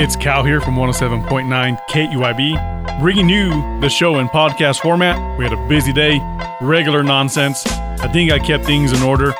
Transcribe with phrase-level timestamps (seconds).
[0.00, 5.36] It's Cal here from 107.9 KEYB, bringing you the show in podcast format.
[5.36, 6.20] We had a busy day,
[6.60, 7.66] regular nonsense.
[7.66, 9.34] I think I kept things in order.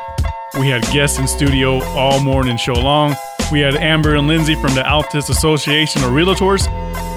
[0.58, 3.14] We had guests in studio all morning show long.
[3.52, 6.67] We had Amber and Lindsay from the Altus Association of Realtors.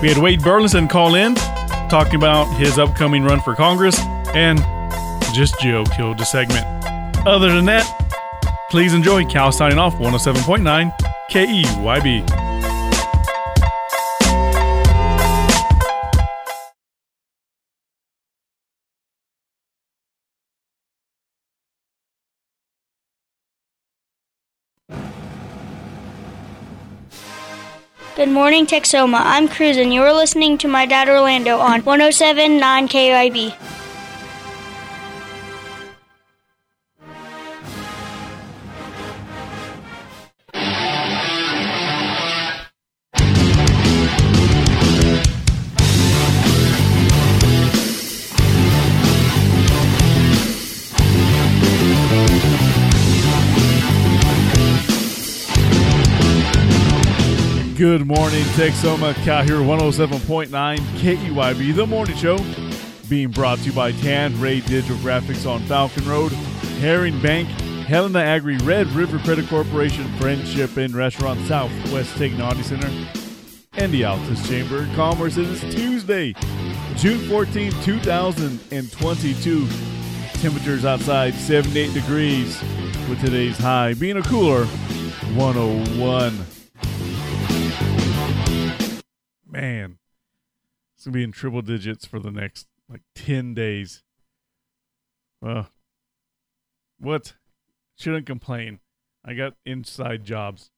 [0.04, 1.34] We had Wade Burleson call in,
[1.90, 4.00] talking about his upcoming run for Congress,
[4.36, 4.60] and
[5.34, 6.64] just Joe killed the segment.
[7.26, 7.88] Other than that,
[8.70, 10.96] please enjoy Cal signing off 107.9
[11.32, 12.41] KEYB.
[28.22, 29.20] Good morning, Texoma.
[29.20, 33.81] I'm Cruz, and you're listening to my dad Orlando on 107.9 KEYB.
[57.82, 59.16] Good morning, Texoma.
[59.24, 62.38] Cal here, 107.9 KEYB, the morning show,
[63.10, 66.32] being brought to you by Tan Ray Digital Graphics on Falcon Road,
[66.80, 67.50] Herring Bank,
[67.88, 72.88] Helena Agri, Red River Credit Corporation, Friendship and Restaurant, Southwest Technology Center,
[73.74, 75.38] and the Altus Chamber of Commerce.
[75.38, 76.36] It is Tuesday,
[76.98, 79.68] June 14, 2022.
[80.34, 82.62] Temperatures outside 78 degrees,
[83.10, 84.66] with today's high being a cooler
[85.34, 86.61] 101.
[89.52, 89.98] Man,
[90.96, 94.04] it's gonna be in triple digits for the next like ten days.
[95.42, 95.70] Well,
[97.00, 97.34] what?
[97.98, 98.80] Shouldn't complain.
[99.24, 100.72] I got inside jobs,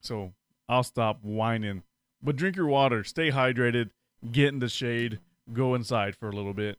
[0.00, 0.34] so
[0.68, 1.82] I'll stop whining.
[2.22, 3.90] But drink your water, stay hydrated,
[4.30, 5.18] get in the shade,
[5.52, 6.78] go inside for a little bit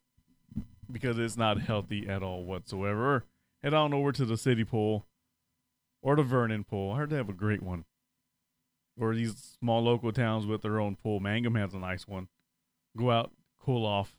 [0.90, 3.26] because it's not healthy at all whatsoever.
[3.62, 5.06] Head on over to the city pool
[6.02, 6.94] or the Vernon pool.
[6.94, 7.84] I heard they have a great one
[9.00, 11.20] or these small local towns with their own pool.
[11.20, 12.28] Mangum has a nice one.
[12.98, 14.18] Go out, cool off,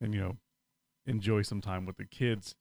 [0.00, 0.36] and you know,
[1.06, 2.54] enjoy some time with the kids.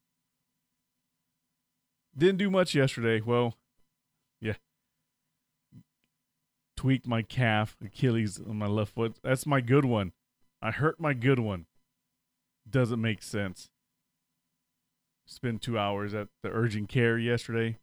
[2.18, 3.22] Didn't do much yesterday.
[3.22, 3.56] Well,
[4.42, 4.56] yeah.
[6.76, 9.18] Tweaked my calf, Achilles on my left foot.
[9.24, 10.12] That's my good one.
[10.62, 11.68] I hurt my good one.
[12.70, 13.70] Doesn't make sense.
[15.26, 17.78] Spent two hours at the urgent care yesterday.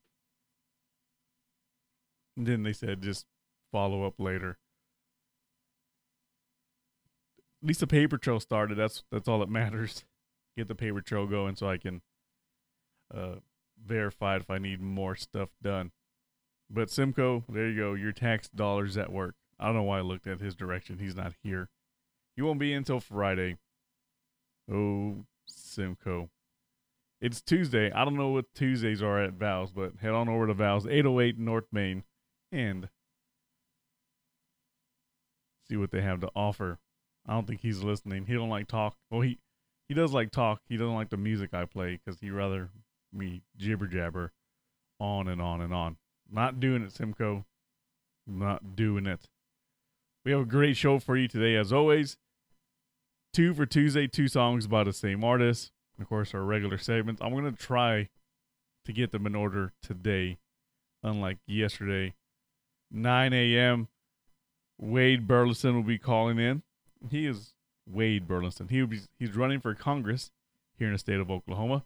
[2.37, 3.25] And then they said just
[3.76, 4.56] follow up later.
[7.62, 8.78] At least the paper trail started.
[8.78, 10.03] That's that's all that matters.
[10.56, 12.00] Get the paper trail going so I can
[13.15, 13.36] uh,
[13.84, 15.92] verify if I need more stuff done.
[16.70, 17.92] But Simcoe, there you go.
[17.92, 19.34] Your tax dollars at work.
[19.60, 20.98] I don't know why I looked at his direction.
[20.98, 21.69] He's not here.
[22.34, 23.59] He won't be until Friday.
[24.72, 26.31] Oh, Simcoe.
[27.20, 27.92] It's Tuesday.
[27.92, 31.38] I don't know what Tuesdays are at Val's, but head on over to Val's 808
[31.38, 32.04] North Main
[32.50, 32.88] and
[35.69, 36.78] see what they have to offer.
[37.27, 38.27] I don't think he's listening.
[38.27, 38.97] He don't like talk.
[39.10, 39.38] Well, he
[39.88, 40.60] he does like talk.
[40.69, 42.71] He doesn't like the music I play because he rather
[43.12, 44.32] me jibber jabber
[45.00, 45.97] on and on and on.
[46.31, 47.44] Not doing it, Simcoe.
[48.27, 49.28] Not doing it.
[50.25, 52.16] We have a great show for you today, as always.
[53.33, 55.71] Two for Tuesday, two songs by the same artist.
[56.00, 57.22] Of course, our regular segments.
[57.22, 58.09] I'm gonna try
[58.84, 60.38] to get them in order today,
[61.03, 62.15] unlike yesterday.
[62.91, 63.88] 9 a.m.
[64.78, 66.62] Wade Burleson will be calling in.
[67.10, 67.54] He is
[67.87, 68.69] Wade Burleson.
[68.69, 70.31] He will be he's running for Congress
[70.78, 71.84] here in the state of Oklahoma.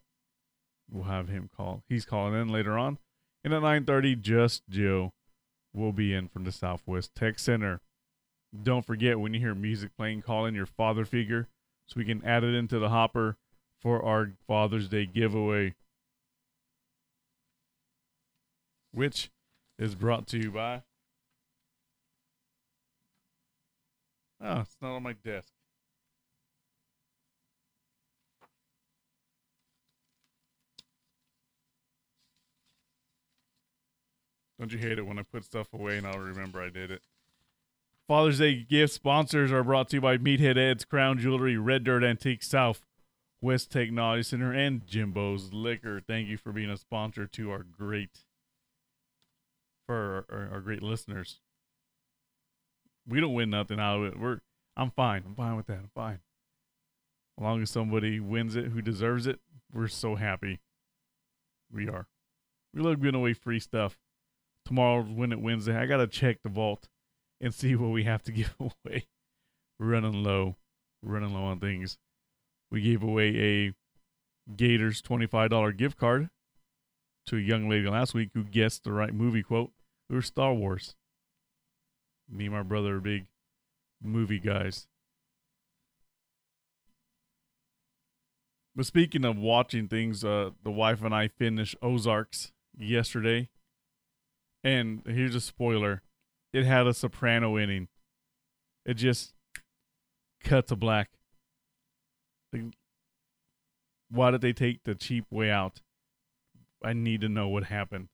[0.90, 1.84] We'll have him call.
[1.88, 2.98] He's calling in later on.
[3.44, 5.12] And at 9:30, just Joe
[5.72, 7.80] will be in from the Southwest Tech Center.
[8.62, 11.48] Don't forget when you hear music playing, call in your father figure
[11.86, 13.36] so we can add it into the hopper
[13.80, 15.74] for our Father's Day giveaway,
[18.92, 19.30] which
[19.78, 20.82] is brought to you by
[24.42, 25.52] Oh, it's not on my desk.
[34.58, 37.02] Don't you hate it when I put stuff away and I'll remember I did it?
[38.06, 42.02] Father's Day gift sponsors are brought to you by Meathead Ed's Crown Jewelry, Red Dirt
[42.02, 42.84] Antique South,
[43.40, 46.00] West Technology Center, and Jimbo's Liquor.
[46.00, 48.24] Thank you for being a sponsor to our great,
[49.86, 51.40] for our, our, our great listeners
[53.08, 54.20] we don't win nothing out of it.
[54.20, 54.40] We're
[54.76, 55.24] I'm fine.
[55.26, 55.78] I'm fine with that.
[55.78, 56.20] I'm fine.
[57.38, 59.40] As long as somebody wins it who deserves it,
[59.72, 60.60] we're so happy.
[61.72, 62.06] We are.
[62.74, 63.98] We love giving away free stuff.
[64.64, 65.76] tomorrow's Win It Wednesday.
[65.76, 66.88] I gotta check the vault
[67.40, 69.06] and see what we have to give away.
[69.78, 70.56] running low,
[71.02, 71.98] running low on things.
[72.70, 73.72] We gave away a
[74.56, 76.28] Gators $25 gift card
[77.26, 79.70] to a young lady last week who guessed the right movie quote.
[80.08, 80.94] It was Star Wars.
[82.30, 83.26] Me and my brother are big
[84.02, 84.86] movie guys.
[88.74, 93.48] But speaking of watching things, uh, the wife and I finished Ozarks yesterday.
[94.62, 96.02] And here's a spoiler
[96.52, 97.88] it had a soprano ending.
[98.84, 99.34] It just
[100.42, 101.10] cut to black.
[104.10, 105.80] Why did they take the cheap way out?
[106.82, 108.08] I need to know what happened.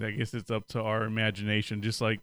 [0.00, 2.20] I guess it's up to our imagination, just like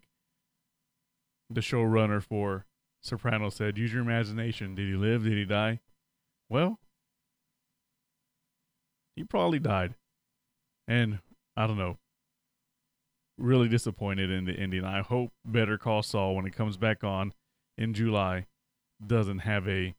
[1.50, 2.65] the showrunner for
[3.01, 4.75] Soprano said, use your imagination.
[4.75, 5.24] Did he live?
[5.24, 5.80] Did he die?
[6.50, 6.80] Well,
[9.15, 9.95] he probably died.
[10.88, 11.19] And
[11.56, 11.97] I don't know.
[13.38, 14.86] Really disappointed in the ending.
[14.86, 17.33] I hope Better Call Saul, when it comes back on
[17.77, 18.47] in July,
[19.06, 19.94] doesn't have a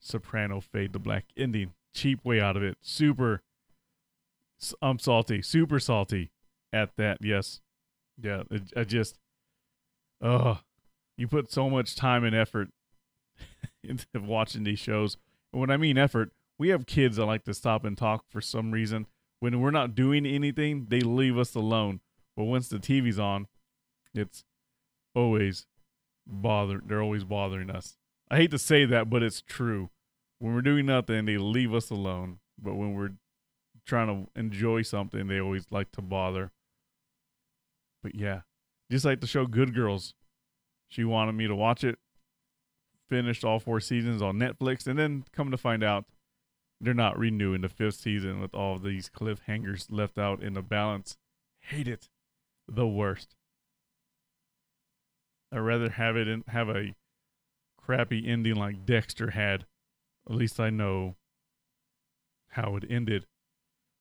[0.00, 1.72] soprano fade to black ending.
[1.94, 2.76] Cheap way out of it.
[2.82, 3.42] Super.
[4.82, 5.40] I'm salty.
[5.40, 6.30] Super salty
[6.72, 7.18] at that.
[7.20, 7.60] Yes.
[8.20, 8.42] Yeah.
[8.76, 9.18] I just.
[10.20, 10.58] Oh,
[11.16, 12.68] you put so much time and effort
[13.84, 15.16] into watching these shows.
[15.52, 18.40] And when I mean effort, we have kids that like to stop and talk for
[18.40, 19.06] some reason.
[19.40, 22.00] When we're not doing anything, they leave us alone.
[22.36, 23.46] But once the TV's on,
[24.14, 24.44] it's
[25.14, 25.66] always
[26.26, 26.88] bothered.
[26.88, 27.96] They're always bothering us.
[28.30, 29.90] I hate to say that, but it's true.
[30.38, 32.38] When we're doing nothing, they leave us alone.
[32.60, 33.12] But when we're
[33.86, 36.52] trying to enjoy something, they always like to bother.
[38.02, 38.40] But yeah,
[38.90, 40.14] just like the show Good Girls.
[40.94, 41.98] She wanted me to watch it.
[43.08, 46.04] Finished all four seasons on Netflix, and then come to find out
[46.80, 51.16] they're not renewing the fifth season with all these cliffhangers left out in the balance.
[51.62, 52.10] Hate it.
[52.68, 53.34] The worst.
[55.50, 56.94] I'd rather have it and have a
[57.76, 59.66] crappy ending like Dexter had.
[60.30, 61.16] At least I know
[62.50, 63.26] how it ended.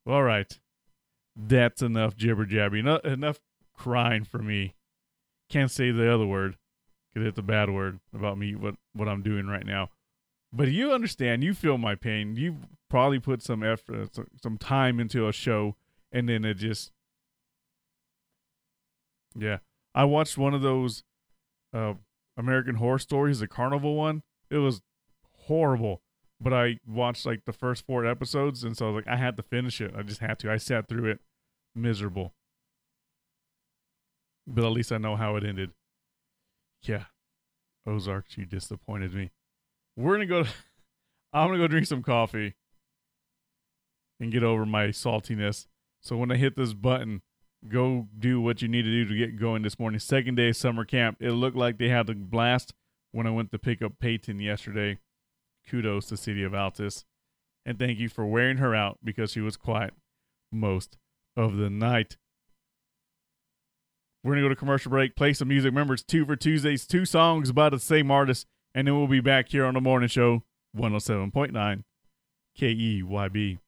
[0.05, 0.59] All right.
[1.35, 2.77] That's enough jibber jabber.
[2.77, 3.39] Enough, enough
[3.75, 4.75] crying for me.
[5.49, 6.57] Can't say the other word
[7.13, 9.89] because it's a bad word about me, what, what I'm doing right now.
[10.51, 12.35] But you understand, you feel my pain.
[12.35, 12.57] You
[12.89, 14.09] probably put some effort,
[14.41, 15.75] some time into a show,
[16.11, 16.91] and then it just,
[19.35, 19.57] yeah.
[19.95, 21.03] I watched one of those
[21.73, 21.93] uh,
[22.37, 24.23] American Horror Stories, the Carnival one.
[24.49, 24.81] It was
[25.45, 26.01] horrible,
[26.39, 29.37] but I watched like the first four episodes, and so I was like, I had
[29.37, 29.93] to finish it.
[29.97, 30.51] I just had to.
[30.51, 31.19] I sat through it,
[31.75, 32.33] miserable.
[34.45, 35.71] But at least I know how it ended.
[36.83, 37.05] Yeah,
[37.87, 39.31] Ozarks, you disappointed me.
[39.95, 40.43] We're gonna go.
[40.43, 40.49] To,
[41.33, 42.55] I'm gonna go drink some coffee
[44.19, 45.67] and get over my saltiness.
[46.01, 47.21] So when I hit this button,
[47.67, 49.99] go do what you need to do to get going this morning.
[49.99, 51.17] Second day summer camp.
[51.19, 52.73] It looked like they had a blast
[53.11, 54.99] when I went to pick up Peyton yesterday.
[55.69, 57.05] Kudos to City of Altus.
[57.65, 59.93] And thank you for wearing her out because she was quiet
[60.51, 60.97] most
[61.37, 62.17] of the night.
[64.23, 65.71] We're going to go to commercial break, play some music.
[65.71, 69.19] Remember, it's two for Tuesdays, two songs by the same artist, and then we'll be
[69.19, 70.43] back here on the morning show,
[70.77, 71.83] 107.9
[72.57, 73.59] KEYB.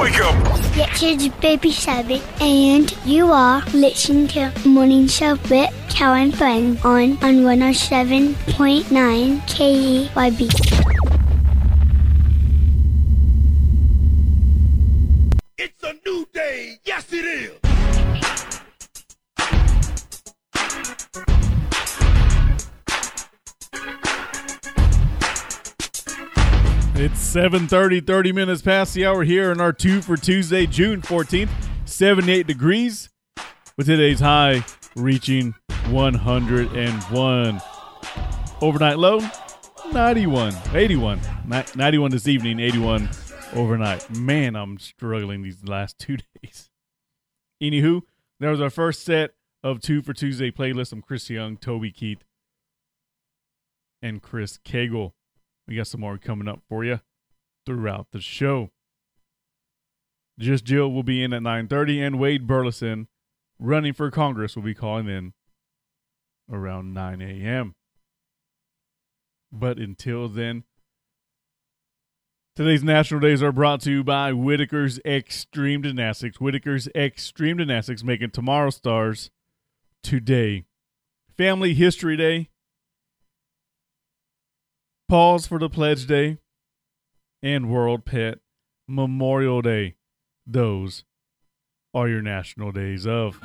[0.00, 0.34] Wake up!
[0.76, 6.84] Yes, it's Baby Sabbath, and you are listening to Morning Show with Cal and Friends
[6.84, 10.95] on, on 107.9 KEYB.
[27.16, 31.48] 7:30, 30 minutes past the hour here in our 2 for Tuesday, June 14th,
[31.86, 33.08] 78 degrees
[33.78, 34.62] with today's high
[34.94, 35.54] reaching
[35.88, 37.60] 101.
[38.60, 39.20] Overnight low
[39.92, 41.20] 91, 81.
[41.74, 43.08] 91 this evening, 81
[43.54, 44.14] overnight.
[44.14, 46.68] Man, I'm struggling these last 2 days.
[47.62, 48.02] Anywho,
[48.40, 49.32] that was our first set
[49.62, 50.92] of 2 for Tuesday playlist.
[50.92, 52.24] I'm Chris Young, Toby Keith,
[54.02, 55.12] and Chris Cagle.
[55.66, 57.00] We got some more coming up for you
[57.66, 58.70] throughout the show.
[60.38, 63.08] Just Jill will be in at 9:30 and Wade Burleson
[63.58, 65.32] running for Congress will be calling in
[66.50, 67.74] around 9 a.m.
[69.50, 70.64] But until then,
[72.54, 76.38] today's national days are brought to you by Whitaker's Extreme Gymnastics.
[76.38, 79.30] Whitaker's Extreme Gymnastics making tomorrow stars
[80.02, 80.64] today.
[81.36, 82.50] Family History Day
[85.08, 86.38] Pause for the Pledge Day
[87.46, 88.40] and World Pet
[88.88, 89.94] Memorial Day.
[90.44, 91.04] Those
[91.94, 93.40] are your national days of.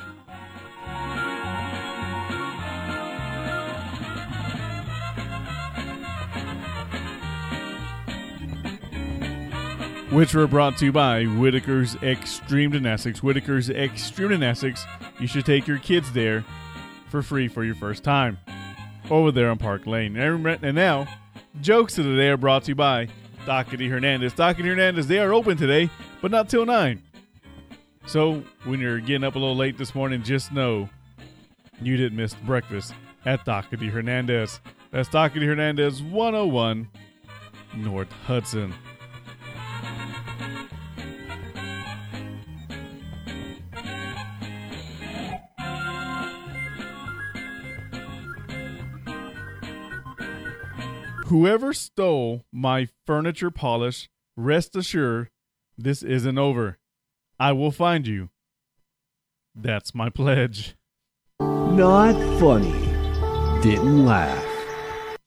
[10.10, 13.20] Which were brought to you by Whitaker's Extreme Gymnastics.
[13.20, 14.84] Whitaker's Extreme Gymnastics.
[15.20, 16.44] You should take your kids there
[17.08, 18.40] for free for your first time.
[19.08, 20.16] Over there on Park Lane.
[20.16, 21.06] And now,
[21.60, 23.06] jokes of the day are brought to you by
[23.46, 24.32] Dockety Hernandez.
[24.34, 27.02] Dockety Hernandez, they are open today, but not till 9.
[28.06, 30.88] So when you're getting up a little late this morning, just know
[31.80, 32.94] you didn't miss breakfast
[33.24, 34.60] at Dockety Hernandez.
[34.90, 36.88] That's Dockety Hernandez 101
[37.76, 38.74] North Hudson.
[51.32, 55.30] Whoever stole my furniture polish, rest assured
[55.78, 56.76] this isn't over.
[57.40, 58.28] I will find you.
[59.54, 60.76] That's my pledge.
[61.40, 62.78] Not funny.
[63.62, 64.44] Didn't laugh.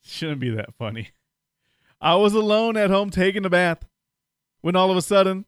[0.00, 1.08] Shouldn't be that funny.
[2.00, 3.84] I was alone at home taking a bath
[4.60, 5.44] when all of a sudden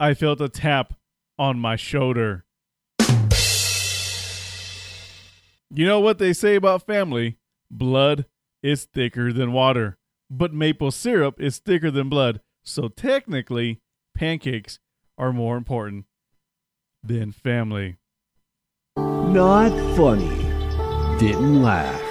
[0.00, 0.94] I felt a tap
[1.38, 2.46] on my shoulder.
[5.70, 7.38] You know what they say about family?
[7.70, 8.24] Blood
[8.62, 9.98] is thicker than water,
[10.30, 12.40] but maple syrup is thicker than blood.
[12.62, 13.80] So technically,
[14.14, 14.78] pancakes
[15.16, 16.06] are more important
[17.02, 17.96] than family.
[18.96, 20.36] Not funny.
[21.18, 22.02] Didn't laugh.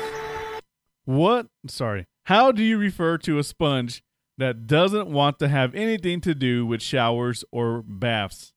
[1.05, 1.47] What?
[1.67, 2.05] Sorry.
[2.25, 4.03] How do you refer to a sponge
[4.37, 8.53] that doesn't want to have anything to do with showers or baths?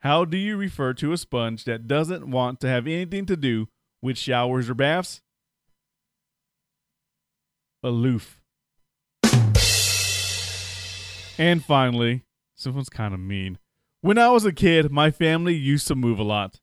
[0.00, 3.68] How do you refer to a sponge that doesn't want to have anything to do
[4.02, 5.22] with showers or baths?
[7.84, 8.40] Aloof.
[11.36, 12.22] And finally,
[12.56, 13.58] this one's kind of mean.
[14.00, 16.60] When I was a kid, my family used to move a lot,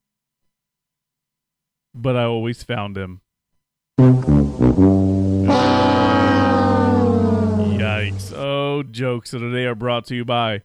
[1.94, 3.22] but I always found them.
[7.78, 8.34] Yikes.
[8.36, 10.64] Oh, jokes of the day are brought to you by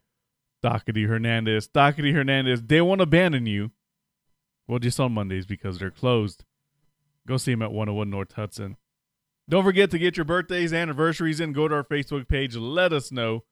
[0.64, 1.68] Dockety Hernandez.
[1.68, 3.72] Dockety Hernandez, they won't abandon you.
[4.66, 6.44] Well, just on Mondays because they're closed.
[7.26, 8.78] Go see them at 101 North Hudson.
[9.48, 11.52] Don't forget to get your birthdays, anniversaries in.
[11.52, 12.56] Go to our Facebook page.
[12.56, 13.44] Let us know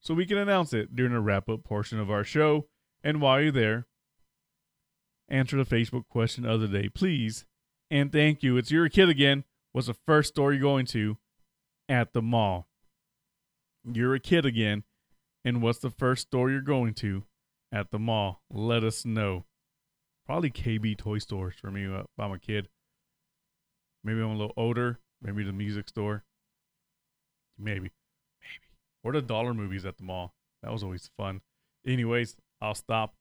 [0.00, 2.66] so we can announce it during the wrap up portion of our show.
[3.02, 3.86] And while you're there,
[5.28, 7.46] answer the Facebook question of the day, please.
[7.90, 8.58] And thank you.
[8.58, 9.44] It's your kid again.
[9.72, 11.16] What's the first store you're going to
[11.88, 12.68] at the mall?
[13.90, 14.84] You're a kid again.
[15.44, 17.24] And what's the first store you're going to
[17.72, 18.42] at the mall?
[18.50, 19.46] Let us know.
[20.26, 22.68] Probably KB toy stores for me if I'm a kid.
[24.04, 24.98] Maybe I'm a little older.
[25.22, 26.24] Maybe the music store.
[27.58, 27.80] Maybe.
[27.80, 27.90] Maybe.
[29.02, 30.34] Or the dollar movies at the mall.
[30.62, 31.40] That was always fun.
[31.86, 33.14] Anyways, I'll stop.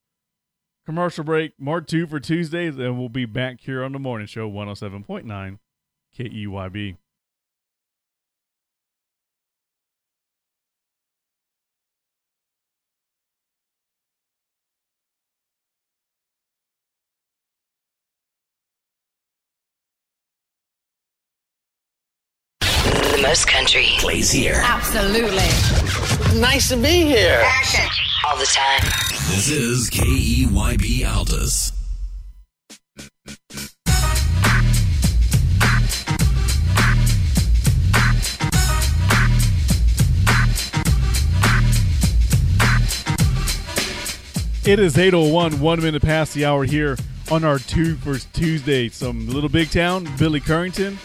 [0.86, 4.50] Commercial break, Mark 2 for Tuesdays, and we'll be back here on the morning show
[4.50, 5.60] 107.9
[6.18, 6.98] KEYB.
[23.18, 24.62] The most country Plays here.
[24.64, 25.38] Absolutely.
[26.40, 27.44] Nice to be here.
[28.28, 28.84] all the time.
[29.32, 31.72] This is KEYB Altus.
[44.68, 46.96] It is 801, one minute past the hour here
[47.32, 48.90] on our two for Tuesday.
[48.90, 50.98] Some Little Big Town, Billy Currington,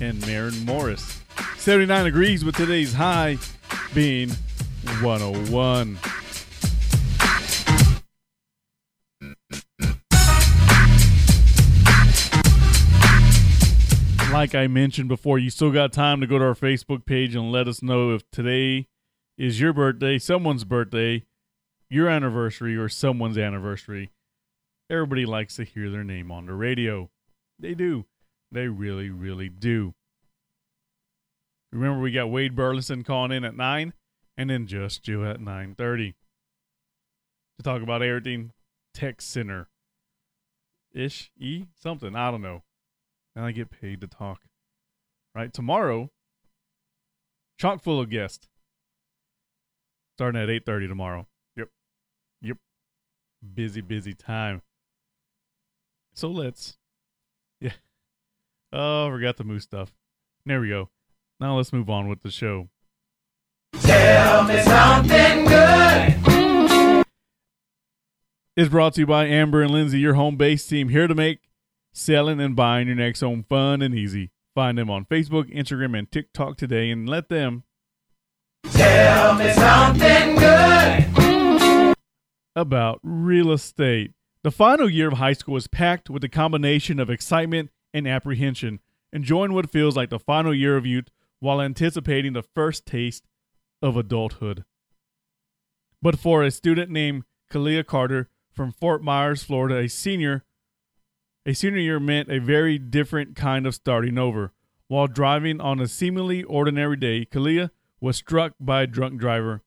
[0.00, 1.15] and Maren Morris.
[1.66, 3.36] 79 degrees with today's high
[3.92, 4.30] being
[5.02, 5.98] 101.
[14.32, 17.50] Like I mentioned before, you still got time to go to our Facebook page and
[17.50, 18.86] let us know if today
[19.36, 21.24] is your birthday, someone's birthday,
[21.90, 24.12] your anniversary, or someone's anniversary.
[24.88, 27.10] Everybody likes to hear their name on the radio.
[27.58, 28.04] They do.
[28.52, 29.95] They really, really do.
[31.72, 33.92] Remember, we got Wade Burleson calling in at nine,
[34.36, 36.14] and then just Joe at nine thirty
[37.58, 38.52] to talk about everything
[38.94, 39.68] tech center
[40.92, 42.62] ish e something I don't know.
[43.34, 44.40] And I get paid to talk.
[45.34, 46.10] Right tomorrow,
[47.58, 48.48] chock full of guests.
[50.16, 51.26] Starting at eight thirty tomorrow.
[51.56, 51.68] Yep,
[52.40, 52.56] yep.
[53.54, 54.62] Busy, busy time.
[56.14, 56.78] So let's,
[57.60, 57.72] yeah.
[58.72, 59.92] Oh, forgot the moose stuff.
[60.46, 60.88] There we go.
[61.38, 62.68] Now let's move on with the show.
[63.80, 67.04] Tell me something good.
[68.56, 71.40] Is brought to you by Amber and Lindsay, your home base team, here to make
[71.92, 74.30] selling and buying your next home fun and easy.
[74.54, 77.64] Find them on Facebook, Instagram, and TikTok today and let them
[78.64, 81.94] Tell me something good.
[82.56, 84.12] about real estate.
[84.42, 88.80] The final year of high school is packed with a combination of excitement and apprehension,
[89.12, 91.08] enjoying what feels like the final year of youth
[91.40, 93.24] while anticipating the first taste
[93.82, 94.64] of adulthood.
[96.02, 100.44] But for a student named Kalia Carter from Fort Myers, Florida, a senior,
[101.44, 104.52] a senior year meant a very different kind of starting over.
[104.88, 109.62] While driving on a seemingly ordinary day, Kalia was struck by a drunk driver.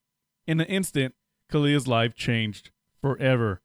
[0.46, 1.14] In an instant,
[1.52, 3.60] Kalia's life changed forever.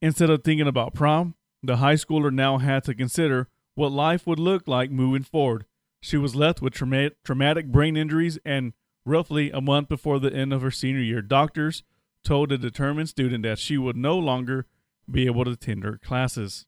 [0.00, 4.38] Instead of thinking about prom, the high schooler now had to consider what life would
[4.38, 5.64] look like moving forward.
[6.00, 8.72] She was left with trauma- traumatic brain injuries, and
[9.04, 11.82] roughly a month before the end of her senior year, doctors
[12.24, 14.66] told a determined student that she would no longer
[15.10, 16.66] be able to attend her classes.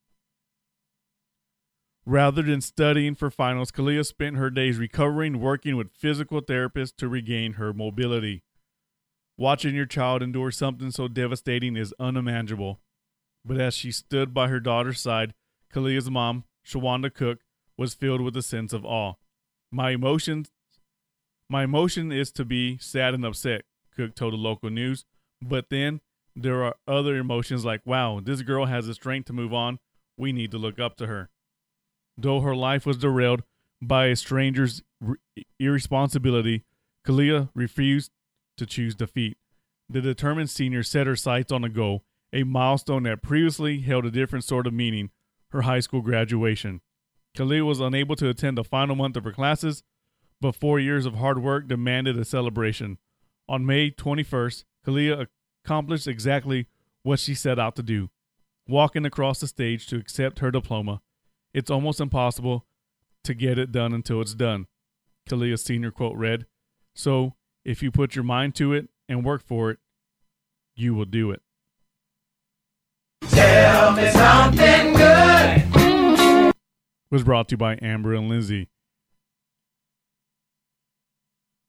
[2.06, 7.08] Rather than studying for finals, Kalia spent her days recovering, working with physical therapists to
[7.08, 8.42] regain her mobility.
[9.36, 12.80] Watching your child endure something so devastating is unimaginable.
[13.44, 15.34] But as she stood by her daughter's side,
[15.72, 17.40] Kalia's mom, Shawanda Cook,
[17.80, 19.14] was filled with a sense of awe.
[19.72, 20.50] My emotions
[21.48, 23.62] my emotion is to be sad and upset,
[23.96, 25.06] Cook told the local news.
[25.42, 26.00] But then
[26.36, 29.78] there are other emotions like, wow, this girl has the strength to move on.
[30.18, 31.30] We need to look up to her.
[32.18, 33.44] Though her life was derailed
[33.80, 34.82] by a stranger's
[35.58, 36.64] irresponsibility,
[37.04, 38.12] Kalia refused
[38.58, 39.38] to choose defeat.
[39.88, 44.10] The determined senior set her sights on a goal, a milestone that previously held a
[44.10, 45.10] different sort of meaning
[45.48, 46.82] her high school graduation.
[47.36, 49.82] Kalia was unable to attend the final month of her classes,
[50.40, 52.98] but four years of hard work demanded a celebration.
[53.48, 55.26] On May 21st, Kalia
[55.64, 56.66] accomplished exactly
[57.02, 58.10] what she set out to do
[58.70, 61.02] walking across the stage to accept her diploma.
[61.52, 62.64] It's almost impossible
[63.24, 64.66] to get it done until it's done.
[65.28, 66.46] Kalia's senior quote read,
[66.94, 69.78] So if you put your mind to it and work for it,
[70.76, 71.42] you will do it.
[73.28, 75.29] Tell me something good.
[77.10, 78.68] Was brought to you by Amber and Lindsay.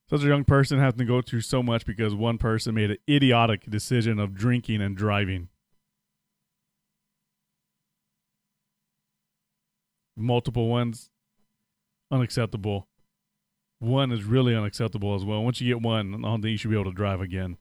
[0.08, 2.97] Such a young person having to go through so much because one person made an
[3.10, 5.47] idiotic decision of drinking and driving.
[10.15, 11.10] Multiple ones,
[12.12, 12.88] unacceptable.
[13.80, 15.43] One is really unacceptable as well.
[15.43, 17.58] Once you get one, I don't think you should be able to drive again.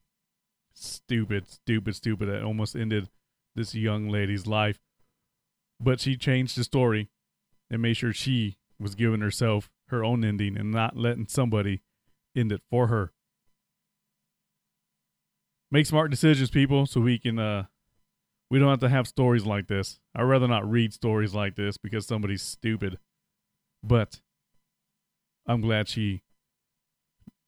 [0.74, 2.28] Stupid, stupid, stupid.
[2.28, 3.08] That almost ended
[3.54, 4.80] this young lady's life.
[5.80, 7.08] But she changed the story
[7.70, 11.83] and made sure she was giving herself her own ending and not letting somebody
[12.35, 13.12] end it for her.
[15.70, 17.64] Make smart decisions, people, so we can uh
[18.50, 20.00] we don't have to have stories like this.
[20.14, 22.98] I'd rather not read stories like this because somebody's stupid.
[23.83, 24.20] But
[25.46, 26.22] I'm glad she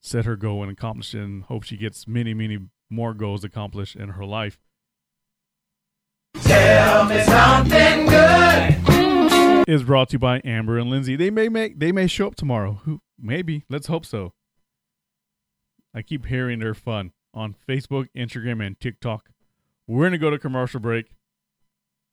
[0.00, 2.58] set her goal and accomplished it and hope she gets many, many
[2.88, 4.58] more goals accomplished in her life.
[6.40, 8.91] Tell me something good.
[9.66, 11.14] Is brought to you by Amber and Lindsay.
[11.14, 12.80] They may make they may show up tomorrow.
[12.84, 13.64] Who maybe.
[13.70, 14.32] Let's hope so.
[15.94, 19.30] I keep hearing they're fun on Facebook, Instagram, and TikTok.
[19.86, 21.12] We're gonna go to commercial break,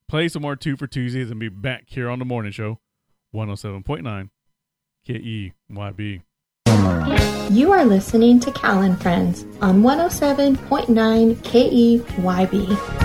[0.08, 2.80] play some more two for Tuesdays, and be back here on the morning show,
[3.34, 4.30] 107.9
[5.08, 6.22] KEYB.
[7.52, 12.99] You are listening to Cal and Friends on 107.9 KEYB.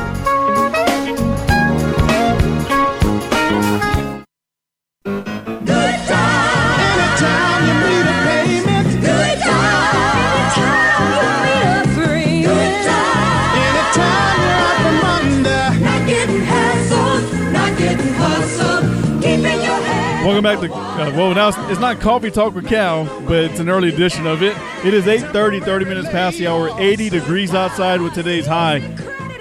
[20.34, 23.60] Welcome back to uh, well now it's, it's not coffee talk with Cal, but it's
[23.60, 24.56] an early edition of it.
[24.84, 28.80] It is 8:30, 30 minutes past the hour, 80 degrees outside with today's high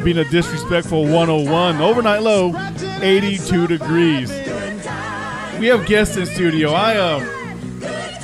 [0.03, 1.81] being a disrespectful 101.
[1.81, 2.53] Overnight low,
[3.01, 4.29] 82 degrees.
[5.59, 6.73] We have guests in studio.
[6.73, 7.23] I um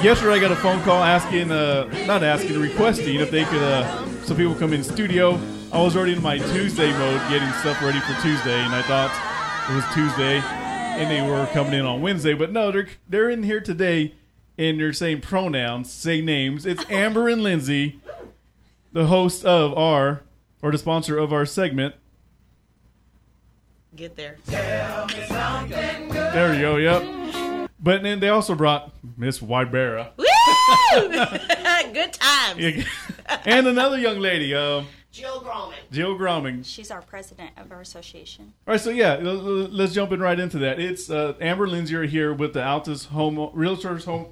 [0.04, 4.24] yesterday I got a phone call asking uh not asking requesting if they could uh
[4.26, 5.40] some people come in studio.
[5.74, 9.10] I was already in my Tuesday mode getting stuff ready for Tuesday and I thought
[9.72, 13.44] it was Tuesday and they were coming in on Wednesday, but no, they're they're in
[13.44, 14.14] here today
[14.58, 16.66] and they're saying pronouns, say names.
[16.66, 18.00] It's Amber and Lindsay,
[18.92, 20.24] the host of our
[20.62, 21.96] or the sponsor of our segment.
[23.96, 24.38] Get there.
[24.46, 27.70] There you go, yep.
[27.82, 30.26] But then they also brought Miss Wybera Woo!
[31.94, 32.86] Good times.
[33.46, 34.54] and another young lady.
[34.54, 35.80] Um, Jill Groman.
[35.92, 36.64] Jill Gromming.
[36.66, 38.54] She's our president of our association.
[38.68, 40.80] All right, so yeah, l- l- let's jump in right into that.
[40.80, 44.28] It's uh, Amber Lindsay are here with the Altus Home Realtors Home.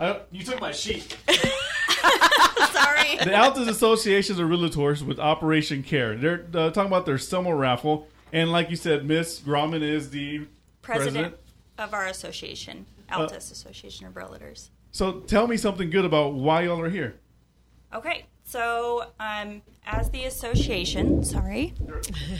[0.00, 1.16] I, you took my sheet.
[1.28, 3.16] Sorry.
[3.18, 6.16] The Altus Associations of Realtors with Operation Care.
[6.16, 10.46] They're uh, talking about their summer raffle, and like you said, Miss Grauman is the
[10.80, 11.36] President, president.
[11.78, 14.70] of our association, Altus Association of Realtors.
[14.92, 17.16] So tell me something good about why y'all are here.
[17.94, 21.72] Okay, so um, as the association, sorry,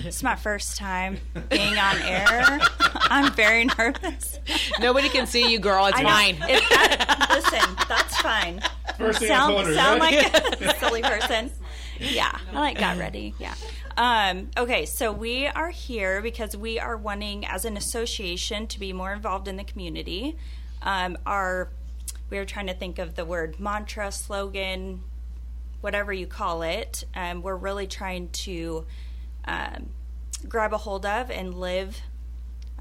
[0.05, 1.17] it's my first time
[1.49, 2.61] being on air.
[2.95, 4.39] I'm very nervous.
[4.79, 5.87] Nobody can see you, girl.
[5.87, 6.09] It's I know.
[6.11, 6.39] fine.
[6.39, 8.61] That- listen, that's fine.
[8.99, 10.33] First thing I sound told her, sound right?
[10.35, 11.51] like a silly person.
[11.99, 13.35] Yeah, I like got ready.
[13.39, 13.55] Yeah.
[13.97, 18.93] Um, okay, so we are here because we are wanting, as an association, to be
[18.93, 20.37] more involved in the community.
[20.83, 21.71] Um, our
[22.29, 25.03] we are trying to think of the word mantra, slogan,
[25.83, 27.05] whatever you call it.
[27.15, 28.87] Um, we're really trying to
[29.45, 29.91] um,
[30.49, 32.01] grab a hold of and live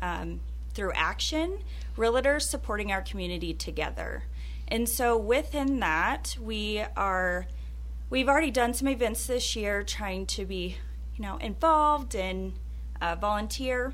[0.02, 0.40] um,
[0.74, 1.60] through action,
[1.98, 4.24] realtors supporting our community together.
[4.68, 7.48] And so within that, we are
[8.10, 10.78] we've already done some events this year trying to be,
[11.16, 12.54] you know, involved and
[13.02, 13.94] uh, volunteer.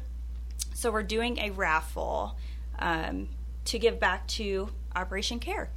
[0.73, 2.37] So we're doing a raffle
[2.77, 3.29] um,
[3.65, 5.69] to give back to Operation Care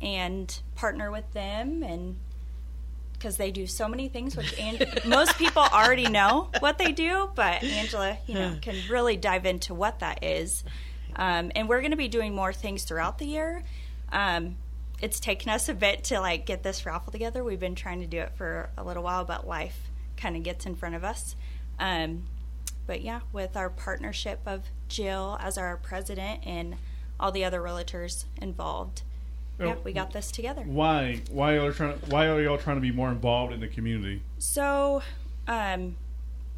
[0.00, 2.16] and partner with them and
[3.18, 7.30] because they do so many things which and most people already know what they do
[7.34, 10.64] but angela you know can really dive into what that is.
[11.18, 13.62] Um, and we're going to be doing more things throughout the year.
[14.12, 14.56] Um,
[15.00, 17.42] it's taken us a bit to like get this raffle together.
[17.42, 20.66] We've been trying to do it for a little while but life kind of gets
[20.66, 21.36] in front of us.
[21.78, 22.26] Um,
[22.86, 26.76] but yeah with our partnership of jill as our president and
[27.18, 29.02] all the other realtors involved
[29.58, 30.62] yeah, we got this together.
[30.62, 31.22] Why?
[31.30, 31.98] Why are y'all trying?
[32.08, 34.22] Why are y'all trying to be more involved in the community?
[34.38, 35.02] So,
[35.48, 35.96] um,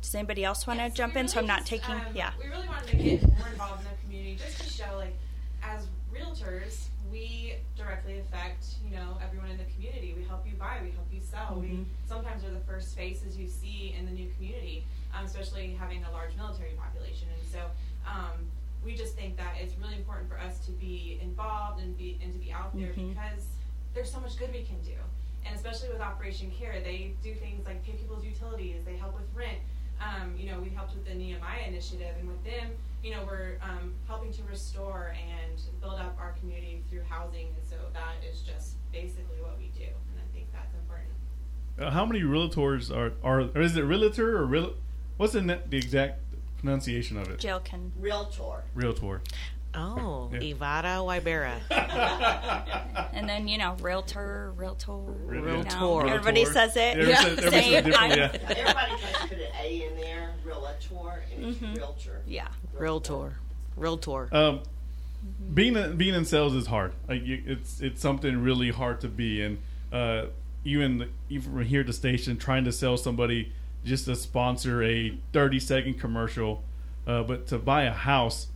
[0.02, 1.28] does anybody else want to jump in?
[1.28, 1.94] So I'm not taking.
[1.94, 2.32] um, yeah.
[2.42, 5.16] We really wanted to get more involved in the community, just to show, like,
[5.62, 10.14] as realtors, we directly affect, you know, everyone in the community.
[10.16, 11.58] We help you buy, we help you sell.
[11.60, 11.84] We Mhm.
[12.06, 14.84] sometimes are the first faces you see in the new community,
[15.14, 17.28] um, especially having a large military population.
[17.38, 17.70] And so,
[18.06, 18.50] um,
[18.88, 22.32] we just think that it's really important for us to be involved and be and
[22.32, 23.10] to be out there Mhm.
[23.10, 23.44] because
[23.92, 24.96] there's so much good we can do.
[25.44, 29.28] And especially with Operation Care, they do things like pay people's utilities, they help with
[29.34, 29.58] rent.
[30.00, 32.70] Um, you know, we helped with the Nehemiah initiative, and with them,
[33.02, 37.48] you know, we're um, helping to restore and build up our community through housing.
[37.48, 41.10] And so that is just basically what we do, and I think that's important.
[41.78, 43.50] Uh, how many realtors are are?
[43.54, 44.74] Or is it realtor or real?
[45.18, 46.20] What's the, ne- the exact
[46.58, 47.38] pronunciation of it?
[47.38, 47.62] Jill.
[47.98, 48.64] Realtor.
[48.74, 49.20] Realtor.
[49.74, 50.38] Oh, Yeah.
[50.54, 51.54] Ivana Wybera.
[53.12, 56.06] And then you know, realtor, realtor, you know, Realtor.
[56.08, 56.52] everybody Realtor.
[56.52, 56.98] says it.
[56.98, 57.72] Everybody says- everybody says Same.
[58.18, 58.30] yeah.
[58.48, 61.76] Everybody tries to put an A in there, realtor, and it's Mhm.
[61.76, 62.22] realtor.
[62.26, 62.48] Yeah.
[62.74, 63.32] Realtor.
[63.76, 64.28] Realtor.
[64.32, 64.60] Um,
[65.52, 66.92] being a, being in sales is hard.
[67.08, 69.58] Like you, it's it's something really hard to be in.
[69.92, 70.26] Uh,
[70.64, 73.52] even even from here at the station, trying to sell somebody
[73.84, 76.62] just to sponsor a thirty second commercial,
[77.06, 78.48] uh, but to buy a house,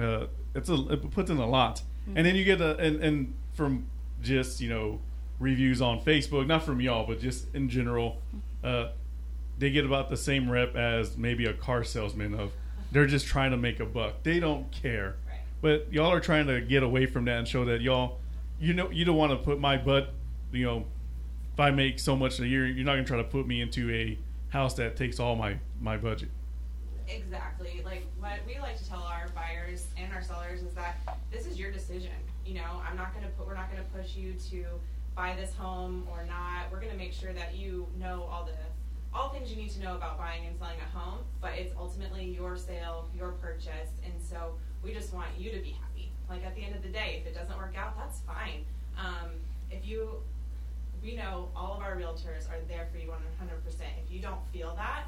[0.00, 1.82] uh, it's a it puts in a lot.
[2.14, 3.86] And then you get a and, and from
[4.22, 5.00] just you know
[5.38, 8.20] reviews on Facebook, not from y'all, but just in general,
[8.62, 8.88] uh,
[9.58, 12.52] they get about the same rep as maybe a car salesman of
[12.92, 14.22] they're just trying to make a buck.
[14.22, 15.16] They don't care.
[15.60, 18.18] But y'all are trying to get away from that and show that y'all
[18.60, 20.12] you know you don't want to put my butt,
[20.52, 20.84] you know,
[21.52, 23.60] if I make so much a year, you're not going to try to put me
[23.60, 24.18] into a
[24.56, 26.30] house that takes all my my budget.
[27.08, 27.82] Exactly.
[27.84, 30.96] Like what we like to tell our buyers and our sellers is that
[31.30, 32.16] this is your decision.
[32.44, 33.46] You know, I'm not going to put.
[33.46, 34.64] We're not going to push you to
[35.14, 36.72] buy this home or not.
[36.72, 38.52] We're going to make sure that you know all the
[39.14, 41.18] all things you need to know about buying and selling a home.
[41.40, 45.70] But it's ultimately your sale, your purchase, and so we just want you to be
[45.70, 46.10] happy.
[46.28, 48.64] Like at the end of the day, if it doesn't work out, that's fine.
[48.98, 49.30] Um,
[49.70, 50.22] if you
[51.06, 53.14] we know all of our realtors are there for you 100%.
[54.04, 55.04] If you don't feel that,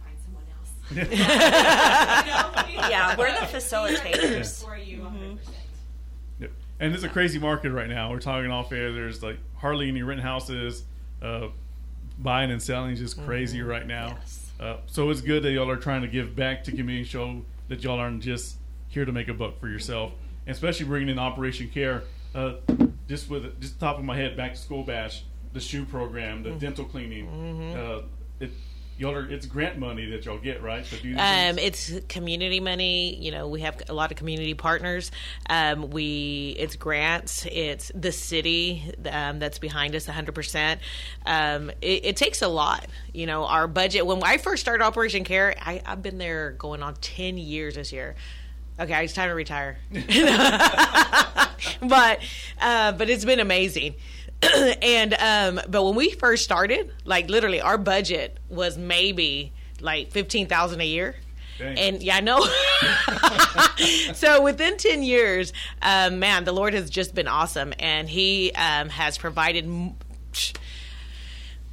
[0.00, 0.70] find someone else.
[2.88, 4.64] Yeah, we're the facilitators.
[4.64, 5.38] For you, 100%.
[6.38, 6.52] Yep.
[6.78, 8.12] And it's a crazy market right now.
[8.12, 8.92] We're talking off air.
[8.92, 10.84] There's like hardly any rent houses.
[11.20, 11.48] Uh,
[12.18, 13.68] buying and selling is just crazy Mm-hmm.
[13.68, 14.18] right now.
[14.60, 17.82] Uh, so it's good that y'all are trying to give back to community, show that
[17.82, 18.56] y'all aren't just
[18.88, 20.12] here to make a buck for yourself,
[20.46, 22.04] and especially bringing in Operation Care.
[22.34, 22.54] Uh,
[23.08, 26.52] just with just top of my head, back to school bash, the shoe program, the
[26.52, 27.74] dental cleaning.
[27.74, 28.02] Uh,
[28.40, 28.50] it
[28.98, 30.84] y'all are it's grant money that y'all get, right?
[30.84, 33.16] To do Um, it's community money.
[33.16, 35.10] You know, we have a lot of community partners.
[35.48, 37.46] Um, we it's grants.
[37.50, 40.34] It's the city um, that's behind us 100.
[40.34, 40.80] percent
[41.24, 42.86] um, it, it takes a lot.
[43.12, 44.06] You know, our budget.
[44.06, 47.92] When I first started Operation Care, I, I've been there going on 10 years this
[47.92, 48.16] year.
[48.78, 49.78] Okay, it's time to retire.
[49.90, 49.98] but
[52.60, 53.94] uh, but it's been amazing.
[54.82, 60.46] and um, but when we first started, like literally, our budget was maybe like fifteen
[60.46, 61.16] thousand a year.
[61.58, 61.78] Dang.
[61.78, 62.46] And yeah, I know.
[64.14, 67.72] so within 10 years, um, man, the Lord has just been awesome.
[67.78, 69.64] And He um, has provided.
[69.64, 69.94] m-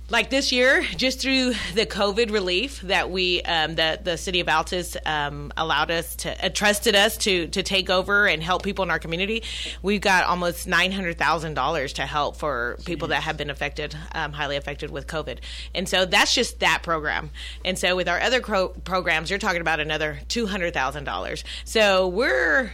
[0.09, 4.47] Like this year, just through the COVID relief that we, um, the the city of
[4.47, 8.83] Altus um, allowed us to uh, trusted us to to take over and help people
[8.83, 9.43] in our community,
[9.81, 13.95] we've got almost nine hundred thousand dollars to help for people that have been affected,
[14.13, 15.39] um, highly affected with COVID,
[15.73, 17.31] and so that's just that program.
[17.63, 21.45] And so with our other programs, you're talking about another two hundred thousand dollars.
[21.63, 22.73] So we're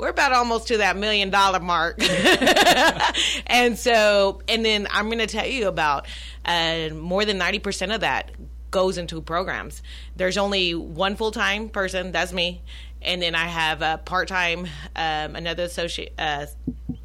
[0.00, 1.98] we're about almost to that million dollar mark.
[3.46, 6.06] and so, and then I'm going to tell you about
[6.44, 8.30] uh, more than 90% of that
[8.70, 9.82] goes into programs.
[10.16, 12.62] There's only one full time person, that's me.
[13.02, 16.14] And then I have a part time, um, another associate.
[16.18, 16.46] Uh,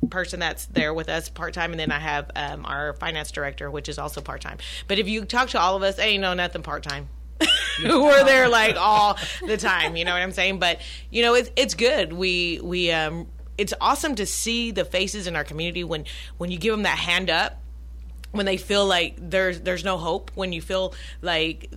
[0.09, 3.71] person that's there with us part time, and then I have um, our finance director,
[3.71, 4.59] which is also part time.
[4.87, 7.09] But if you talk to all of us, ain't no nothing part time.
[7.83, 9.95] We're there like all the time.
[9.95, 10.59] You know what I'm saying?
[10.59, 12.13] But you know, it's it's good.
[12.13, 16.05] We we um, it's awesome to see the faces in our community when
[16.37, 17.61] when you give them that hand up,
[18.31, 21.71] when they feel like there's there's no hope, when you feel like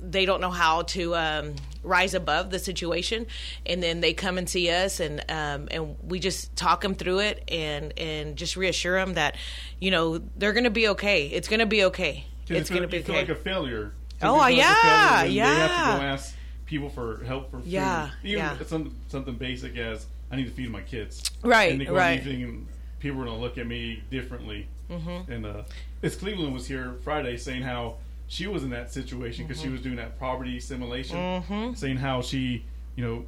[0.00, 3.26] they don't know how to um, rise above the situation,
[3.66, 7.20] and then they come and see us, and um, and we just talk them through
[7.20, 9.36] it, and and just reassure them that
[9.80, 11.26] you know they're going to be okay.
[11.26, 12.26] It's going to be okay.
[12.42, 13.28] It's you feel- going to be you feel okay.
[13.28, 13.92] like a failure.
[14.22, 16.34] Oh, Some people feel yeah, failure They have to go ask
[16.66, 17.66] people for help for food.
[17.68, 18.56] Yeah, Even yeah.
[18.66, 21.22] some, something basic as I need to feed my kids.
[21.42, 22.22] Right, And they go right.
[23.00, 24.66] people are gonna look at me differently.
[24.90, 25.28] Mhm.
[25.28, 25.62] And uh,
[26.02, 29.72] Miss Cleveland was here Friday saying how she was in that situation because she Mhm.
[29.72, 31.76] was doing that poverty simulation, Mhm.
[31.76, 32.64] saying how she,
[32.96, 33.24] you know,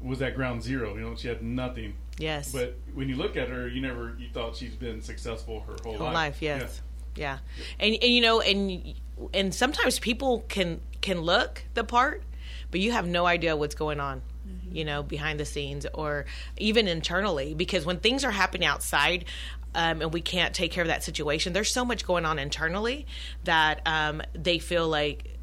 [0.00, 0.94] was at ground zero.
[0.94, 1.94] You know, she had nothing.
[2.18, 2.52] Yes.
[2.52, 5.94] But when you look at her, you never you thought she's been successful her whole,
[5.96, 6.14] whole life.
[6.14, 6.82] life, yes.
[7.16, 7.38] Yeah.
[7.80, 8.94] And, and you know, and
[9.34, 12.22] and sometimes people can can look the part,
[12.70, 14.22] but you have no idea what's going on.
[14.70, 16.24] You know, behind the scenes or
[16.56, 19.26] even internally, because when things are happening outside,
[19.74, 23.06] um, and we can't take care of that situation, there's so much going on internally
[23.44, 25.38] that um, they feel like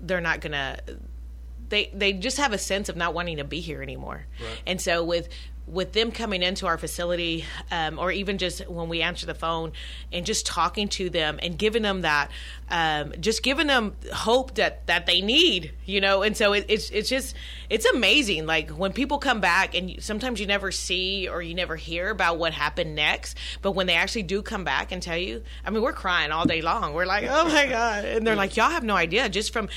[0.00, 0.78] they're not gonna.
[1.68, 4.26] They they just have a sense of not wanting to be here anymore.
[4.40, 4.62] Right.
[4.66, 5.28] And so with
[5.66, 9.72] with them coming into our facility, um, or even just when we answer the phone
[10.12, 12.30] and just talking to them and giving them that,
[12.70, 16.22] um, just giving them hope that that they need, you know.
[16.22, 17.34] And so it, it's it's just
[17.68, 18.46] it's amazing.
[18.46, 22.10] Like when people come back, and you, sometimes you never see or you never hear
[22.10, 25.70] about what happened next, but when they actually do come back and tell you, I
[25.70, 26.94] mean, we're crying all day long.
[26.94, 29.68] We're like, oh my god, and they're like, y'all have no idea, just from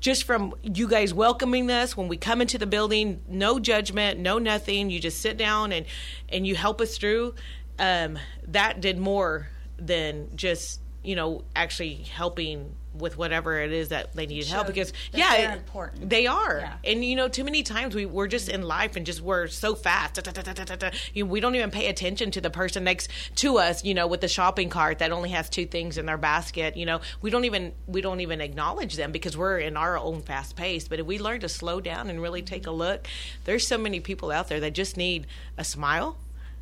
[0.00, 4.38] just from you guys welcoming us when we come into the building no judgment no
[4.38, 4.90] nothing.
[4.90, 5.86] You just sit down and
[6.28, 7.34] and you help us through.
[7.78, 14.14] Um, that did more than just you know actually helping with whatever it is that
[14.14, 16.10] they needed help because yeah they're important.
[16.10, 16.74] they are Yeah.
[16.84, 19.74] and you know too many times we we're just in life and just we're so
[19.74, 20.90] fast da, da, da, da, da, da, da.
[21.14, 24.06] You know, we don't even pay attention to the person next to us you know
[24.06, 27.30] with the shopping cart that only has two things in their basket you know we
[27.30, 30.98] don't even we don't even acknowledge them because we're in our own fast pace but
[31.00, 33.06] if we learn to slow down and really take a look
[33.44, 36.16] there's so many people out there that just need a smile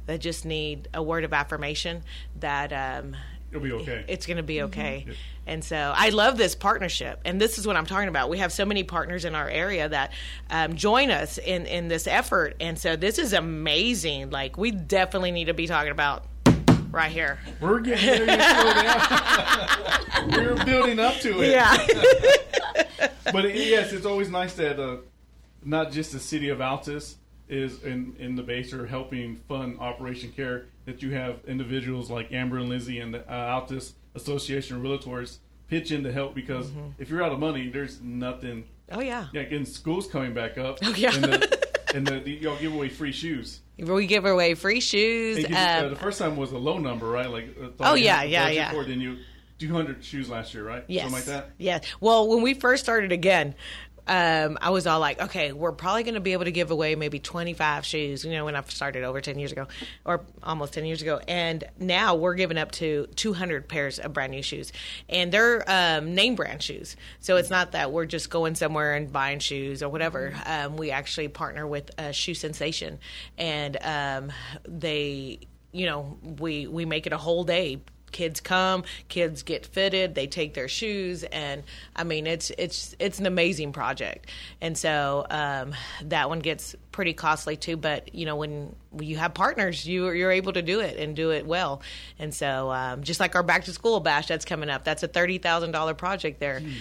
[0.06, 2.02] that just need a word of affirmation
[2.38, 3.16] that um
[3.50, 4.04] It'll be okay.
[4.08, 5.04] it's going to be okay.
[5.06, 5.16] Yep.
[5.46, 7.20] And so I love this partnership.
[7.24, 8.28] And this is what I'm talking about.
[8.28, 10.12] We have so many partners in our area that
[10.50, 12.56] um, join us in, in this effort.
[12.60, 14.30] And so this is amazing.
[14.30, 16.24] Like, we definitely need to be talking about
[16.90, 17.38] right here.
[17.60, 20.30] We're getting ready to slow down.
[20.56, 21.50] We're building up to it.
[21.50, 21.76] Yeah.
[23.32, 24.96] but it- yes, it's always nice that uh,
[25.64, 27.14] not just the city of Altus
[27.48, 32.32] is in, in the base or helping fund Operation Care, that you have individuals like
[32.32, 36.68] Amber and Lizzie and the uh, Altus Association of Realtors pitch in to help because
[36.68, 36.92] Mhm.
[36.98, 38.64] if you're out of money, there's nothing.
[38.90, 39.26] Oh, yeah.
[39.32, 40.78] Yeah, and school's coming back up.
[40.82, 41.12] Oh, yeah.
[41.14, 43.60] And, the, and the, the, y'all give away free shoes.
[43.78, 45.44] We give away free shoes.
[45.44, 47.28] Uh, Um, the first time was a low number, right?
[47.28, 48.72] Like uh, Oh, yeah, yeah, yeah.
[48.84, 49.18] Then you
[49.58, 50.84] 200 shoes last year, right?
[50.86, 51.02] Yes.
[51.10, 51.50] Something like that.
[51.58, 51.80] Yeah.
[52.00, 53.54] Well, when we first started again,
[54.06, 56.94] um, I was all like, okay, we're probably going to be able to give away
[56.94, 59.66] maybe 25 shoes, you know, when I started over 10 years ago
[60.04, 61.20] or almost 10 years ago.
[61.26, 64.72] And now we're giving up to 200 pairs of brand new shoes.
[65.08, 66.96] And they're um, name brand shoes.
[67.20, 70.34] So it's not that we're just going somewhere and buying shoes or whatever.
[70.46, 72.98] Um, we actually partner with Shoe Sensation.
[73.38, 74.32] And um,
[74.68, 75.40] they,
[75.72, 77.80] you know, we, we make it a whole day
[78.16, 81.62] kids come kids get fitted they take their shoes and
[81.94, 84.30] i mean it's it's it's an amazing project.
[84.60, 85.74] And so um,
[86.04, 90.32] that one gets pretty costly too but you know when you have partners you you're
[90.32, 91.82] able to do it and do it well.
[92.18, 95.08] And so um, just like our back to school bash that's coming up that's a
[95.08, 96.62] $30000 project there.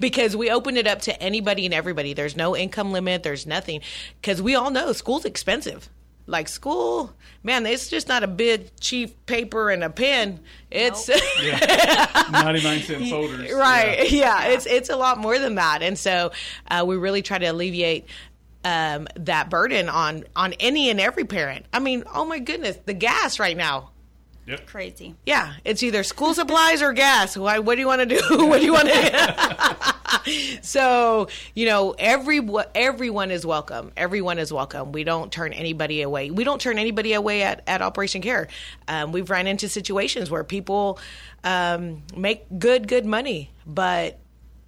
[0.00, 2.12] Because we open it up to anybody and everybody.
[2.12, 3.80] There's no income limit there's nothing.
[4.20, 5.88] Because we all know school's expensive
[6.26, 10.40] like school, man, it's just not a big cheap paper and a pen.
[10.70, 11.08] It's
[12.30, 13.52] Ninety nine cent folders.
[13.52, 14.10] right.
[14.10, 14.46] Yeah.
[14.46, 14.48] Yeah.
[14.54, 16.32] it's it's a lot more than that, and so
[16.70, 18.06] uh, we really try to alleviate
[18.64, 21.66] um, that burden on on any and every parent.
[21.72, 23.90] I mean, oh my goodness, the gas right now.
[24.52, 24.66] Yep.
[24.66, 25.14] Crazy.
[25.24, 27.38] Yeah, it's either school supplies or gas.
[27.38, 28.20] Why, what do you want to do?
[28.46, 30.58] what do you want to?
[30.62, 33.92] so you know, every everyone is welcome.
[33.96, 34.92] Everyone is welcome.
[34.92, 36.30] We don't turn anybody away.
[36.30, 38.48] We don't turn anybody away at, at Operation Care.
[38.88, 40.98] Um, we've run into situations where people
[41.44, 44.18] um, make good good money, but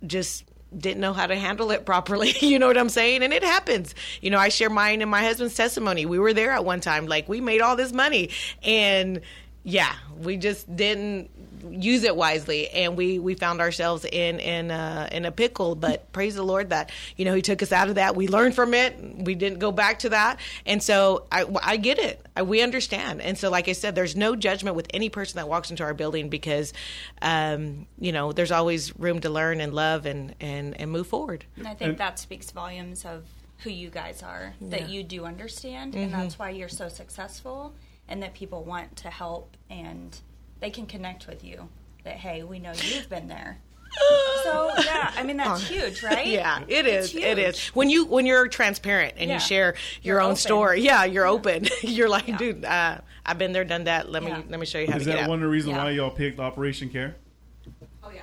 [0.06, 0.44] just
[0.76, 2.34] didn't know how to handle it properly.
[2.40, 3.22] you know what I'm saying?
[3.22, 3.94] And it happens.
[4.22, 6.06] You know, I share mine and my husband's testimony.
[6.06, 7.06] We were there at one time.
[7.06, 8.30] Like we made all this money
[8.62, 9.20] and
[9.64, 11.30] yeah, we just didn't
[11.70, 16.12] use it wisely and we we found ourselves in in uh, in a pickle but
[16.12, 18.14] praise the lord that you know he took us out of that.
[18.14, 18.94] We learned from it.
[19.24, 20.38] We didn't go back to that.
[20.66, 22.24] And so i i get it.
[22.36, 23.22] I, we understand.
[23.22, 25.94] And so like i said there's no judgment with any person that walks into our
[25.94, 26.74] building because
[27.22, 31.46] um you know there's always room to learn and love and and and move forward.
[31.56, 33.24] And I think that speaks volumes of
[33.60, 34.86] who you guys are, that Yeah.
[34.88, 36.02] you do understand, Mhm.
[36.04, 37.72] and that's why you're so successful,
[38.08, 40.18] and that people want to help and
[40.60, 41.68] they can connect with you.
[42.04, 43.58] That, hey, we know you've been there.
[44.42, 46.26] so, yeah, I mean, that's huge, right?
[46.26, 47.14] Yeah, it It's is.
[47.14, 47.68] It is.
[47.68, 49.34] When you when you're transparent and Yeah.
[49.36, 50.36] you share your You're own open.
[50.36, 51.66] story, yeah, you're open.
[51.82, 54.10] you're like, dude, uh, I've been there, done that.
[54.10, 55.28] Let me let me show you how Is to that out.
[55.28, 55.84] one of the reasons Yeah.
[55.84, 57.16] why y'all picked Operation Care?
[58.02, 58.22] Oh yeah.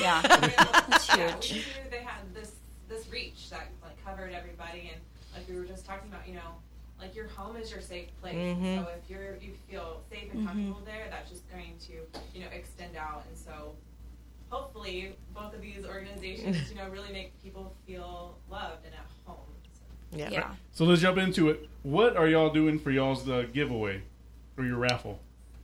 [0.00, 0.22] Yeah,
[0.88, 1.18] that's huge.
[1.18, 2.52] Yeah, we knew they had this
[2.88, 5.00] this reach that like covered everybody, and
[5.34, 6.54] like we were just talking about, you know,
[6.98, 8.34] like your home is your safe place.
[8.34, 8.84] Mhm.
[8.84, 10.46] So if you're you feel safe and Mhm.
[10.46, 11.92] comfortable there, that's just going to
[12.34, 13.74] you know extend out, and so
[14.50, 19.36] hopefully both of these organizations, you know, really make people feel loved and at home.
[20.12, 20.30] Yeah.
[20.30, 20.54] Yeah.
[20.72, 21.68] So let's jump into it.
[21.82, 24.02] What are y'all doing for y'all's uh, giveaway
[24.56, 25.20] for your raffle?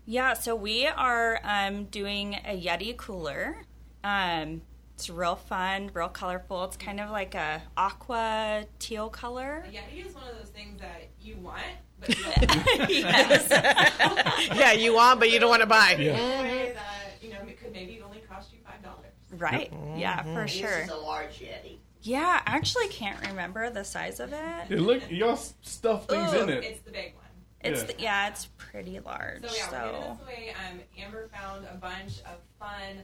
[0.07, 3.63] Yeah, so we are um, doing a Yeti cooler.
[4.03, 4.61] Um,
[4.95, 6.65] it's real fun, real colorful.
[6.65, 9.65] It's kind of like a aqua teal color.
[9.67, 11.63] A Yeti is one of those things that you want,
[12.01, 12.09] but
[12.89, 13.05] you
[14.57, 15.93] yeah, you want, but you don't want to buy.
[15.99, 19.01] In a way that you know it could maybe only cost you five dollars.
[19.33, 19.73] Right.
[19.97, 20.79] Yeah, for This sure.
[20.81, 21.79] is a large Yeti.
[22.03, 24.39] Yeah, I actually can't remember the size of it.
[24.69, 26.63] Hey, look, y'all stuff things in it.
[26.63, 27.25] It's the big one.
[27.63, 27.87] It's Yeah.
[27.87, 29.41] the, yeah, it's pretty large.
[29.43, 30.55] So yeah, we're So this away.
[30.71, 33.03] Um, Amber found a bunch of fun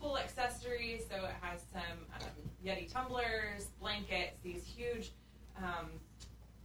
[0.00, 1.02] pool accessories.
[1.10, 1.82] So it has some
[2.14, 2.26] um,
[2.64, 5.10] Yeti tumblers, blankets, these huge
[5.58, 5.90] um,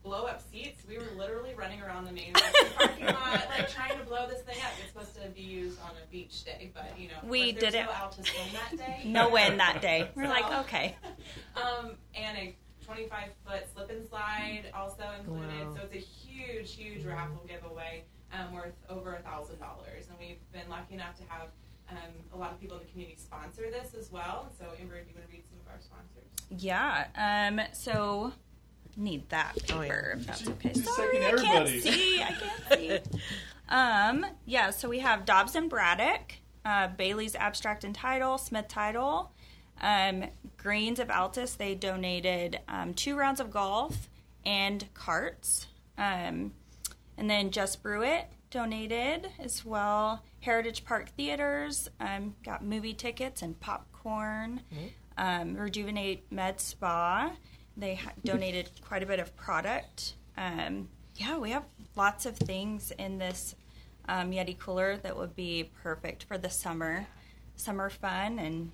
[0.03, 0.83] blow up seats.
[0.87, 2.33] We were literally running around the main
[2.77, 4.71] parking lot, like trying to blow this thing up.
[4.79, 7.73] It's supposed to be used on a beach day, but you know, We course, there's
[7.73, 9.01] did it- No Altus film that day.
[9.05, 10.09] no win that day.
[10.15, 10.95] We're So- like, okay.
[11.55, 15.67] Um, and a 25 foot slip and slide also included.
[15.67, 15.75] Wow.
[15.75, 20.05] So it's a huge, huge raffle giveaway um, worth over a thousand dollars.
[20.09, 21.47] And we've been lucky enough to have
[21.89, 21.97] um,
[22.33, 24.51] a lot of people in the community sponsor this as well.
[24.57, 26.29] So Amber, do you want to read some of our sponsors?
[26.49, 27.07] Yeah.
[27.15, 27.61] Um.
[27.73, 28.33] So
[28.97, 29.87] need that Oh, yeah.
[29.89, 30.69] paper if that's okay.
[30.73, 32.21] Just Sorry, taking I can't see.
[32.23, 33.19] I can't see.
[33.69, 34.25] um.
[34.45, 34.69] Yeah.
[34.71, 39.31] So we have Dobbs and Braddock, uh, Bailey's Abstract and Title, Smith Title,
[39.81, 40.25] um,
[40.57, 41.55] Greens of Altus.
[41.57, 44.09] They donated um, two rounds of golf
[44.45, 45.67] and carts.
[45.97, 46.53] Um,
[47.17, 48.25] and then Just Brew It
[48.59, 50.23] donated as well.
[50.39, 54.61] Heritage Park Theaters um, got movie tickets and popcorn.
[55.17, 57.33] Um, Rejuvenate Med Spa,
[57.75, 60.13] they ha- donated quite a bit of product.
[60.37, 60.87] Um,
[61.17, 61.65] yeah, we have
[61.97, 63.55] lots of things in this
[64.07, 67.07] um, Yeti cooler that would be perfect for the summer,
[67.57, 68.71] summer fun and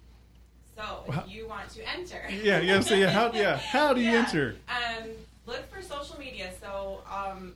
[0.78, 1.24] So Wow.
[1.26, 2.22] if you want to enter.
[2.30, 2.82] Yeah, yeah.
[2.82, 4.26] So yeah, how yeah, how do you Yeah.
[4.28, 4.56] enter?
[4.70, 5.10] Um,
[5.48, 6.52] look for social media.
[6.62, 7.56] So um,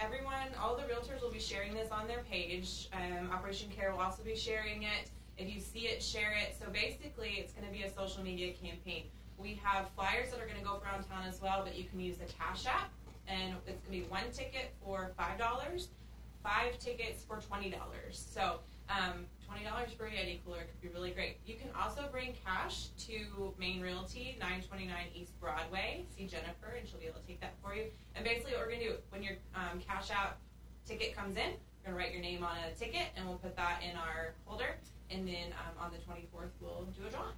[0.00, 2.88] everyone, all the realtors will be sharing this on their page.
[2.92, 5.10] Um, Operation Care will also be sharing it.
[5.38, 6.56] If you see it, share it.
[6.58, 9.04] So basically, it's going to be a social media campaign.
[9.38, 12.00] we have flyers that are going to go around town as well, but you can
[12.00, 12.90] use the Cash App,
[13.28, 15.88] and it's going to be one ticket for five dollars,
[16.42, 18.26] five tickets for twenty dollars.
[18.32, 21.38] So um, twenty dollars for a Yeti cooler could be really great.
[21.46, 26.04] You can also bring cash to Main Realty, nine twenty nine East Broadway.
[26.16, 27.84] See Jennifer, and she'll be able to take that for you.
[28.14, 30.36] And basically, what we're going to do when your um, Cash out
[30.86, 31.52] ticket comes in,
[31.84, 34.34] we're going to write your name on a ticket, and we'll put that in our
[34.44, 34.76] holder.
[35.10, 37.34] And then um, on the twenty fourth, we'll do a drawing.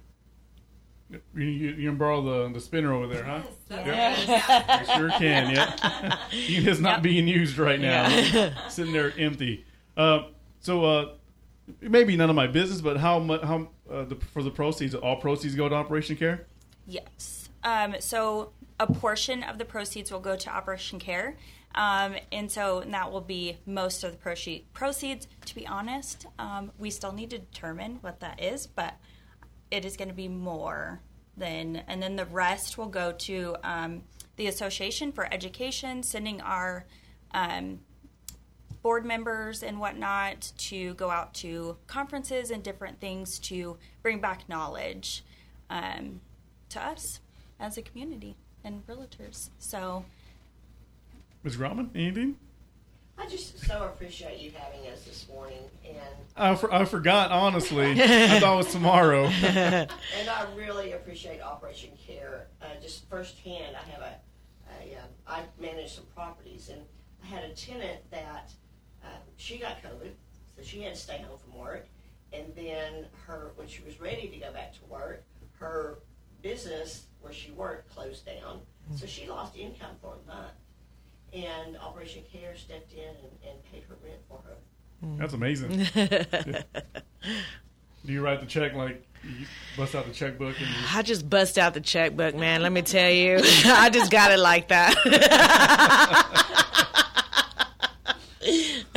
[1.11, 3.41] You, you, you can borrow the, the spinner over there, huh?
[3.67, 4.63] that's Yep.
[4.69, 6.17] I sure can, yeah.
[6.31, 8.07] it is not being used right now.
[8.09, 8.67] Yeah.
[8.67, 9.65] Sitting there empty.
[9.97, 10.25] Uh,
[10.59, 11.13] so, uh,
[11.81, 14.51] it may be none of my business, but how much, how, uh, the, for the
[14.51, 16.47] proceeds, all proceeds go to Operation Care?
[16.85, 17.49] Yes.
[17.63, 21.37] Um, so a portion of the proceeds will go to Operation Care.
[21.75, 25.27] Um, and so that will be most of the proce- proceeds.
[25.45, 28.95] To be honest, um, we still need to determine what that is, but
[29.69, 31.01] it is going to be more
[31.37, 34.03] than, and then the rest will go to um,
[34.35, 36.85] the Association for Education, sending our
[37.31, 37.79] um,
[38.81, 44.47] board members and whatnot to go out to conferences and different things to bring back
[44.47, 45.23] knowledge
[45.69, 46.21] um,
[46.69, 47.19] to us
[47.59, 49.49] as a community and realtors.
[49.57, 50.05] So,
[51.43, 51.57] Ms.
[51.57, 52.37] Grauman, anything?
[53.17, 55.97] I just so appreciate you having us this morning, and
[56.37, 57.91] I, for, I forgot, honestly.
[58.01, 59.25] I thought it was tomorrow.
[59.43, 59.89] and
[60.29, 62.47] I really appreciate Operation Care.
[62.61, 64.15] Uh, just firsthand, I have a,
[64.69, 66.81] a uh, I manage some properties, and
[67.21, 68.53] I had a tenant that
[69.39, 70.11] she got COVID,
[70.55, 71.87] so she had to stay home from work.
[72.31, 75.23] And then her, when she was ready to go back to work,
[75.59, 75.99] her
[76.41, 78.61] business where she worked closed down,
[78.95, 80.51] so she lost income for a month.
[81.33, 84.57] And Operation Care stepped in and, and paid her rent for her.
[85.17, 85.87] That's amazing.
[88.05, 89.45] Do you write the check like you
[89.77, 92.61] bust out the checkbook and you I just bust out the checkbook, man.
[92.61, 94.95] Let me tell you, I just got it like that.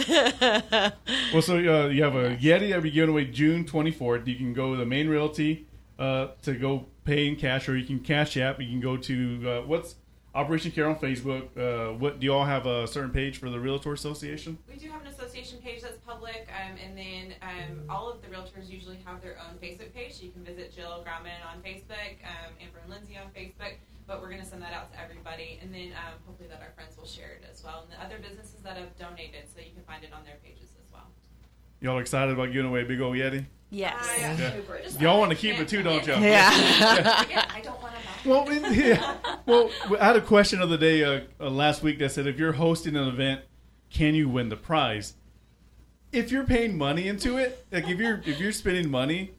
[1.32, 4.26] Well, so uh, you have a Yeti that will be given away June 24th.
[4.26, 5.66] You can go to the main realty
[5.98, 8.60] uh, to go pay in cash, or you can cash app.
[8.60, 9.96] You can go to uh, what's
[10.34, 11.48] Operation Care on Facebook.
[11.56, 14.58] Uh, what do you all have a certain page for the Realtor Association?
[14.68, 18.28] We do have an association page that's public, um, and then um, all of the
[18.28, 20.14] realtors usually have their own Facebook page.
[20.14, 23.74] So you can visit Jill Grauman on Facebook, um, Amber and Lindsay on Facebook.
[24.06, 26.72] But we're going to send that out to everybody, and then um, hopefully that our
[26.74, 29.72] friends will share it as well, and the other businesses that have donated, so you
[29.72, 31.06] can find it on their pages as well.
[31.80, 33.46] Y'all excited about giving away a big old Yeti?
[33.70, 33.94] yes.
[34.06, 35.00] I Yeah.
[35.00, 36.20] Y'all want to keep it too, don't y'all?
[36.20, 37.22] Yeah.
[37.22, 38.28] Again, I don't want to.
[38.28, 39.16] Well, it- yeah.
[39.46, 42.38] well, I had a question of the day uh, uh, last week that said, if
[42.38, 43.42] you're hosting an event,
[43.90, 45.14] can you win the prize?
[46.12, 49.32] If you're paying money into it, like if you're if you're spending money,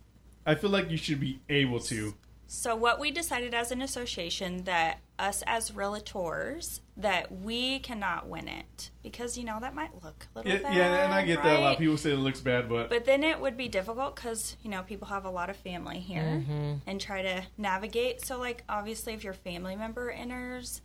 [0.46, 2.16] I feel like you should be able to.
[2.48, 8.48] So what we decided as an association that us as realtors that we cannot win
[8.48, 10.76] it because you know that might look a little Yeah, bad.
[10.76, 11.70] yeah, and I get that a lot.
[11.70, 11.78] right?
[11.80, 14.84] People say it looks bad, but, But then it would be difficult because you know
[14.84, 16.44] people have a lot of family here
[16.86, 18.24] and try to navigate.
[18.26, 20.82] So like obviously, if your family member enters,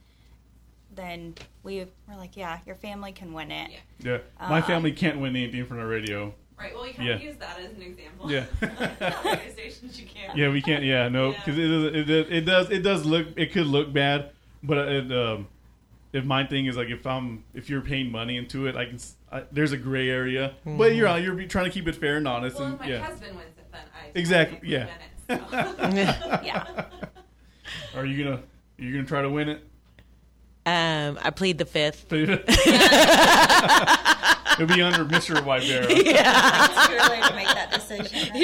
[0.94, 3.70] then we were like, yeah, your family can win it.
[4.00, 4.12] Yeah.
[4.12, 6.34] yeah, my Uh, family can't win anything from the radio.
[6.58, 6.74] Right.
[6.74, 7.14] Well, you kind Yeah.
[7.14, 8.30] of use that as an example.
[8.30, 8.44] Yeah.
[9.24, 10.36] Radio stations, you can't.
[10.36, 10.82] Yeah, we can't.
[10.82, 13.92] Yeah, no, because it, is- it, it, it does it does look it could look
[13.92, 14.30] bad,
[14.62, 15.46] but it, um,
[16.12, 18.96] if my thing is like if I'm if you're paying money into it, I can
[18.96, 22.26] s I there's a gray area, but you're you're trying to keep it fair and
[22.26, 24.88] honest, Well, and if my yeah, husband wins it, then I Exactly, yeah.
[25.28, 26.40] win it, so.
[26.42, 26.84] Yeah.
[27.94, 29.62] are you gonna are you gonna try to win it?
[30.66, 32.06] um, I plead the fifth.
[34.60, 35.36] It'll be under Mr.
[35.36, 35.86] Whitebear.
[35.88, 38.28] It's too early to make that decision.
[38.30, 38.40] right?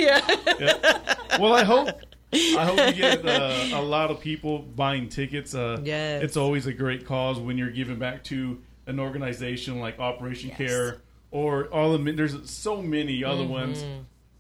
[0.61, 1.39] Yeah.
[1.41, 1.89] Well, I hope
[2.33, 5.55] I hope you get uh, a lot of people buying tickets.
[5.55, 6.23] Uh, Yes.
[6.23, 10.59] it's always a great cause when you're giving back to an organization like Operation Yes.
[10.59, 10.99] Care
[11.31, 12.13] or all the.
[12.13, 13.85] There's so many other ones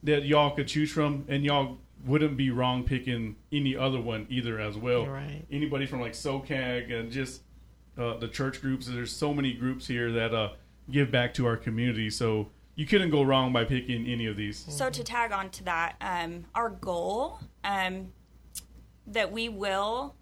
[0.04, 4.60] that y'all could choose from, and y'all wouldn't be wrong picking any other one either
[4.60, 5.06] as well.
[5.06, 5.42] Right.
[5.50, 7.40] Anybody from like SoCAG and just
[7.96, 8.86] uh, the church groups.
[8.86, 10.50] There's so many groups here that uh,
[10.90, 12.10] give back to our community.
[12.10, 14.64] So you couldn't go wrong by picking any of these.
[14.68, 18.12] So to tag on to that, um, our goal um,
[19.06, 20.14] that we will,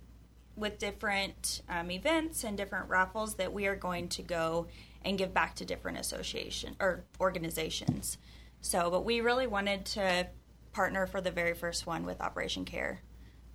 [0.57, 4.67] with different um, events and different raffles, that we are going to go
[5.05, 8.19] and give back to different association or organizations.
[8.61, 10.29] So, but we really wanted to
[10.73, 13.01] partner for the very first one with Operation Care.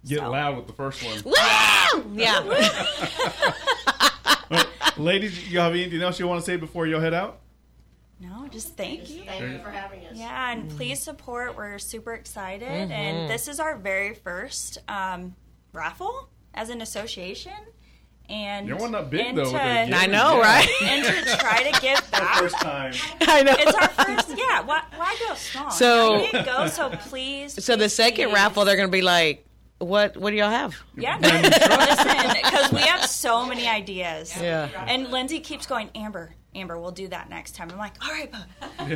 [0.05, 1.21] Get So- loud with the first one.
[1.23, 2.11] Woo!
[2.13, 2.41] Yeah.
[4.49, 4.65] Well,
[4.99, 7.39] ladies, you have anything else you want to say before you head out?
[8.19, 9.23] No, just thank you.
[9.25, 10.15] Thank you for having us.
[10.15, 10.61] Yeah, Mm-hmm.
[10.61, 11.55] and please support.
[11.55, 15.35] We're super excited, and this is our very first um,
[15.73, 17.53] raffle as an association.
[18.29, 20.67] And You're one not big, and though, to- I know, right?
[20.81, 22.35] And to try to give back.
[22.39, 22.93] First time.
[23.21, 23.55] I know.
[23.57, 24.61] It's our first, yeah.
[24.63, 25.71] Why, why go small?
[25.71, 27.63] So- I didn't go, so please.
[27.63, 28.33] So the second please.
[28.35, 29.46] raffle, they're going to be like,
[29.79, 30.17] "What?
[30.17, 34.33] What do y'all have?" Yeah, listen, because we have so many ideas.
[34.39, 34.69] Yeah.
[34.87, 37.69] And Lindsay keeps going, Amber, Amber, we'll do that next time.
[37.71, 38.45] I'm like, all right, bud.
[38.79, 38.87] All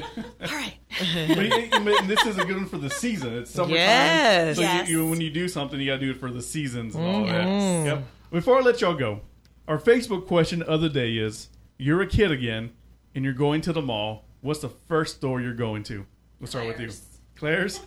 [0.58, 0.74] right.
[0.90, 3.38] but, it- but this is a good one for the season.
[3.38, 3.76] It's summertime.
[3.76, 4.56] Yes.
[4.56, 4.90] So Yes.
[4.90, 7.06] You, you, when you do something, you got to do it for the seasons and
[7.06, 7.46] all that.
[7.46, 7.86] Mm-hmm.
[7.86, 8.04] Yep.
[8.32, 9.22] Before I let y'all go,
[9.68, 12.72] our Facebook question of the day is: You're a kid again,
[13.14, 14.26] and you're going to the mall.
[14.42, 16.06] What's the first store you're going to?
[16.40, 16.90] We'll start with you,
[17.36, 17.80] Claire's.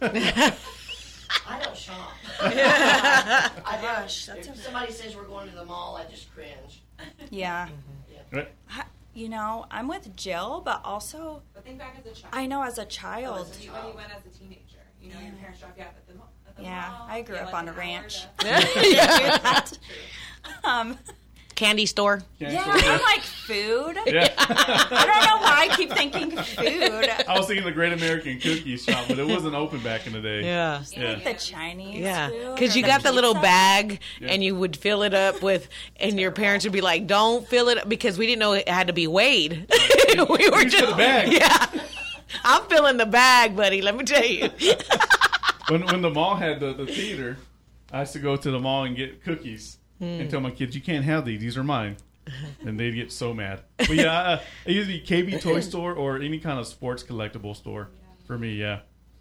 [1.49, 2.13] I don't shop.
[2.41, 4.39] I Gosh, don't.
[4.39, 6.83] If somebody says we're going to the mall, I just cringe.
[7.31, 7.69] Yeah.
[8.33, 8.49] Right.
[8.71, 12.35] I- You know, I'm with Jill, but also, But think back as a child.
[12.35, 13.49] I know as a child.
[13.51, 15.91] When you, when you went as a teenager, you know, your parents dropped you off
[15.97, 16.33] at the mall.
[16.49, 18.23] At the Yeah, mall, I grew you had, up like, on a an hour ranch.
[18.39, 18.47] to-
[18.91, 19.61] yeah.
[20.65, 20.99] Um,
[21.55, 22.23] Candy store.
[22.39, 23.97] yeah, I'm like food.
[24.07, 24.33] Yeah.
[24.39, 27.09] I don't know why I keep thinking food.
[27.29, 30.21] I was thinking the Great American Cookie Shop, but it wasn't open back in the
[30.21, 30.43] day.
[30.43, 30.83] Yeah.
[30.93, 31.13] Yeah.
[31.15, 34.29] Like the Chinese Yeah, because or you got the little bag, Yeah.
[34.33, 37.69] and you would fill it up with, and your parents would be like, "Don't fill
[37.69, 39.71] it," up because we didn't know it had to be weighed.
[40.15, 41.33] we were just the bag.
[41.33, 41.67] Yeah,
[42.45, 43.83] I'm filling the bag, buddy.
[43.83, 44.51] Let me tell you.
[45.69, 47.39] when when the mall had the, the theater,
[47.93, 50.21] I used to go to the mall and get cookies Hmm.
[50.21, 51.97] and tell my kids, "You can't have these; these are mine."
[52.67, 53.61] And they'd get so mad.
[53.77, 57.55] But yeah, uh, it used to KB Toy Store or any kind of sports collectible
[57.55, 57.91] store
[58.27, 58.55] for me.
[58.55, 58.81] Yeah.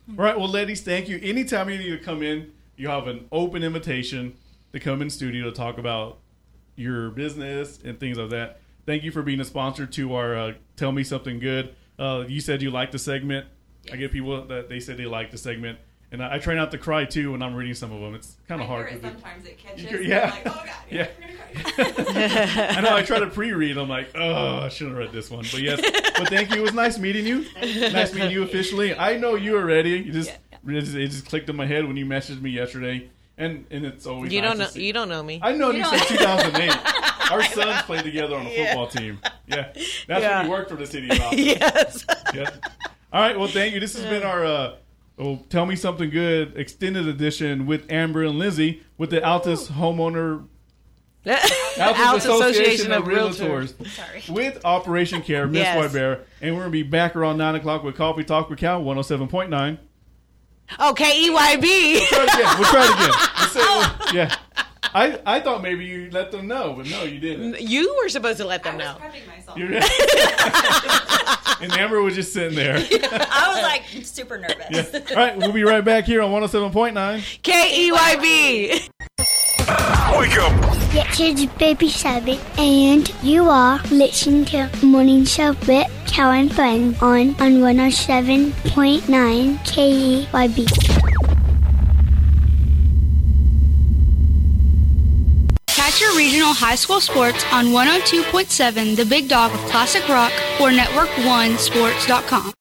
[0.09, 1.19] All right, well, ladies, thank you.
[1.21, 4.35] Anytime you need to come in, you have an open invitation
[4.71, 6.19] to come in studio to talk about
[6.75, 8.61] your business and things like that.
[8.85, 11.75] Thank you for being a sponsor to our uh, Tell Me Something Good.
[11.99, 13.47] Uh, you said you liked the segment.
[13.91, 15.79] I get people that they said they liked the segment.
[16.13, 18.13] And I, I try not to cry too when I'm reading some of them.
[18.15, 18.85] It's kind of hard.
[18.87, 19.85] it 'cause it- sometimes it catches.
[19.89, 20.25] Could- yeah.
[20.25, 21.07] I'm like, oh god, Yeah.
[21.19, 22.67] yeah, we're gonna cry.
[22.77, 22.95] I know.
[22.95, 23.77] I try to pre-read.
[23.77, 25.43] I'm like, oh, I should have read this one.
[25.51, 25.81] But yes,
[26.17, 26.57] but thank you.
[26.57, 27.45] It was nice meeting you.
[27.91, 28.95] Nice meeting you officially.
[28.95, 29.89] I know you already.
[29.91, 33.09] You just it just, it just clicked in my head when you messaged me yesterday,
[33.39, 34.69] and and it's always You nice don't to know.
[34.69, 35.39] see- You don't know me.
[35.41, 36.71] I've known you, You since 2008.
[37.31, 38.65] Our sons played together on a Yeah.
[38.67, 39.19] football team.
[39.47, 40.37] Yeah, that's Yeah.
[40.37, 41.39] when you worked for the city of Austin.
[41.39, 42.05] yes.
[42.35, 42.49] Yeah.
[43.11, 43.37] All right.
[43.37, 43.79] Well, thank you.
[43.79, 44.75] This has been our uh,
[45.19, 50.47] oh, tell me something good extended edition with Amber and Lizzie with the Altus homeowner
[51.25, 51.45] Altus,
[51.77, 54.23] Altus Association, of Realtors, Sorry.
[54.29, 55.77] with Operation Care, Miss Yes.
[55.77, 58.83] White Bear, and we're gonna be back around nine o'clock with Coffee Talk with Cal,
[58.83, 59.79] one hundred seven point nine.
[60.79, 62.05] Oh, K E Y B.
[62.07, 62.59] Try it again.
[62.59, 63.13] We'll try it again.
[63.39, 64.11] We'll say- oh.
[64.13, 64.32] yeah.
[64.93, 67.59] I, I thought maybe you let them know, but no, you didn't.
[67.61, 69.05] You were supposed to let them I was know.
[69.07, 69.57] prepping myself.
[71.61, 72.75] And Amber was just sitting there.
[72.75, 74.65] I was like super nervous.
[74.69, 74.99] Yeah.
[75.11, 77.41] All right, we'll be right back here on 107.9.
[77.41, 78.89] K E Y B.
[80.17, 80.51] Wake up.
[80.95, 87.29] It's Baby Sabbath, and you are listening to Morning Show with Cal and Friends on,
[87.39, 91.22] on 107.9 KEYB.
[96.15, 102.53] Regional high school sports on 102.7 The Big Dog of Classic Rock or Network1Sports.com.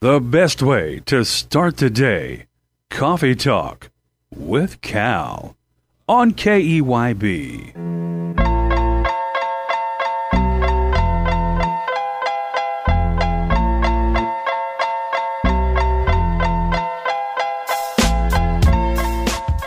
[0.00, 2.46] The best way to start the day.
[2.88, 3.90] Coffee Talk
[4.30, 5.56] with Cal
[6.08, 7.74] on KEYB.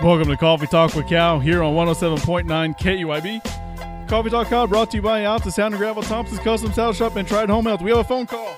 [0.04, 2.45] Welcome to Coffee Talk with Cal here on 107.9
[2.80, 4.08] KEYB.
[4.08, 7.16] Coffee Talk Cal brought to you by Alta Sound and Gravel Thompson's Custom Saddle Shop
[7.18, 7.84] and Tried Home Health.
[7.84, 8.56] We have a phone call.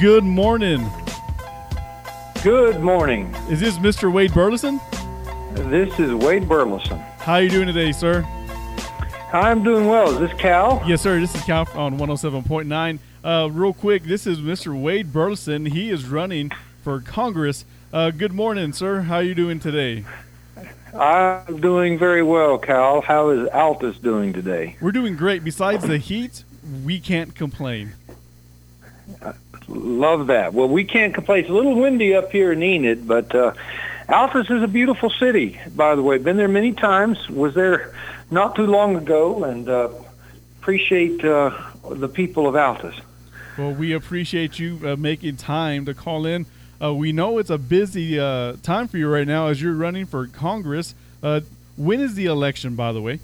[0.00, 0.88] Good morning.
[2.42, 3.34] Good morning.
[3.50, 4.10] Is this Mr.
[4.10, 4.80] Wade Burleson?
[5.52, 6.98] This is Wade Burleson.
[7.18, 8.24] How are you doing today, sir?
[9.34, 10.10] I'm doing well.
[10.10, 10.82] Is this Cal?
[10.86, 11.20] Yes, sir.
[11.20, 12.98] This is Cal on 107.9.
[13.22, 14.74] Uh, real quick, this is Mr.
[14.80, 15.66] Wade Burleson.
[15.66, 16.50] He is running
[16.82, 17.66] for Congress.
[17.94, 19.02] Uh, good morning, sir.
[19.02, 20.04] How are you doing today?
[20.98, 23.00] I'm doing very well, Cal.
[23.00, 24.76] How is Altus doing today?
[24.80, 25.44] We're doing great.
[25.44, 26.42] Besides the heat,
[26.84, 27.92] we can't complain.
[29.68, 30.54] Love that.
[30.54, 31.42] Well, we can't complain.
[31.42, 33.54] It's a little windy up here in Enid, but uh,
[34.08, 36.18] Altus is a beautiful city, by the way.
[36.18, 37.30] Been there many times.
[37.30, 37.94] Was there
[38.28, 39.88] not too long ago, and uh,
[40.60, 41.56] appreciate uh,
[41.88, 43.00] the people of Altus.
[43.56, 46.46] Well, we appreciate you uh, making time to call in.
[46.82, 50.06] Uh, we know it's a busy uh, time for you right now as you're running
[50.06, 50.94] for Congress.
[51.22, 51.40] Uh,
[51.76, 53.20] when is the election, by the way?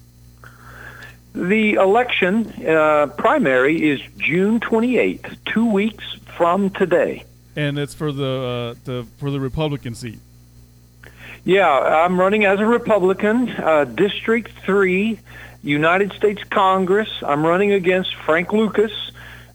[1.33, 6.05] The election uh, primary is June 28th, two weeks
[6.37, 7.25] from today.
[7.55, 10.19] And it's for the uh, the for the Republican seat.
[11.45, 15.19] Yeah, I'm running as a Republican, uh, District 3,
[15.63, 17.09] United States Congress.
[17.23, 18.93] I'm running against Frank Lucas.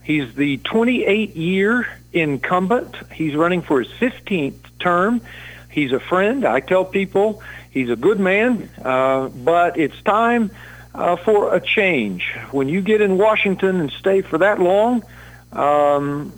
[0.03, 2.95] He's the 28-year incumbent.
[3.13, 5.21] He's running for his 15th term.
[5.69, 6.45] He's a friend.
[6.45, 10.49] I tell people he's a good man, uh, but it's time
[10.93, 12.23] uh, for a change.
[12.51, 15.03] When you get in Washington and stay for that long,
[15.51, 16.31] um,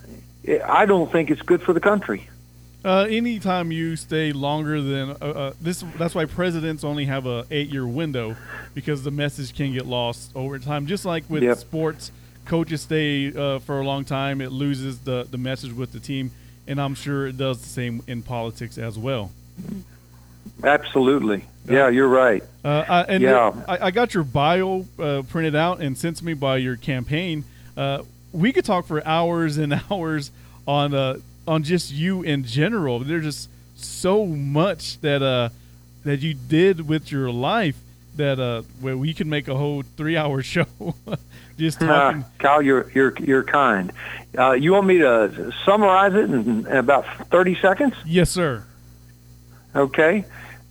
[0.66, 2.28] I don't think it's good for the country.
[2.86, 7.46] Uh, anytime you stay longer than uh, uh, this, that's why presidents only have a
[7.52, 8.36] eight-year window
[8.74, 10.88] because the message can get lost over time.
[10.88, 11.58] Just like with Yep.
[11.58, 12.12] sports,
[12.48, 16.32] coaches stay uh, for a long time, it loses the the message with the team,
[16.68, 19.32] and I'm sure it does the same in politics as well.
[20.64, 21.46] Absolutely.
[21.70, 22.44] Yeah, you're right.
[22.64, 23.54] Uh, I, and Yeah.
[23.68, 27.44] I, I got your bio uh, printed out and sent to me by your campaign.
[27.76, 30.32] Uh, we could talk for hours and hours
[30.68, 33.00] on uh, on just you in general.
[33.00, 35.50] There's just so much that uh,
[36.04, 37.78] that you did with your life
[38.18, 40.66] that uh, where we can make a whole three hour show
[41.58, 42.24] just talking.
[42.24, 43.92] Ah, Kyle, you're you're you're kind.
[44.38, 47.96] Uh, you want me to summarize it in, in about 30 seconds?
[48.06, 48.64] Yes, sir.
[49.76, 50.26] Okay.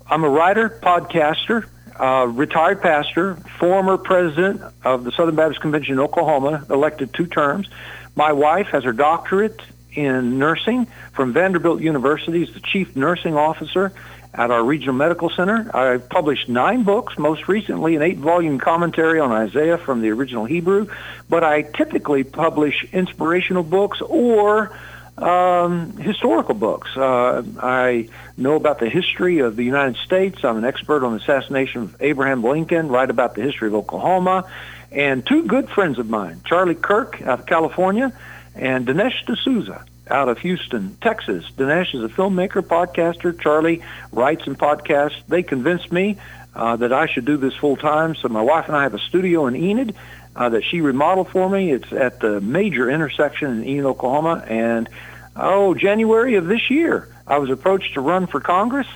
[0.08, 1.66] I'm a writer, podcaster,
[1.98, 7.68] uh, retired pastor, former president of the Southern Baptist Convention in Oklahoma, elected two terms.
[8.14, 9.60] My wife has her doctorate
[9.92, 12.42] in nursing from Vanderbilt University.
[12.42, 13.92] Is the chief nursing officer
[14.36, 15.70] at our regional medical center.
[15.74, 20.88] I've published nine books, most recently an eight-volume commentary on Isaiah from the original Hebrew.
[21.28, 24.76] But I typically publish inspirational books or
[25.16, 26.94] um, historical books.
[26.94, 30.44] Uh, I know about the history of the United States.
[30.44, 34.44] I'm an expert on the assassination of Abraham Lincoln, write about the history of Oklahoma.
[34.92, 38.12] And two good friends of mine, Charlie Kirk out of California
[38.54, 41.44] and Dinesh D'Souza out of Houston, Texas.
[41.56, 43.38] Dinesh is a filmmaker, podcaster.
[43.38, 43.82] Charlie
[44.12, 45.22] writes and podcasts.
[45.28, 46.16] They convinced me
[46.54, 48.14] uh, that I should do this full time.
[48.14, 49.94] So my wife and I have a studio in Enid
[50.34, 51.72] uh, that she remodeled for me.
[51.72, 54.44] It's at the major intersection in Enid, Oklahoma.
[54.46, 54.88] And
[55.34, 58.88] oh, January of this year, I was approached to run for Congress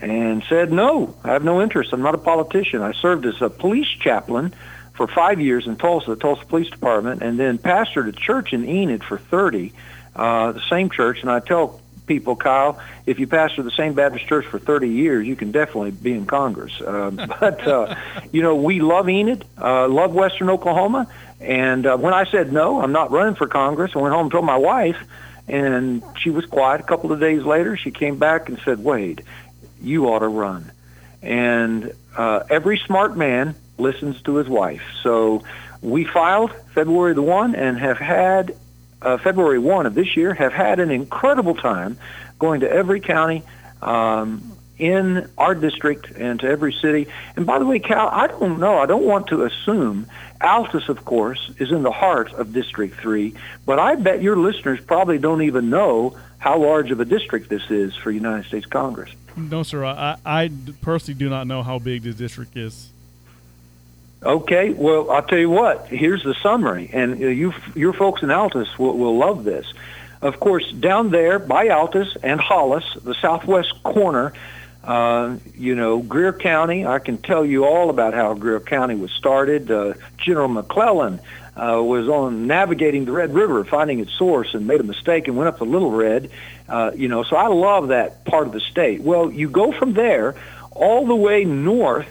[0.00, 1.14] and said no.
[1.24, 1.92] I have no interest.
[1.92, 2.82] I'm not a politician.
[2.82, 4.54] I served as a police chaplain
[4.94, 8.68] for five years in Tulsa, the Tulsa Police Department, and then pastored a church in
[8.68, 9.72] Enid for 30,
[10.14, 11.20] uh, the same church.
[11.22, 15.26] And I tell people, Kyle, if you pastor the same Baptist church for 30 years,
[15.26, 16.80] you can definitely be in Congress.
[16.80, 17.10] Uh,
[17.40, 17.94] but, uh,
[18.32, 21.08] you know, we love Enid, uh, love Western Oklahoma.
[21.40, 24.32] And uh, when I said no, I'm not running for Congress, I went home and
[24.32, 24.98] told my wife,
[25.48, 26.80] and she was quiet.
[26.80, 29.24] A couple of days later, she came back and said, Wade,
[29.80, 30.70] you ought to run.
[31.20, 34.82] And uh, every smart man listens to his wife.
[35.02, 35.42] So
[35.80, 38.56] we filed February the 1 and have had,
[39.02, 41.98] uh, February 1 of this year, have had an incredible time
[42.38, 43.42] going to every county
[43.80, 47.06] um, in our district and to every city.
[47.36, 48.78] And by the way, Cal, I don't know.
[48.78, 50.06] I don't want to assume.
[50.40, 53.32] Altus, of course, is in the heart of District 3,
[53.64, 57.62] but I bet your listeners probably don't even know how large of a district this
[57.70, 59.10] is for United States Congress.
[59.36, 59.84] No, sir.
[59.84, 60.50] I, I
[60.80, 62.91] personally do not know how big this district is.
[64.24, 65.88] Okay, well, I'll tell you what.
[65.88, 69.66] Here's the summary, and uh, you, your folks in Altus will, will love this.
[70.20, 74.32] Of course, down there by Altus and Hollis, the southwest corner,
[74.84, 76.86] uh, you know, Greer County.
[76.86, 79.72] I can tell you all about how Greer County was started.
[79.72, 81.18] Uh, General McClellan
[81.56, 85.36] uh, was on navigating the Red River, finding its source, and made a mistake and
[85.36, 86.30] went up the Little Red.
[86.68, 89.00] Uh, you know, so I love that part of the state.
[89.00, 90.36] Well, you go from there
[90.70, 92.08] all the way north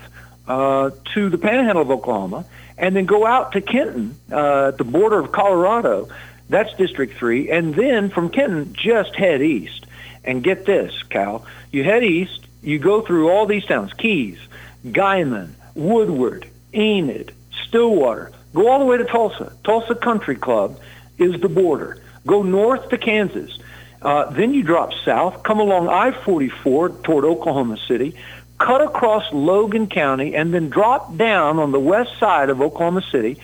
[0.52, 2.44] uh, to the panhandle of Oklahoma,
[2.78, 6.10] and then go out to Kenton uh, at the border of Colorado.
[6.50, 7.50] That's District 3.
[7.50, 9.86] And then from Kenton, just head east.
[10.26, 11.46] And get this, Cal.
[11.72, 14.38] You head east, you go through all these towns, Keyes,
[14.86, 17.34] Guymon, Woodward, Enid,
[17.66, 18.32] Stillwater.
[18.54, 19.54] Go all the way to Tulsa.
[19.64, 20.80] Tulsa Country Club
[21.18, 22.02] is the border.
[22.28, 23.58] Go north to Kansas.
[24.02, 28.16] Uh, then you drop south, come along I-44 toward Oklahoma City,
[28.62, 33.38] cut across Logan County, and then drop down on the west side of Oklahoma City.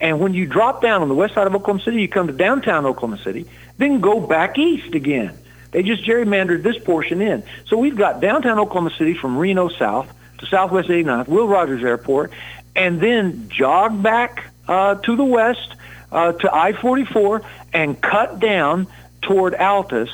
[0.00, 2.32] And when you drop down on the west side of Oklahoma City, you come to
[2.32, 3.46] downtown Oklahoma City,
[3.78, 5.36] then go back east again.
[5.72, 7.42] They just gerrymandered this portion in.
[7.66, 12.32] So we've got downtown Oklahoma City from Reno south to Southwest 89th, Will Rogers Airport,
[12.74, 15.74] and then jog back uh, to the west
[16.12, 18.86] uh, to I-44 and cut down
[19.22, 20.10] toward Altus.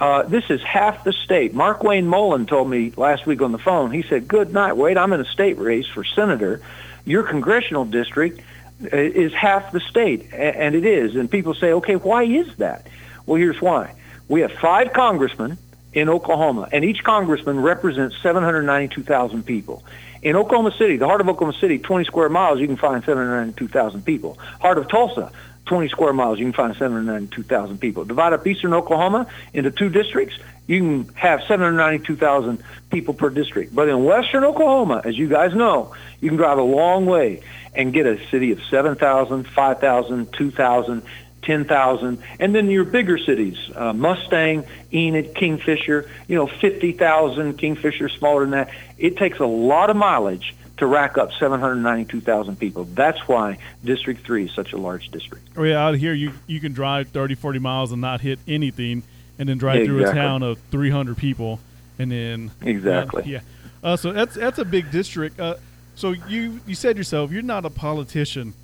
[0.00, 1.54] Uh, this is half the state.
[1.54, 3.90] Markwayne Mullin told me last week on the phone.
[3.90, 4.96] He said, "Good night, Wade.
[4.96, 6.60] I'm in a state race for senator.
[7.04, 8.40] your congressional district
[8.80, 11.16] uh, is half the state, and it is.
[11.16, 12.86] And people say, okay, why is that?
[13.26, 13.94] Well, here's why.
[14.28, 15.58] We have five congressmen
[15.92, 19.82] in Oklahoma, and each congressman represents 792,000 people.
[20.22, 24.04] In Oklahoma City, the heart of Oklahoma City, 20 square miles, you can find 792,000
[24.04, 24.38] people.
[24.60, 25.32] Heart of Tulsa,
[25.68, 28.04] 20 square miles, you can find 792,000 people.
[28.04, 33.74] Divide up eastern Oklahoma into two districts, you can have 792,000 people per district.
[33.74, 37.42] But in western Oklahoma, as you guys know, you can drive a long way
[37.74, 41.02] and get a city of 7,000, 5,000, 2,000,
[41.42, 48.40] 10,000, and then your bigger cities, uh, Mustang, Enid, Kingfisher, you know, 50,000, Kingfisher smaller
[48.40, 48.70] than that.
[48.98, 52.84] It takes a lot of mileage to rack up 792,000 people.
[52.84, 55.46] That's why District 3 is such a large district.
[55.56, 59.02] Oh yeah, out here you you can drive 30, 40 miles and not hit anything,
[59.38, 61.60] and then drive through a town of 300 people,
[61.98, 63.22] and then Exactly.
[63.26, 63.40] yeah.
[63.82, 65.38] Uh, so that's that's a big district.
[65.38, 65.54] Uh,
[65.94, 68.54] so you you said yourself you're not a politician.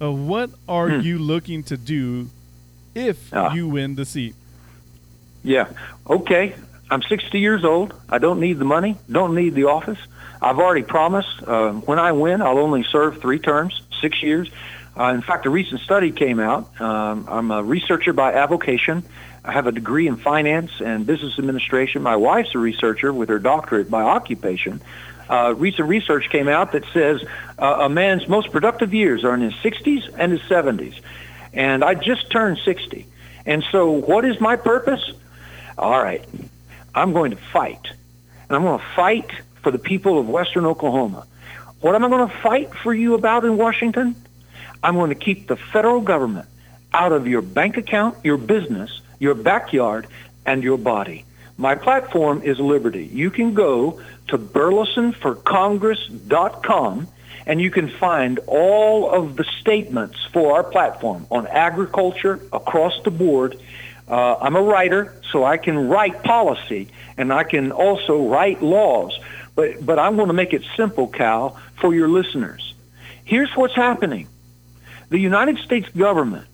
[0.00, 1.00] Uh, what are Hmm.
[1.00, 2.28] you looking to do
[2.94, 3.52] if Ah.
[3.54, 4.34] you win the seat?
[5.42, 5.66] Yeah.
[6.08, 6.54] Okay.
[6.90, 7.94] I'm 60 years old.
[8.10, 8.96] I don't need the money.
[9.10, 9.98] Don't need the office.
[10.44, 14.50] I've already promised uh, when I win, I'll only serve three terms, six years.
[14.94, 16.78] Uh, in fact, a recent study came out.
[16.82, 19.04] Um, I'm a researcher by avocation.
[19.42, 22.02] I have a degree in finance and business administration.
[22.02, 24.82] My wife's a researcher with her doctorate by occupation.
[25.30, 27.24] Uh, recent research came out that says
[27.58, 31.00] uh, a man's most productive years are in his 60s and his 70s.
[31.54, 33.06] And I just turned 60.
[33.46, 35.10] And so what is my purpose?
[35.78, 36.22] All right.
[36.94, 37.86] I'm going to fight.
[38.48, 39.30] And I'm going to fight
[39.64, 41.26] for the people of western Oklahoma.
[41.80, 44.14] What am I going to fight for you about in Washington?
[44.82, 46.46] I'm going to keep the federal government
[46.92, 50.06] out of your bank account, your business, your backyard,
[50.46, 51.24] and your body.
[51.56, 53.06] My platform is liberty.
[53.06, 57.08] You can go to burlesonforcongress.com
[57.46, 63.10] and you can find all of the statements for our platform on agriculture across the
[63.10, 63.58] board.
[64.08, 69.18] Uh, I'm a writer, so I can write policy and I can also write laws.
[69.54, 72.74] But, but I want to make it simple, Cal, for your listeners.
[73.24, 74.28] Here's what's happening.
[75.10, 76.46] The United States government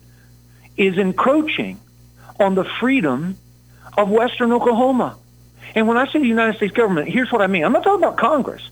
[0.77, 1.79] is encroaching
[2.39, 3.37] on the freedom
[3.97, 5.17] of Western Oklahoma.
[5.75, 7.63] And when I say the United States government, here's what I mean.
[7.63, 8.67] I'm not talking about Congress.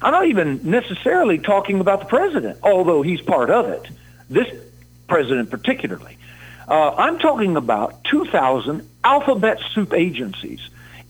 [0.00, 3.86] I'm not even necessarily talking about the president, although he's part of it.
[4.28, 4.48] This
[5.06, 6.18] president particularly.
[6.66, 10.60] Uh, I'm talking about 2,000 alphabet soup agencies,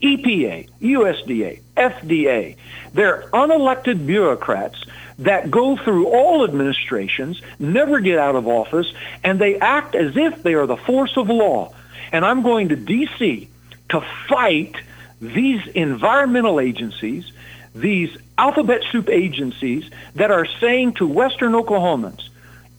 [0.03, 2.57] EPA, USDA, FDA.
[2.93, 4.85] They're unelected bureaucrats
[5.19, 8.93] that go through all administrations, never get out of office,
[9.23, 11.73] and they act as if they are the force of law.
[12.11, 13.49] And I'm going to D.C.
[13.91, 14.77] to fight
[15.21, 17.31] these environmental agencies,
[17.75, 22.29] these alphabet soup agencies that are saying to Western Oklahomans,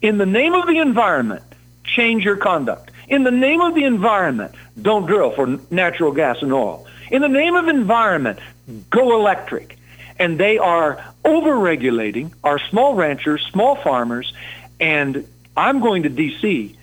[0.02, 1.42] in the name of the environment,
[1.82, 2.90] change your conduct.
[3.08, 6.86] In the name of the environment, don't drill for natural gas and oil.
[7.10, 8.38] In the name of environment,
[8.90, 9.78] go electric.
[10.18, 14.32] And they are over-regulating our small ranchers, small farmers,
[14.78, 16.76] and I'm going to D.C.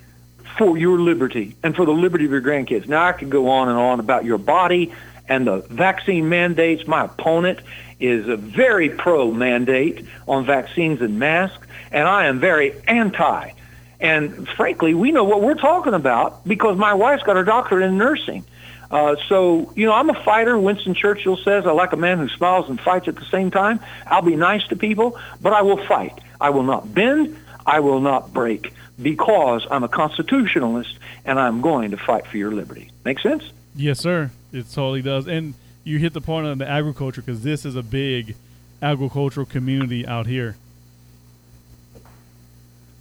[0.57, 2.88] for your liberty and for the liberty of your grandkids.
[2.88, 4.93] Now, I could go on and on about your body
[5.27, 6.88] and the vaccine mandates.
[6.88, 7.59] My opponent
[7.99, 13.51] is a very pro-mandate on vaccines and masks, and I am very anti.
[13.99, 17.97] And frankly, we know what we're talking about because my wife's got her doctorate in
[17.97, 18.43] nursing.
[18.91, 20.59] Uh, so, you know, I'm a fighter.
[20.59, 23.79] Winston Churchill says, I like a man who smiles and fights at the same time.
[24.05, 26.19] I'll be nice to people, but I will fight.
[26.41, 27.37] I will not bend.
[27.65, 32.51] I will not break because I'm a constitutionalist and I'm going to fight for your
[32.51, 32.91] liberty.
[33.05, 33.43] Make sense?
[33.75, 34.31] Yes, sir.
[34.51, 35.27] It totally does.
[35.27, 38.35] And you hit the point on the agriculture because this is a big
[38.81, 40.57] agricultural community out here.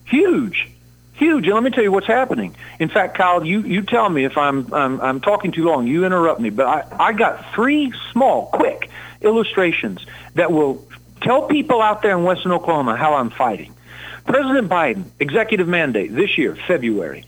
[0.07, 0.71] Huge.
[1.21, 1.45] Huge.
[1.45, 2.57] And let me tell you what's happening.
[2.79, 5.87] In fact, Kyle, you, you tell me if I'm, I'm, I'm talking too long.
[5.87, 6.49] You interrupt me.
[6.49, 8.89] But I, I got three small, quick
[9.21, 10.83] illustrations that will
[11.21, 13.75] tell people out there in western Oklahoma how I'm fighting.
[14.25, 17.27] President Biden, executive mandate this year, February,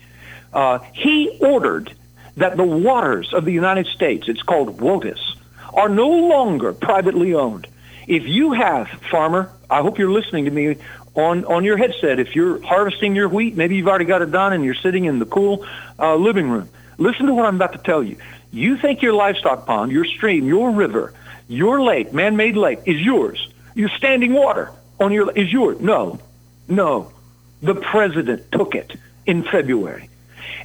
[0.53, 1.93] uh, he ordered
[2.37, 5.35] that the waters of the United States, it's called WOTUS,
[5.71, 7.67] are no longer privately owned.
[8.07, 10.77] If you have, farmer, I hope you're listening to me
[11.15, 12.19] on, on your headset.
[12.19, 15.19] If you're harvesting your wheat, maybe you've already got it done and you're sitting in
[15.19, 15.65] the cool
[15.99, 16.69] uh, living room.
[16.97, 18.17] Listen to what I'm about to tell you.
[18.51, 21.13] You think your livestock pond, your stream, your river,
[21.47, 23.49] your lake, man-made lake, is yours.
[23.75, 25.79] Your standing water on your is yours.
[25.79, 26.19] No,
[26.67, 27.11] no.
[27.61, 28.95] The president took it
[29.25, 30.09] in February.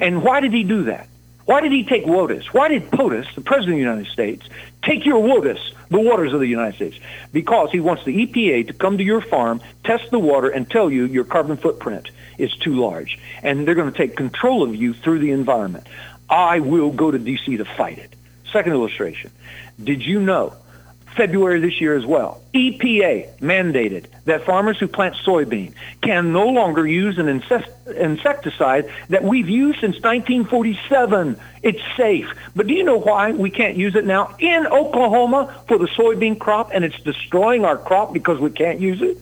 [0.00, 1.08] And why did he do that?
[1.48, 2.52] Why did he take WOTUS?
[2.52, 4.46] Why did POTUS, the President of the United States,
[4.82, 6.98] take your WOTUS, the waters of the United States?
[7.32, 10.90] Because he wants the EPA to come to your farm, test the water, and tell
[10.90, 13.18] you your carbon footprint is too large.
[13.42, 15.86] And they're going to take control of you through the environment.
[16.28, 17.56] I will go to D.C.
[17.56, 18.14] to fight it.
[18.52, 19.30] Second illustration.
[19.82, 20.52] Did you know
[21.18, 22.40] February this year as well.
[22.54, 29.48] EPA mandated that farmers who plant soybean can no longer use an insecticide that we've
[29.48, 31.38] used since 1947.
[31.64, 32.28] It's safe.
[32.54, 36.38] But do you know why we can't use it now in Oklahoma for the soybean
[36.38, 39.18] crop and it's destroying our crop because we can't use it?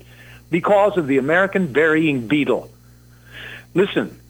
[0.51, 2.71] Because of the American burying beetle.
[3.73, 4.21] Listen,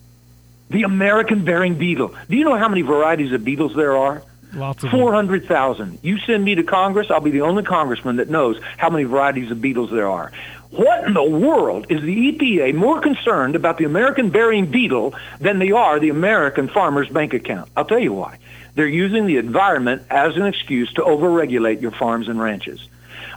[0.69, 2.15] the American burying beetle.
[2.29, 4.23] Do you know how many varieties of beetles there are?
[4.53, 5.99] Lots of 400,000.
[6.01, 9.51] You send me to Congress, I'll be the only congressman that knows how many varieties
[9.51, 10.31] of beetles there are.
[10.69, 15.59] What in the world is the EPA more concerned about the American burying beetle than
[15.59, 17.69] they are the American farmer's bank account?
[17.75, 18.37] I'll tell you why.
[18.75, 22.87] They're using the environment as an excuse to overregulate your farms and ranches.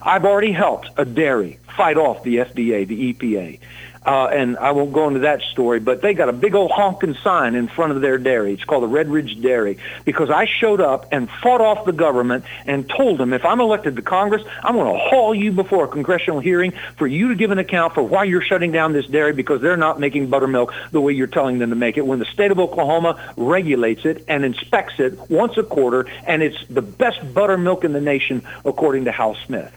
[0.02, 3.60] I've already helped a dairy fight off the FDA, the EPA.
[4.04, 7.16] Uh, and I won't go into that story, but they got a big old honking
[7.22, 8.54] sign in front of their dairy.
[8.54, 9.76] It's called the Red Ridge Dairy
[10.06, 13.96] because I showed up and fought off the government and told them if I'm elected
[13.96, 17.50] to Congress, I'm going to haul you before a congressional hearing for you to give
[17.50, 21.00] an account for why you're shutting down this dairy because they're not making buttermilk the
[21.00, 24.46] way you're telling them to make it when the state of Oklahoma regulates it and
[24.46, 29.12] inspects it once a quarter and it's the best buttermilk in the nation according to
[29.12, 29.76] Hal Smith.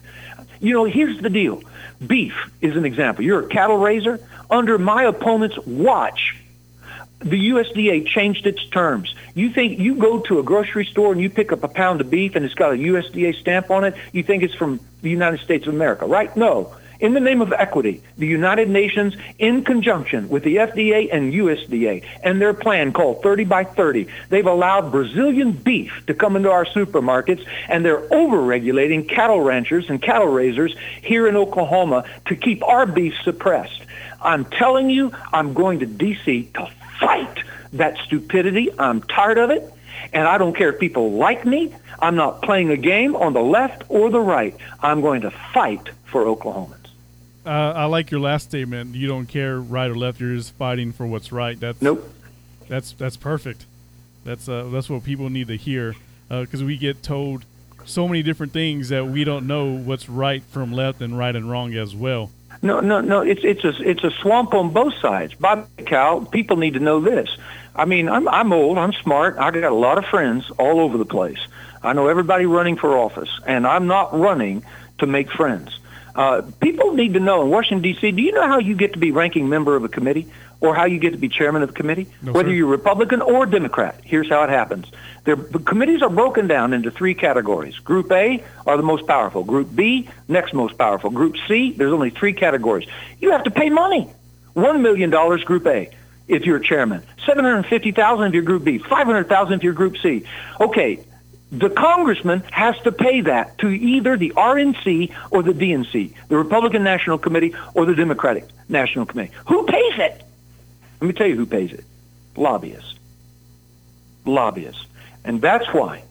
[0.61, 1.61] You know, here's the deal.
[2.07, 3.23] Beef is an example.
[3.23, 4.19] You're a cattle raiser.
[4.49, 6.35] Under my opponent's watch,
[7.19, 9.15] the USDA changed its terms.
[9.33, 12.09] You think you go to a grocery store and you pick up a pound of
[12.09, 15.39] beef and it's got a USDA stamp on it, you think it's from the United
[15.39, 16.35] States of America, right?
[16.35, 16.75] No.
[16.99, 22.03] In the name of equity, the United Nations, in conjunction with the FDA and USDA
[22.23, 26.65] and their plan called 30 by 30, they've allowed Brazilian beef to come into our
[26.65, 32.85] supermarkets and they're over-regulating cattle ranchers and cattle raisers here in Oklahoma to keep our
[32.85, 33.81] beef suppressed.
[34.21, 36.49] I'm telling you, I'm going to D.C.
[36.55, 36.69] to
[36.99, 37.39] fight
[37.73, 38.69] that stupidity.
[38.79, 39.71] I'm tired of it.
[40.11, 41.73] And I don't care if people like me.
[41.99, 44.55] I'm not playing a game on the left or the right.
[44.81, 46.82] I'm going to fight for Oklahomans.
[47.45, 48.95] Uh, I like your last statement.
[48.95, 50.19] You don't care right or left.
[50.19, 51.59] You're just fighting for what's right.
[51.59, 52.09] That's nope.
[52.67, 53.65] That's that's perfect.
[54.23, 55.95] That's uh, that's what people need to hear
[56.29, 57.45] because we get told
[57.85, 61.49] so many different things that we don't know what's right from left and right and
[61.49, 62.31] wrong as well.
[62.61, 63.21] No, no, no.
[63.21, 65.33] It's it's a it's a swamp on both sides.
[65.35, 67.29] Bob Cal, people need to know this.
[67.75, 68.77] I mean, I'm I'm old.
[68.77, 69.37] I'm smart.
[69.37, 71.39] I got a lot of friends all over the place.
[71.81, 74.63] I know everybody running for office, and I'm not running
[74.99, 75.77] to make friends.
[76.15, 78.11] Uh, people need to know in Washington D.C.
[78.11, 80.27] Do you know how you get to be ranking member of a committee,
[80.61, 82.07] or how you get to be chairman of a committee?
[82.21, 82.53] No, Whether sir.
[82.53, 84.85] you're Republican or Democrat, here's how it happens.
[85.23, 87.79] Their the committees are broken down into three categories.
[87.79, 89.43] Group A are the most powerful.
[89.43, 91.09] Group B, next most powerful.
[91.09, 92.87] Group C, there's only three categories.
[93.19, 94.09] You have to pay money.
[94.53, 95.89] One million dollars, Group A,
[96.27, 97.01] if you're chairman.
[97.25, 98.77] Seven hundred fifty thousand if you're Group B.
[98.77, 100.25] Five hundred thousand if you're Group C.
[100.59, 100.99] Okay,
[101.53, 106.83] the congressman has to pay that to either the RNC or the DNC, the Republican
[106.83, 109.31] National Committee or the Democratic National Committee.
[109.47, 110.23] Who pays it?
[110.99, 111.85] Let me tell you who pays it.
[112.35, 112.95] Lobbyists.
[114.25, 114.85] Lobbyists.
[115.23, 116.03] And that's why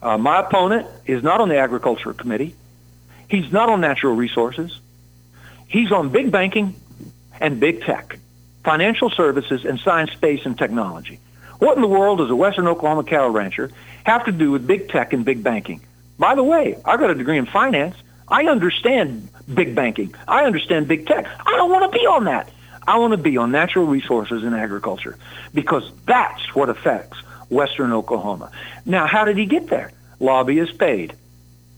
[0.00, 2.54] uh, my opponent is not on the Agriculture Committee.
[3.28, 4.80] He's not on natural resources.
[5.68, 6.74] He's on big banking
[7.38, 8.18] and big tech,
[8.64, 11.20] financial services, and science, space, and technology.
[11.58, 13.70] What in the world does a Western Oklahoma cattle rancher
[14.06, 15.80] have to do with big tech and big banking?
[16.16, 17.96] By the way, I've got a degree in finance.
[18.28, 20.14] I understand big banking.
[20.28, 21.26] I understand big tech.
[21.26, 22.48] I don't want to be on that.
[22.86, 25.18] I want to be on natural resources and agriculture
[25.52, 27.18] because that's what affects
[27.50, 28.52] Western Oklahoma.
[28.84, 29.90] Now, how did he get there?
[30.20, 31.14] Lobbyists paid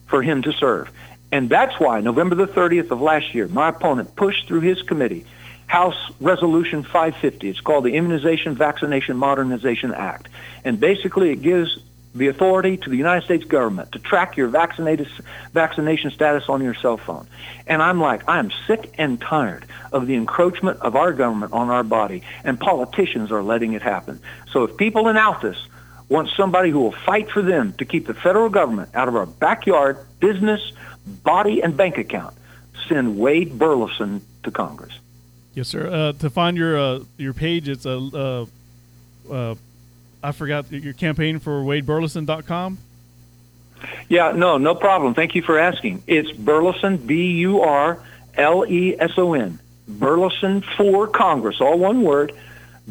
[0.07, 0.91] for him to serve.
[1.33, 5.25] And that's why November the 30th of last year, my opponent pushed through his committee
[5.67, 7.49] House Resolution 550.
[7.49, 10.29] It's called the Immunization Vaccination Modernization Act.
[10.65, 11.79] And basically it gives
[12.15, 15.09] the authority to the United States government to track your vaccinated,
[15.53, 17.27] vaccination status on your cell phone.
[17.67, 21.83] And I'm like, I'm sick and tired of the encroachment of our government on our
[21.83, 24.21] body, and politicians are letting it happen.
[24.51, 25.59] So if people in Altus
[26.09, 29.27] want somebody who will fight for them to keep the federal government out of our
[29.27, 30.73] backyard, business,
[31.07, 32.35] body, and bank account,
[32.89, 34.99] send Wade Burleson to Congress.
[35.55, 35.89] Yes, sir.
[35.89, 38.47] Uh, to find your uh, your page, it's a uh,
[39.31, 39.55] uh,
[40.23, 42.79] I forgot your campaign for WadeBurleson.com.
[44.09, 45.15] Yeah, no, no problem.
[45.15, 46.03] Thank you for asking.
[46.07, 47.99] It's Burleson, B-U-R-L-E-S-O-N,
[49.89, 52.33] Burleson for Congress, all one word,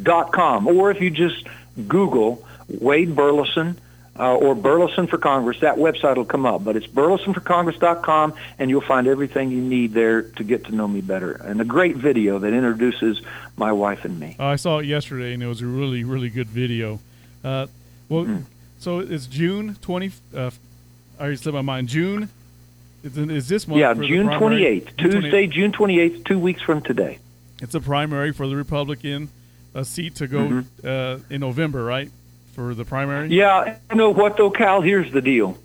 [0.02, 0.68] dot com.
[0.68, 1.46] Or if you just
[1.88, 3.78] Google Wade Burleson
[4.20, 5.60] uh, or Burleson for Congress.
[5.60, 10.24] That website will come up, but it's burlesonforcongress.com, and you'll find everything you need there
[10.24, 11.34] to get to know me better.
[11.34, 13.22] And a great video that introduces
[13.56, 14.36] my wife and me.
[14.40, 17.00] Oh, I saw it yesterday, and it was a really, really good video.
[17.44, 17.68] Uh,
[18.10, 18.44] well, Mm-hmm.
[18.80, 20.12] so it's June 20.
[20.36, 20.52] Uh,
[21.20, 21.88] I already slipped my mind.
[21.90, 22.30] June.
[23.04, 23.80] Is, is this month?
[23.80, 25.12] Yeah, June 28th, June 28th.
[25.22, 27.20] Tuesday, June 28th, two weeks from today.
[27.62, 29.30] It's a primary for the Republican
[29.76, 30.66] uh, seat to go Mhm.
[30.84, 32.10] uh, in November, right?
[32.54, 33.30] For the primary.
[33.30, 34.82] Yeah, you know what though, Cal?
[34.82, 35.58] Here's the deal.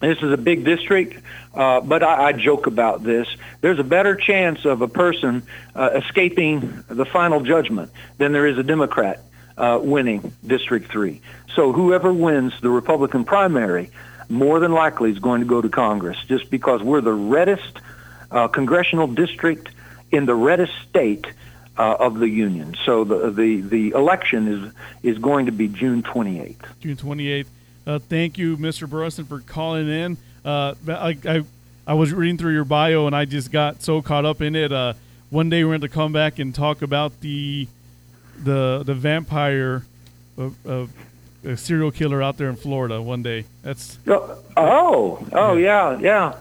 [0.00, 1.22] This is a big district,
[1.54, 3.28] uh, but I, I joke about this.
[3.62, 5.42] There's a better chance of a person
[5.74, 9.22] uh, escaping the final judgment than there is a Democrat
[9.56, 11.20] uh, winning District 3.
[11.54, 13.90] So whoever wins the Republican primary
[14.28, 17.78] more than likely is going to go to Congress just because we're the reddest
[18.30, 19.70] uh, congressional district
[20.10, 21.26] in the reddest state
[21.78, 22.74] uh, of the union.
[22.84, 24.72] So the, the, the election is,
[25.14, 26.56] is going to be June 28th.
[26.80, 27.46] June 28th.
[27.86, 28.88] Uh, thank you, Mr.
[28.88, 30.16] Burleson, for calling in.
[30.44, 31.44] Uh, I, I,
[31.86, 34.72] I was reading through your bio and I just got so caught up in it.
[34.72, 34.94] Uh,
[35.30, 37.68] one day we're going to come back and talk about the
[38.42, 39.84] the the vampire
[40.38, 40.86] uh, uh,
[41.46, 43.00] uh, serial killer out there in Florida.
[43.00, 46.34] One day, that's Oh, oh, oh, yeah, yeah,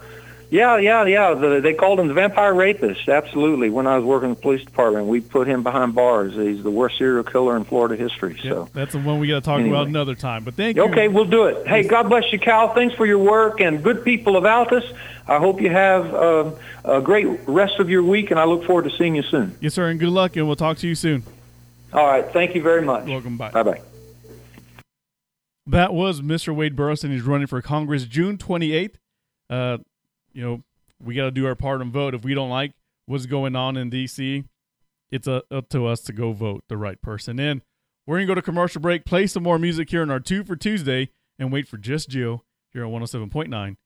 [0.49, 1.33] yeah, yeah, yeah.
[1.33, 3.07] The, they called him the vampire rapist.
[3.07, 3.69] Absolutely.
[3.69, 6.33] When I was working in the police department, we put him behind bars.
[6.33, 8.39] He's the worst serial killer in Florida history.
[8.41, 9.75] So, that's the one we got to talk Anyway.
[9.75, 10.43] about another time.
[10.43, 10.83] But thank you.
[10.89, 11.67] okay, we'll do it.
[11.67, 12.73] Hey, God bless you, Cal.
[12.73, 14.83] Thanks for your work and good people of Altus.
[15.27, 16.51] I hope you have uh,
[16.83, 19.55] a great rest of your week, and I look forward to seeing you soon.
[19.59, 21.23] Yes, sir, and good luck, and we'll talk to you soon.
[21.95, 22.29] All right.
[22.33, 23.05] Thank you very much.
[23.07, 23.37] Welcome.
[23.37, 23.51] Bye.
[23.51, 23.81] Bye bye.
[25.65, 26.53] That was Mr.
[26.53, 27.09] Wade Burleson.
[27.09, 28.95] He's running for Congress June 28th.
[29.49, 29.77] Uh,
[30.33, 30.63] you know,
[31.01, 32.13] we got to do our part and vote.
[32.13, 32.73] If we don't like
[33.05, 34.43] what's going on in D.C.,
[35.09, 37.61] it's uh, up to us to go vote the right person in.
[38.05, 40.43] We're going to go to commercial break, play some more music here in our Two
[40.43, 43.77] for Tuesday, and wait for Just Jill here on 107.9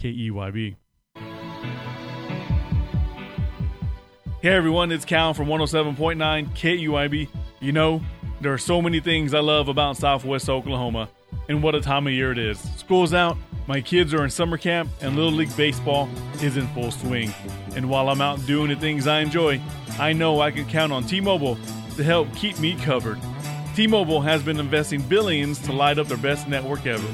[0.00, 0.76] KEYB.
[4.46, 7.28] Hey everyone, it's Cal from 107.9 KEYB.
[7.58, 8.00] You know,
[8.40, 11.08] there are so many things I love about Southwest Oklahoma,
[11.48, 12.60] and what a time of year it is.
[12.76, 13.36] School's out,
[13.66, 16.08] my kids are in summer camp, and Little League Baseball
[16.40, 17.34] is in full swing.
[17.74, 19.60] And while I'm out doing the things I enjoy,
[19.98, 21.58] I know I can count on T Mobile
[21.96, 23.18] to help keep me covered.
[23.74, 27.08] T Mobile has been investing billions to light up their best network ever.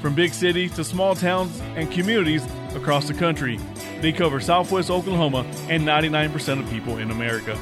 [0.00, 3.58] From big cities to small towns and communities across the country,
[4.00, 7.56] they cover Southwest Oklahoma and 99% of people in America,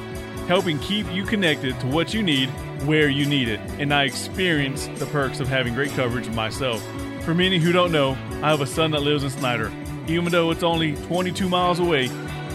[0.46, 2.50] helping keep you connected to what you need
[2.84, 3.60] where you need it.
[3.78, 6.86] And I experience the perks of having great coverage myself.
[7.22, 8.12] For many who don't know,
[8.42, 9.72] I have a son that lives in Snyder.
[10.06, 12.10] Even though it's only 22 miles away,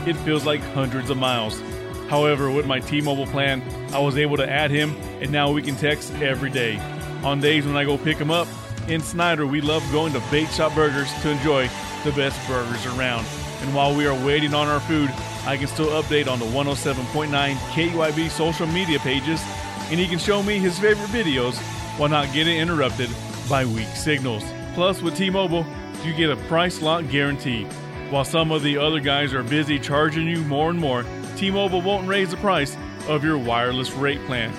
[0.06, 1.60] it feels like hundreds of miles.
[2.08, 3.64] However, with my T-Mobile plan,
[3.94, 6.78] I was able to add him, and now we can text every day.
[7.24, 8.48] On days when I go pick him up,
[8.88, 11.70] in Snyder, we love going to Bait Shop Burgers to enjoy
[12.04, 13.26] the best burgers around.
[13.62, 15.10] And while we are waiting on our food,
[15.46, 19.42] I can still update on the 107.9 KEYB social media pages,
[19.90, 21.58] and he can show me his favorite videos
[21.98, 23.10] while not getting interrupted
[23.50, 24.44] by weak signals.
[24.74, 25.66] Plus, with T-Mobile,
[26.04, 27.66] you get a price lock guarantee.
[28.10, 31.06] While some of the other guys are busy charging you more and more,
[31.36, 32.76] T-Mobile won't raise the price
[33.08, 34.52] of your wireless rate plan.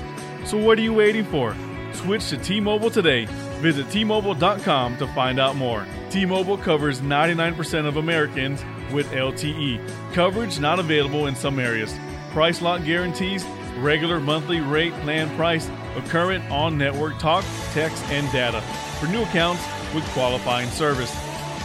[0.47, 1.57] So what are you waiting for?
[1.93, 3.27] Switch to T-Mobile today.
[3.63, 5.87] Visit T-Mobile.com to find out more.
[6.11, 9.81] T-Mobile covers 99% of Americans with LTE.
[10.13, 11.97] Coverage not available in some areas.
[12.33, 13.45] Price lock guarantees,
[13.79, 15.71] regular monthly rate plan price
[16.09, 18.61] current on-network talk, text, and data
[18.99, 19.63] for new accounts
[19.95, 21.13] with qualifying service.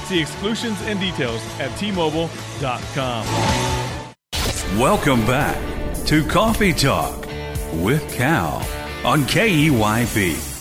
[0.05, 3.25] See exclusions and details at T-Mobile.com.
[4.77, 5.57] Welcome back
[6.05, 7.25] to Coffee Talk
[7.73, 8.57] with Cal
[9.03, 10.56] on KEYB.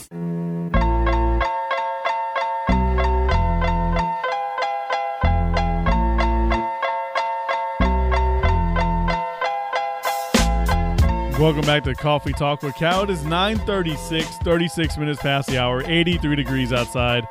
[11.46, 13.04] Welcome back to Coffee Talk with Cal.
[13.04, 17.24] It is 936, 36 minutes past the hour, 83 degrees outside,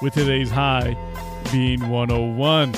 [0.00, 0.96] with today's high
[1.50, 2.72] being 101.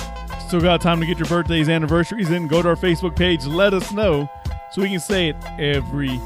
[0.48, 2.48] Still got time to get your birthdays, anniversaries in.
[2.48, 4.26] Go to our Facebook page, let us know
[4.72, 6.18] so we can say it every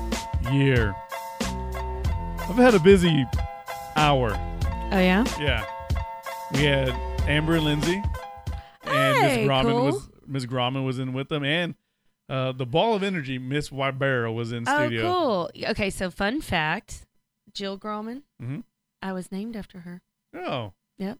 [0.52, 0.94] year.
[1.40, 3.26] I've had a busy
[3.96, 4.38] hour.
[4.92, 5.24] Oh yeah.
[5.40, 5.66] Yeah.
[6.52, 6.90] We had
[7.26, 8.00] Amber and Lindsay,
[8.84, 9.84] and Miss Hey, Grauman cool.
[9.86, 11.74] was Miss Grauman was in with them, and
[12.28, 15.02] uh, the ball of energy, Miss Wybera was in studio.
[15.06, 15.70] Oh, cool.
[15.70, 17.06] Okay, so fun fact
[17.52, 18.64] Jill Grauman, Mhm.
[19.02, 20.02] I was named after her.
[20.34, 21.18] Oh, Yep.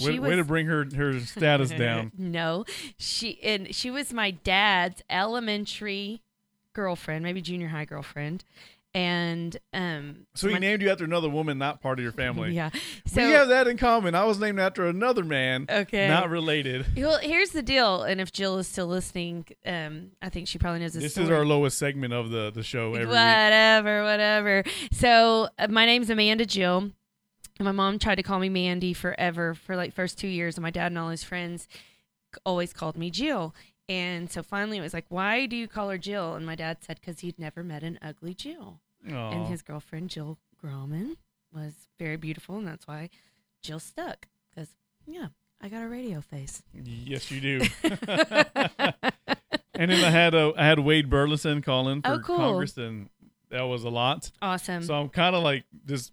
[0.00, 2.12] way, way to bring her her status down.
[2.18, 2.64] no,
[2.98, 6.22] she and she was my dad's elementary
[6.72, 8.44] girlfriend, maybe junior high girlfriend,
[8.94, 12.52] and um, So he my- named you after another woman, not part of your family.
[12.54, 12.70] Yeah.
[13.06, 14.14] So we have that in common.
[14.14, 15.66] I was named after another man.
[15.70, 16.08] Okay.
[16.08, 16.86] Not related.
[16.96, 20.80] Well, here's the deal, and if Jill is still listening, um, I think she probably
[20.80, 21.02] knows this.
[21.02, 23.14] This is our lowest segment of the the show every week.
[23.14, 24.64] whatever, whatever.
[24.92, 26.90] So uh, my name's Amanda Jill.
[27.58, 30.62] And my mom tried to call me Mandy forever for like first two years, and
[30.62, 31.68] my dad and all his friends
[32.46, 33.54] always called me Jill.
[33.90, 36.78] And so finally, it was like, "Why do you call her Jill?" And my dad
[36.80, 38.80] said, "Because he'd never met an ugly Jill."
[39.10, 39.30] Aw.
[39.30, 41.16] And his girlfriend Jill Grauman
[41.52, 43.10] was very beautiful, and that's why
[43.62, 44.28] Jill stuck.
[44.48, 44.68] Because
[45.06, 45.26] yeah,
[45.60, 46.62] I got a radio face.
[46.72, 47.66] Yes, you do.
[49.74, 52.36] and then I had uh, I had Wade Burleson calling for Oh, cool.
[52.36, 53.08] Congress, and
[53.50, 54.30] that was a lot.
[54.40, 54.84] Awesome.
[54.84, 56.12] So I'm kind of like just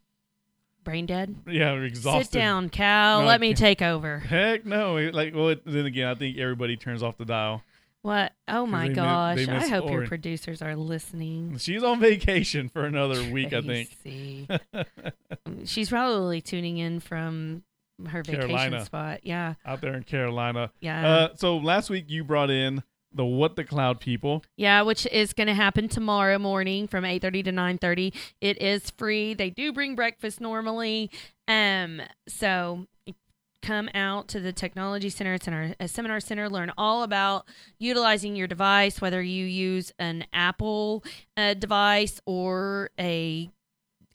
[0.87, 1.35] Brain dead.
[1.45, 2.31] yeah exhausted.
[2.31, 3.19] Sit down, Cal.
[3.19, 4.19] No, Let me take over.
[4.19, 4.95] Heck no!
[5.11, 7.61] Like well, it, then again, I think everybody turns off the dial.
[8.03, 8.31] What?
[8.47, 9.45] Oh my gosh!
[9.49, 11.57] I miss hope your producers are listening.
[11.57, 13.89] She's on vacation for another week, I think.
[15.65, 17.63] She's probably tuning in from
[18.07, 18.85] her vacation Carolina.
[18.85, 19.19] spot.
[19.23, 19.55] Yeah.
[19.65, 20.71] out there in Carolina.
[20.79, 21.05] Yeah.
[21.05, 22.81] Uh, so last week you brought in
[23.17, 24.43] the What the Cloud people.
[24.55, 28.13] Yeah, which is going to happen tomorrow morning from 8:30 to 9:30.
[28.39, 29.33] It is free.
[29.33, 31.11] They do bring breakfast normally.
[31.47, 32.87] Um so
[33.61, 37.47] come out to the technology center it's in our a seminar center learn all about
[37.79, 41.03] utilizing your device whether you use an apple
[41.35, 43.49] uh, device or a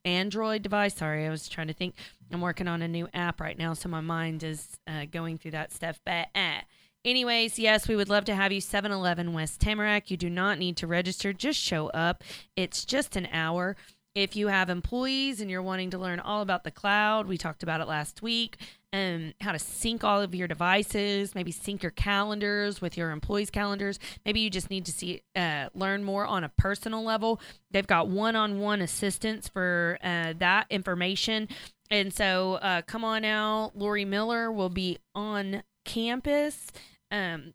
[0.04, 1.94] android device sorry i was trying to think
[2.32, 5.50] i'm working on a new app right now so my mind is uh, going through
[5.50, 6.60] that stuff but uh,
[7.04, 8.60] anyways yes we would love to have you.
[8.60, 10.10] 7-eleven west tamarack.
[10.10, 11.32] You do not need to register.
[11.32, 12.22] Just show up.
[12.56, 13.76] It's just an hour.
[14.14, 17.62] If you have employees and you're wanting to learn all about the cloud we talked
[17.62, 18.58] about it last week
[18.92, 23.50] and how to sync all of your devices maybe sync your calendars with your employees
[23.50, 23.98] calendars.
[24.26, 27.40] Maybe you just need to see uh, learn more on a personal level.
[27.70, 31.48] They've got one-on-one assistance for uh, that information.
[31.90, 33.72] And so uh, come on out.
[33.74, 36.66] Lori miller will be on campus
[37.12, 37.54] um,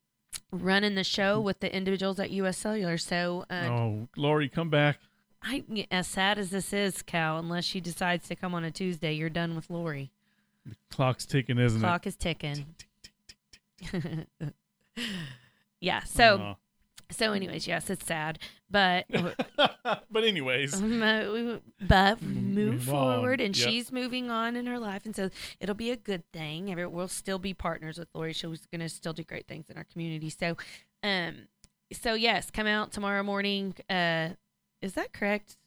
[0.51, 4.99] running the show with the individuals at us cellular so uh, oh, Lori, come back.
[5.43, 9.13] I, as sad as this is, Cal, unless she decides to come on a Tuesday,
[9.13, 10.11] you're done with Lori.
[10.65, 11.81] The clock's ticking, isn't it?
[11.81, 12.65] The Clock is ticking.
[15.79, 16.03] yeah.
[16.03, 16.55] So, Aw.
[17.11, 18.39] So, anyways, yes, it's sad,
[18.69, 19.05] but
[19.55, 23.15] but anyways, Um, but move move on.
[23.15, 23.69] forward, and Yep.
[23.69, 25.29] she's moving on in her life, and so
[25.59, 26.73] it'll be a good thing.
[26.91, 28.33] We'll still be partners with Lori.
[28.33, 30.29] She's going to still do great things in our community.
[30.29, 30.57] So,
[31.03, 31.47] um,
[31.93, 33.75] so yes, come out tomorrow morning.
[33.89, 34.29] Uh,
[34.81, 35.57] is that correct?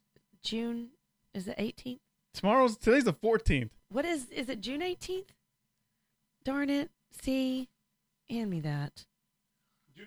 [0.43, 0.89] June
[1.35, 1.99] is it 18th?
[2.33, 3.71] tomorrow's today's the 14th.
[3.91, 5.31] What is is it June 18th?
[6.45, 6.91] Darn it.
[7.11, 7.69] See,
[8.29, 9.05] hand me that.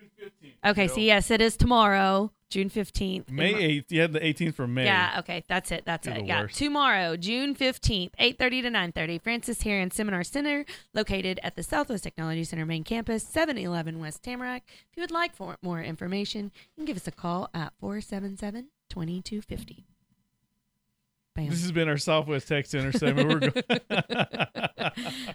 [0.00, 0.30] June
[0.64, 0.70] 15th.
[0.70, 3.30] Okay, so yes, it is tomorrow, June 15th.
[3.30, 3.84] May 8th.
[3.90, 4.84] You had the 18th for May.
[4.84, 5.84] Yeah, okay, that's it.
[5.84, 6.26] That's You're it.
[6.26, 6.56] Yeah, worst.
[6.56, 9.22] tomorrow, June 15th, 8:30 to 9:30.
[9.22, 14.64] Francis Heron Seminar Center, located at the Southwest Technology Center main campus, 711 West Tamarack.
[14.90, 19.84] If you would like for more information, you can give us a call at 477-2250.
[21.36, 21.48] Bam.
[21.50, 23.28] This has been our Southwest Tech Center segment.
[23.28, 23.60] We're go-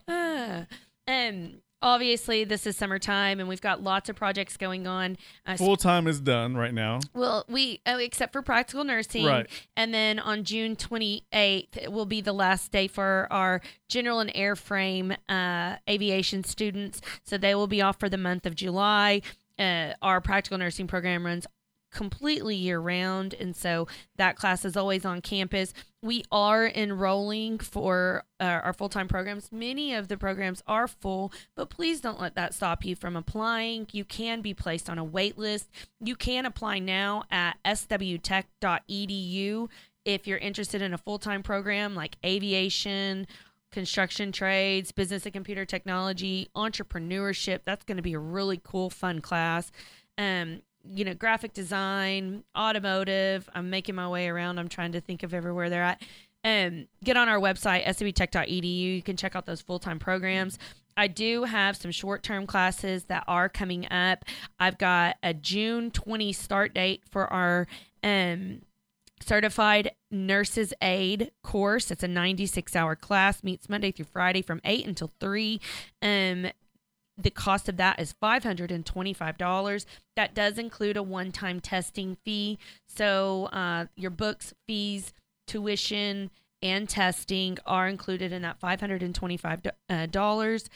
[0.07, 0.66] Ah,
[1.07, 5.17] um, obviously, this is summertime, and we've got lots of projects going on.
[5.45, 6.99] Uh, Full time is done right now.
[7.13, 9.47] well, we oh, except for practical nursing, Right.
[9.75, 14.34] and then on June 28th it will be the last day for our general and
[14.34, 17.01] airframe uh, aviation students.
[17.23, 19.21] So they will be off for the month of July.
[19.57, 21.45] Uh, our practical nursing program runs
[21.91, 25.73] completely year round, and so that class is always on campus.
[26.02, 29.52] We are enrolling for uh, our full time programs.
[29.52, 33.88] Many of the programs are full, but please don't let that stop you from applying.
[33.91, 35.70] You can be placed on a wait list.
[36.00, 39.70] You can apply now at swtech.edu
[40.06, 43.28] if you're interested in a full time program like aviation,
[43.71, 47.62] construction trades, business and computer technology, entrepreneurship.
[47.66, 49.71] That's going to be a really cool, fun class.
[50.17, 53.50] Um, you know, graphic design, automotive.
[53.54, 54.60] I'm making my way around.
[54.60, 56.01] I'm trying to think of everywhere they're at.
[56.43, 58.78] Um, get on our website, swtech.edu.
[58.78, 60.58] You can check out those full time programs.
[60.96, 64.26] I do have some short term classes that are coming up.
[64.60, 67.68] I've got a June 20 start date for our
[68.04, 68.62] um,
[69.22, 71.92] certified nurses aid course.
[71.92, 75.62] It's a 96 hour class, meets Monday through Friday from 8 until 3.
[76.01, 76.47] Um,
[77.21, 79.86] the cost of that is $525.
[80.16, 82.58] That does include a one time testing fee.
[82.87, 85.13] So uh, your books, fees,
[85.47, 86.32] tuition,
[86.62, 89.71] and testing are included in that $525.
[89.89, 90.70] uh.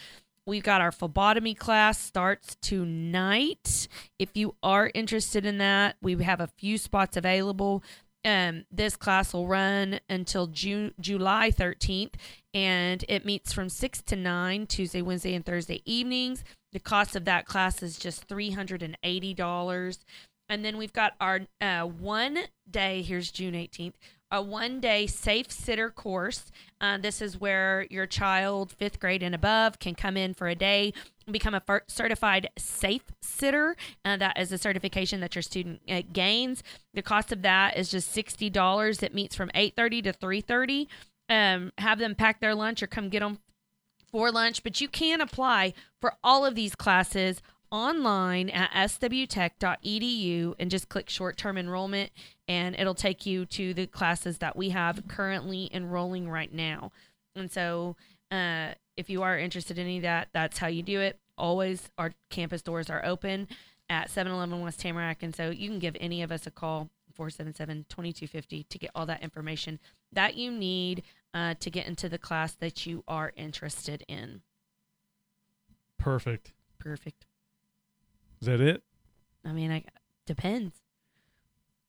[0.46, 3.88] We've got our phlebotomy class starts tonight.
[4.20, 7.82] If you are interested in that, we have a few spots available.
[8.26, 12.14] Um, this class will run until June, July 13th,
[12.54, 16.44] and it meets from 6 to 9 Tuesday, Wednesday, and Thursday evenings.
[16.72, 19.98] The cost of that class is just $380.
[20.50, 22.40] And then we've got our uh, one
[22.70, 23.94] day, here's June 18th,
[24.30, 26.52] a one day safe sitter course.
[26.82, 30.56] Uh, this is where your child, fifth grade and above, can come in for a
[30.56, 30.94] day
[31.30, 33.76] become a certified safe sitter.
[34.04, 36.64] Uh, that is a certification that your student uh, gains.
[36.94, 39.04] The cost of that is just $60.
[39.04, 40.88] It meets from 8.30 to 3.30.
[41.30, 43.40] Um, have them pack their lunch or come get them
[44.12, 47.42] for lunch, but you can apply for all of these classes
[47.72, 52.12] online at swtech.edu and just click short term enrollment
[52.48, 56.92] and it'll take you to the classes that we have currently enrolling right now.
[57.36, 57.96] And so,
[58.30, 61.20] uh, if you are interested in any of that, that's how you do it.
[61.38, 63.48] Always, our campus doors are open
[63.90, 65.24] at 711 West Tamarack.
[65.24, 69.06] And so, you can give any of us a call, 477 2250, to get all
[69.06, 69.80] that information
[70.12, 71.04] that you need
[71.34, 74.42] uh, to get into the class that you are interested in.
[75.98, 76.52] Perfect.
[76.80, 77.26] Perfect.
[78.42, 78.84] Is that it?
[79.46, 79.84] I mean, I
[80.26, 80.76] depends.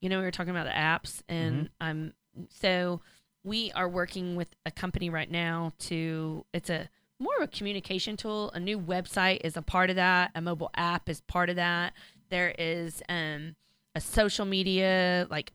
[0.00, 2.14] You know, we were talking about the apps, and I'm
[2.48, 3.00] so
[3.44, 6.44] we are working with a company right now to.
[6.52, 6.88] It's a
[7.20, 8.50] more of a communication tool.
[8.52, 10.32] A new website is a part of that.
[10.34, 11.92] A mobile app is part of that.
[12.30, 13.54] There is um
[13.94, 15.52] a social media like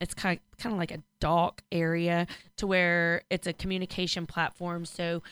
[0.00, 2.26] it's kind of, kind of like a doc area
[2.56, 4.84] to where it's a communication platform.
[4.84, 5.22] So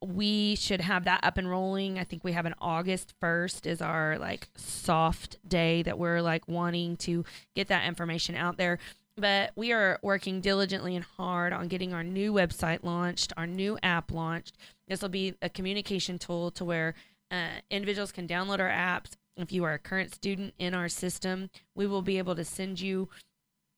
[0.00, 1.98] we should have that up and rolling.
[1.98, 6.46] I think we have an August 1st is our like soft day that we're like
[6.46, 8.78] wanting to get that information out there.
[9.16, 13.78] But we are working diligently and hard on getting our new website launched, our new
[13.82, 14.56] app launched.
[14.88, 16.94] This will be a communication tool to where
[17.30, 19.12] uh, individuals can download our apps.
[19.36, 22.80] If you are a current student in our system, we will be able to send
[22.80, 23.08] you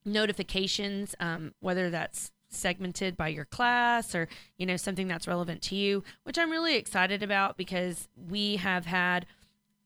[0.04, 5.74] notifications, um, whether that's segmented by your class or you know something that's relevant to
[5.74, 9.26] you which i'm really excited about because we have had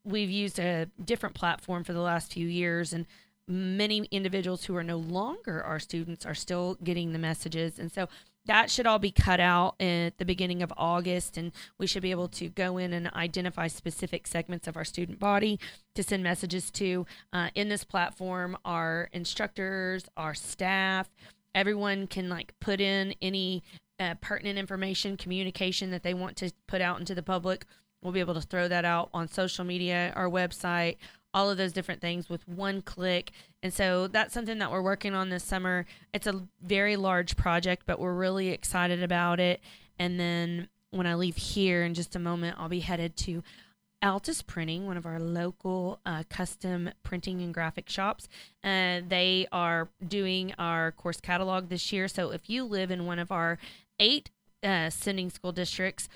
[0.04, 3.06] we've used a different platform for the last few years and
[3.50, 8.08] many individuals who are no longer our students are still getting the messages and so
[8.46, 12.10] that should all be cut out at the beginning of August, and we should be
[12.10, 15.60] able to go in and identify specific segments of our student body
[15.94, 17.06] to send messages to.
[17.32, 21.08] Uh, in this platform, our instructors, our staff,
[21.54, 23.62] everyone can like put in any
[23.98, 27.66] uh, pertinent information, communication that they want to put out into the public.
[28.02, 30.96] We'll be able to throw that out on social media, our website,
[31.32, 33.32] all of those different things with one click.
[33.62, 35.86] And so that's something that we're working on this summer.
[36.12, 39.60] It's a very large project, but we're really excited about it.
[39.98, 43.42] And then when I leave here in just a moment, I'll be headed to
[44.02, 48.28] Altus Printing, one of our local uh, custom printing and graphic shops.
[48.64, 52.08] Uh, they are doing our course catalog this year.
[52.08, 53.58] So if you live in one of our
[53.98, 54.30] eight
[54.62, 56.08] uh, sending school districts,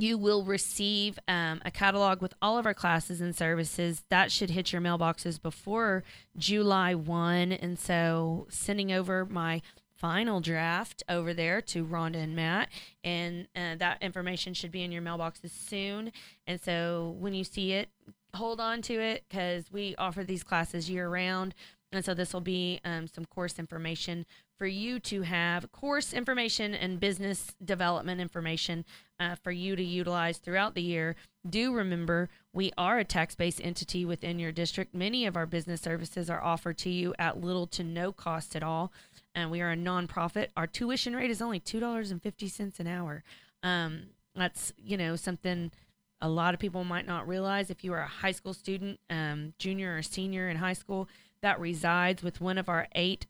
[0.00, 4.02] you will receive um, a catalog with all of our classes and services.
[4.08, 6.04] That should hit your mailboxes before
[6.36, 7.52] July 1.
[7.52, 9.60] And so, sending over my
[9.94, 12.70] final draft over there to Rhonda and Matt,
[13.04, 16.12] and uh, that information should be in your mailboxes soon.
[16.46, 17.90] And so, when you see it,
[18.34, 21.54] hold on to it because we offer these classes year round.
[21.92, 24.24] And so, this will be um, some course information
[24.60, 28.84] for you to have course information and business development information
[29.18, 31.16] uh, for you to utilize throughout the year.
[31.48, 34.94] Do remember we are a tax based entity within your district.
[34.94, 38.62] Many of our business services are offered to you at little to no cost at
[38.62, 38.92] all.
[39.34, 40.48] And we are a nonprofit.
[40.58, 43.24] Our tuition rate is only $2.50 an hour.
[43.62, 45.72] Um, that's, you know, something
[46.20, 47.70] a lot of people might not realize.
[47.70, 51.08] If you are a high school student, um, junior or senior in high school,
[51.40, 53.24] that resides with one of our eight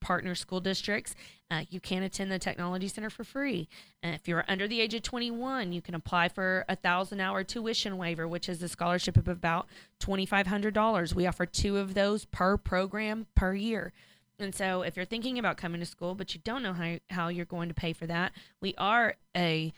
[0.00, 1.14] partner school districts,
[1.50, 3.68] uh, you can attend the Technology Center for free.
[4.02, 7.44] And if you're under the age of 21, you can apply for a thousand hour
[7.44, 9.66] tuition waiver, which is a scholarship of about
[10.00, 11.14] $2,500.
[11.14, 13.92] We offer two of those per program per year.
[14.38, 17.28] And so if you're thinking about coming to school, but you don't know how, how
[17.28, 19.72] you're going to pay for that, we are a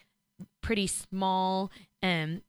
[0.62, 1.70] pretty small
[2.03, 2.43] um,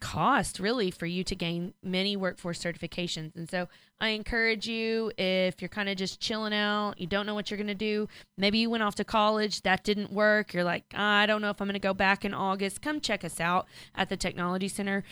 [0.00, 3.34] cost really for you to gain many workforce certifications.
[3.36, 3.68] And so
[4.00, 7.58] I encourage you if you're kind of just chilling out, you don't know what you're
[7.58, 11.26] going to do, maybe you went off to college, that didn't work, you're like, I
[11.26, 14.08] don't know if I'm going to go back in August, come check us out at
[14.08, 15.04] the Technology Center.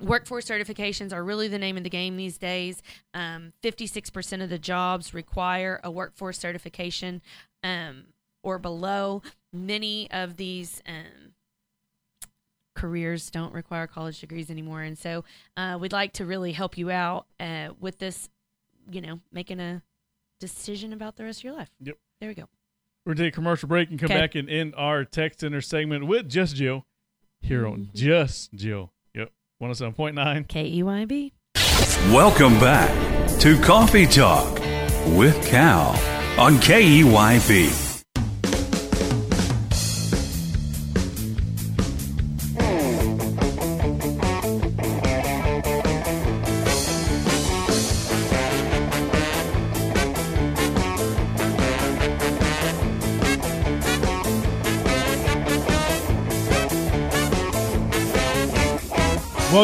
[0.00, 2.82] Workforce certifications are really the name of the game these days.
[3.14, 7.22] Um, 56% of the jobs require a workforce certification
[7.62, 8.04] um,
[8.42, 9.22] or below.
[9.54, 11.32] Many of these um,
[12.76, 14.82] careers don't require college degrees anymore.
[14.82, 15.24] And so
[15.56, 18.28] uh, we'd like to really help you out uh, with this,
[18.90, 19.82] you know, making a
[20.38, 21.70] decision about the rest of your life.
[21.80, 21.96] Yep.
[22.20, 22.44] There we go.
[23.04, 24.18] We're going to take a commercial break and come Okay.
[24.20, 26.86] back and end our text center segment with Just Jill
[27.40, 27.96] here on Mm-hmm.
[27.96, 28.92] Just Jill.
[29.14, 29.32] Yep.
[29.62, 30.46] 107.9.
[30.46, 31.32] KEYB.
[32.12, 32.90] Welcome back
[33.40, 34.58] to Coffee Talk
[35.16, 35.90] with Cal
[36.38, 37.85] on E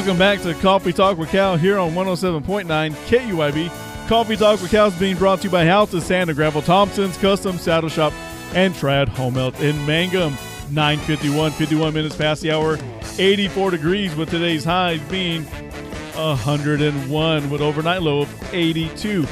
[0.03, 2.67] Welcome back to Coffee Talk with Cal here on 107.9
[3.07, 4.09] KEYB.
[4.09, 7.17] Coffee Talk with Cal is being brought to you by House of Santa Gravel Thompson's
[7.19, 8.13] Custom Saddle Shop
[8.53, 10.33] and Trad Home Health in Mangum.
[10.73, 12.81] 951, 51 minutes past the hour,
[13.17, 19.25] 84 degrees with today's high being 101 with overnight low of 82.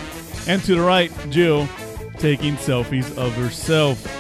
[0.46, 1.68] And to the right, Jill
[2.18, 4.19] taking selfies of herself.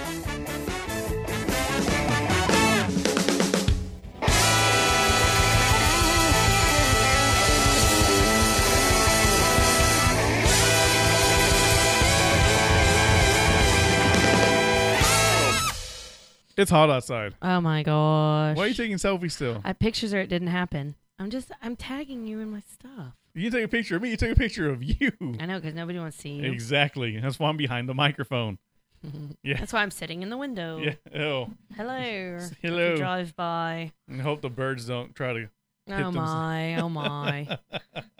[16.60, 17.34] It's hot outside.
[17.40, 18.54] Oh my gosh.
[18.54, 19.62] Why are you taking selfies still?
[19.64, 20.94] I pictures or it didn't happen.
[21.18, 23.14] I'm just I'm tagging you in my stuff.
[23.34, 24.10] You take a picture of me.
[24.10, 25.10] You take a picture of you.
[25.40, 26.52] I know because nobody wants to see you.
[26.52, 27.18] Exactly.
[27.18, 28.58] That's why I'm behind the microphone.
[29.42, 29.56] Yeah.
[29.58, 30.76] That's why I'm sitting in the window.
[31.14, 31.18] Yeah.
[31.22, 31.48] Oh.
[31.74, 32.38] Hello.
[32.62, 32.96] Hello.
[32.98, 33.92] Drive by.
[34.06, 35.38] And hope the birds don't try to.
[35.40, 35.50] hit
[35.88, 36.14] Oh them.
[36.16, 36.74] my.
[36.76, 37.58] Oh my.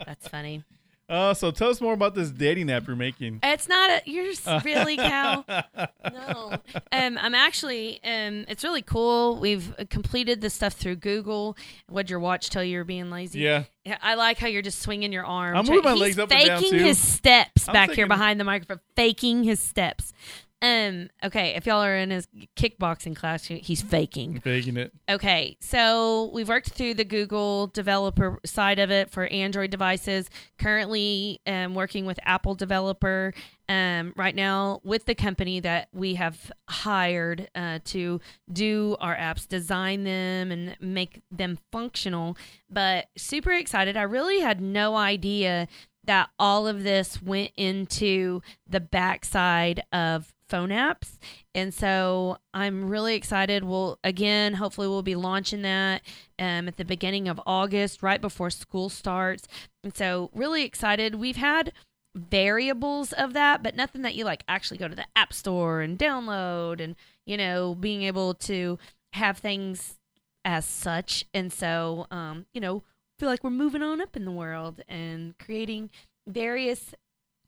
[0.03, 0.63] That's funny.
[1.11, 3.39] Uh, so tell us more about this dating app you're making.
[3.43, 4.01] It's not a.
[4.05, 5.43] You're s- really Cal.
[5.47, 6.53] No.
[6.91, 7.99] Um, I'm actually.
[8.03, 9.37] Um, it's really cool.
[9.39, 11.57] We've completed the stuff through Google.
[11.89, 13.39] What'd your watch tell you you're being lazy?
[13.39, 13.63] Yeah.
[13.83, 15.57] Yeah, I like how you're just swinging your arm.
[15.57, 16.85] I'm moving my He's legs up and faking down, too.
[16.85, 18.79] his steps I'm back here thinking- behind the microphone.
[18.95, 20.13] Faking his steps.
[20.61, 21.09] Um.
[21.23, 21.55] Okay.
[21.55, 24.39] If y'all are in his kickboxing class, he's faking.
[24.41, 24.91] Faking it.
[25.09, 30.29] Okay, so we've worked through the Google developer side of it for Android devices.
[30.59, 33.33] Currently, um, working with Apple developer
[33.69, 38.19] um, right now with the company that we have hired uh, to
[38.51, 42.37] do our apps, design them, and make them functional.
[42.69, 43.97] But super excited!
[43.97, 45.67] I really had no idea
[46.03, 51.17] that all of this went into the backside of phone apps.
[51.55, 53.63] And so I'm really excited.
[53.63, 56.01] We'll again, hopefully, we'll be launching that
[56.37, 59.47] um, at the beginning of August, right before school starts.
[59.83, 61.15] And so, really excited.
[61.15, 61.71] We've had
[62.13, 65.97] variables of that, but nothing that you like actually go to the App Store and
[65.97, 66.95] download and,
[67.25, 68.77] you know, being able to
[69.13, 69.97] have things
[70.43, 71.25] as such.
[71.33, 72.83] And so, um, you know,
[73.17, 75.89] feel like we're moving on up in the world and creating
[76.27, 76.93] various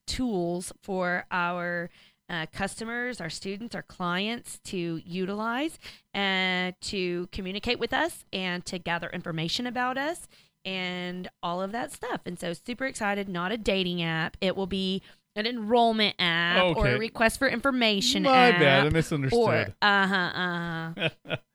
[0.05, 1.89] tools for our
[2.29, 5.77] uh, customers, our students, our clients to utilize
[6.13, 10.27] and to communicate with us and to gather information about us
[10.65, 12.21] and all of that stuff.
[12.25, 13.27] And so, super excited.
[13.27, 14.37] Not a dating app.
[14.41, 15.01] It will be
[15.35, 18.59] an enrollment app or a request for information My app.
[18.59, 19.73] bad, I misunderstood.
[19.81, 20.15] uh huh.
[20.15, 21.09] Uh huh.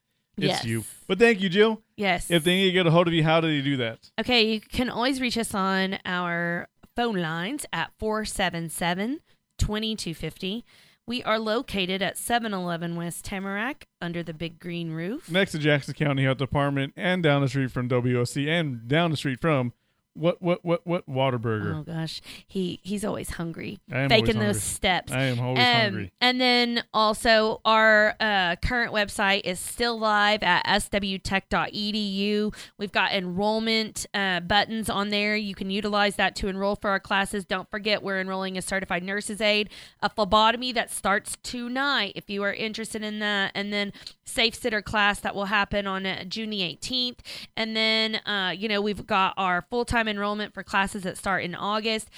[0.41, 0.65] It's Yes.
[0.65, 0.85] you.
[1.09, 1.83] But thank you, Jill.
[1.97, 2.31] Yes.
[2.31, 3.99] If they need to get a hold of you, how do they do that?
[4.21, 9.19] Okay, you can always reach us on our phone lines at 477
[9.59, 10.65] 2250.
[11.07, 15.31] We are located at 711 West Tamarack under the big green roof.
[15.31, 19.17] Next to Jackson County Health Department and down the street from WOC and down the
[19.17, 19.73] street from
[20.19, 21.79] what what what what Whataburger.
[21.79, 24.61] Oh gosh, he he's always hungry, I am faking always those hungry.
[24.61, 25.13] steps.
[25.13, 26.13] I am always Um, hungry.
[26.21, 32.55] And then also our uh, current website is still live at swtech.edu.
[32.79, 35.37] We've got enrollment uh, buttons on there.
[35.37, 37.45] You can utilize that to enroll for our classes.
[37.45, 39.71] Don't forget we're enrolling a certified nurse's aide,
[40.01, 43.93] a phlebotomy that starts tonight if you are interested in that, and then
[44.29, 47.19] safe sitter class that will happen on uh, June the 18th.
[47.57, 51.43] And then uh, you know we've got our full time enrollment for classes that start
[51.45, 52.11] in August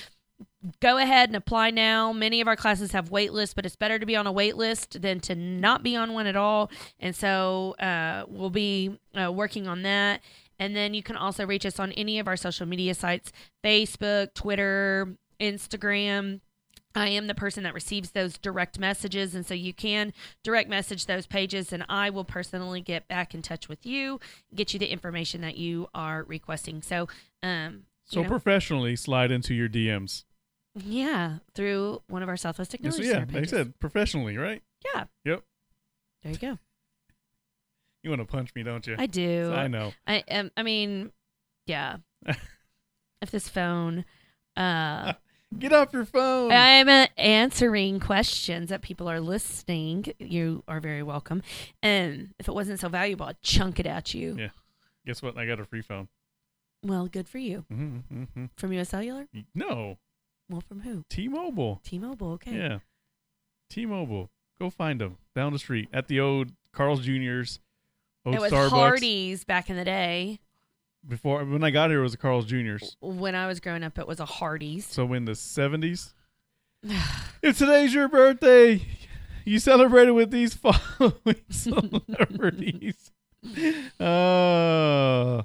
[0.81, 2.13] go ahead and apply now.
[2.13, 4.57] Many of our classes have wait lists, but it's better to be on a wait
[4.57, 6.71] list than to not be on one at all.
[6.99, 10.21] And so uh, we'll be uh, working on that.
[10.59, 13.33] And then you can also reach us on any of our social media sites
[13.65, 16.41] Facebook, Twitter, Instagram.
[16.95, 19.35] I am the person that receives those direct messages.
[19.35, 20.13] And so you can
[20.43, 24.19] direct message those pages, and I will personally get back in touch with you,
[24.55, 26.83] get you the information that you are requesting.
[26.83, 27.09] So,
[27.43, 27.81] um, you
[28.17, 28.29] So know.
[28.29, 30.25] professionally slide into your DMs.
[30.75, 33.51] Yeah, through one of our Southwest Technology yeah, Center they pages.
[33.51, 34.63] said professionally, right?
[34.95, 35.05] Yeah.
[35.25, 35.43] Yep.
[36.23, 36.59] There you go.
[38.03, 38.97] You want to punch me, don't you?
[38.99, 39.53] I do.
[39.53, 39.93] I know.
[40.07, 41.13] I um, I mean,
[41.67, 41.99] yeah.
[43.21, 44.07] if this phone,
[44.57, 45.13] uh,
[45.59, 46.53] Get off your phone.
[46.53, 50.07] I'm uh, answering questions that people are listening.
[50.19, 51.43] You are very welcome.
[51.83, 54.37] And if it wasn't so valuable, I'd chunk it at you.
[54.39, 54.49] yeah.
[55.07, 55.37] Guess what?
[55.37, 56.09] I got a free phone.
[56.85, 57.65] Well, good for you.
[57.73, 58.45] Mm-hmm, mm-hmm.
[58.57, 59.27] From US Cellular?
[59.55, 59.99] No,
[60.49, 61.05] Well, from who?
[61.11, 61.81] T-Mobile.
[61.85, 62.33] T-Mobile.
[62.33, 62.53] Okay.
[62.57, 62.79] Yeah.
[63.71, 64.31] T-Mobile.
[64.61, 67.61] Go find them down the street at the old Carl's Jr.'s,
[68.25, 68.71] old it was Starbucks.
[68.71, 70.39] Hardee's back in the day.
[71.07, 72.97] Before when I got here, it was a Carl's Jr.'s.
[73.01, 74.87] When I was growing up, it was a Hardee's.
[74.87, 76.13] So in the seventies,
[77.43, 78.83] if today's your birthday,
[79.45, 80.55] you celebrated with these
[81.01, 83.11] following celebrities.
[83.99, 85.43] Uh,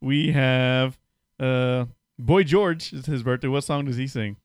[0.00, 0.98] we have
[1.38, 1.86] uh,
[2.18, 2.92] Boy George.
[2.92, 3.48] It's his birthday.
[3.48, 4.36] What song does he sing?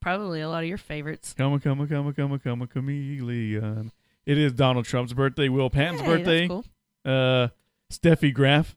[0.00, 1.34] Probably a lot of your favorites.
[1.36, 3.92] Come on, come on, come on, come on, come on, chameleon.
[4.26, 5.48] It is Donald Trump's birthday.
[5.48, 6.48] Will Patton's Hey, birthday.
[6.48, 6.64] cool.
[7.04, 7.48] Uh,
[7.90, 8.76] Steffi Graf.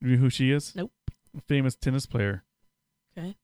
[0.00, 0.74] You know who she is?
[0.74, 0.92] Nope.
[1.46, 2.44] Famous tennis player.
[3.16, 3.36] Okay.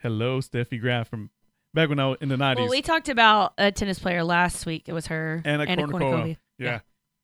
[0.00, 1.30] Hello, Steffi Graf from
[1.74, 2.62] back when I was in the nineties.
[2.62, 4.88] Well, we talked about a tennis player last week.
[4.88, 5.42] It was her.
[5.44, 6.36] Anna, Kournikova.
[6.58, 6.80] Yeah.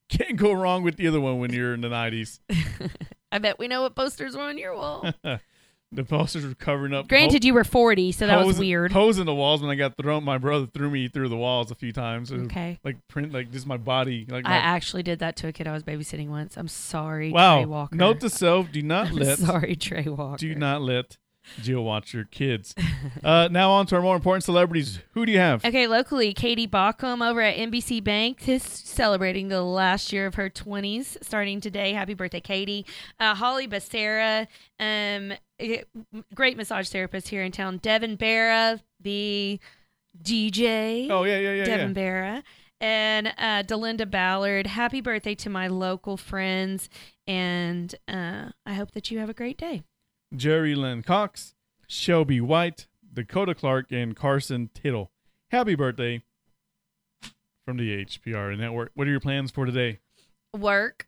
[0.09, 2.39] Can't go wrong with the other one when you're in the nineties.
[3.31, 5.05] I bet we know what posters were on your wall.
[5.91, 7.07] the posters were covering up.
[7.07, 8.91] Granted, you were 40, so that was weird.
[8.95, 10.23] In the walls when I got thrown.
[10.23, 12.31] My brother threw me through the walls a few times.
[12.31, 12.79] Okay.
[12.83, 14.25] Like print, like just my body.
[14.27, 16.57] Like I actually did that to a kid I was babysitting once.
[16.57, 17.63] I'm sorry, Trey wow.
[17.63, 17.95] Walker.
[17.95, 19.39] Note to self: Do not I'm let.
[19.39, 20.37] sorry, Trey Walker.
[20.37, 21.17] Do not let
[21.61, 22.75] Jill watch your kids.
[23.23, 24.99] uh, now on to our more important celebrities.
[25.13, 25.63] Who do you have?
[25.65, 30.49] Okay, locally, Katie Baucom over at NBC Bank is celebrating the last year of her
[30.49, 31.93] 20s, starting today.
[31.93, 32.85] Happy birthday, Katie.
[33.19, 34.47] Uh, Holly Becerra,
[34.79, 35.83] um, eh,
[36.33, 37.77] great massage therapist here in town.
[37.77, 39.59] Devin Barra, the
[40.21, 41.09] DJ.
[41.09, 41.65] Oh yeah, yeah, yeah.
[41.65, 41.93] Devin yeah.
[41.93, 42.43] Barra.
[42.79, 46.89] And uh, Delinda Ballard, happy birthday to my local friends.
[47.25, 49.81] And uh, I hope that you have a great day.
[50.35, 51.55] Jerry Lynn Cox,
[51.87, 55.11] Shelby White, Dakota Clark, and Carson Tittle.
[55.51, 56.21] Happy birthday
[57.65, 58.91] from the HPR Network.
[58.93, 59.99] What are your plans for today?
[60.57, 61.07] Work.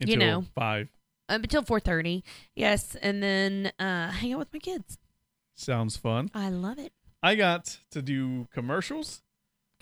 [0.00, 0.44] Until You know.
[0.54, 0.88] five.
[1.28, 2.22] up until 4.30
[2.54, 4.96] yes and then uh hang out with my kids
[5.56, 6.30] Sounds fun.
[6.34, 6.92] i love it
[7.22, 9.22] I got to do commercials.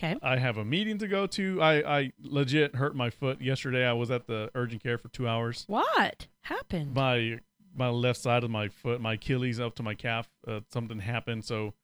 [0.00, 1.60] okay I have a meeting to go to.
[1.62, 3.86] I, I legit hurt my foot yesterday.
[3.86, 5.64] I was at the urgent care for two hours.
[5.68, 7.40] what happened My
[7.76, 11.44] my left side of my foot, my Achilles up to my calf, uh, something happened.
[11.44, 11.74] So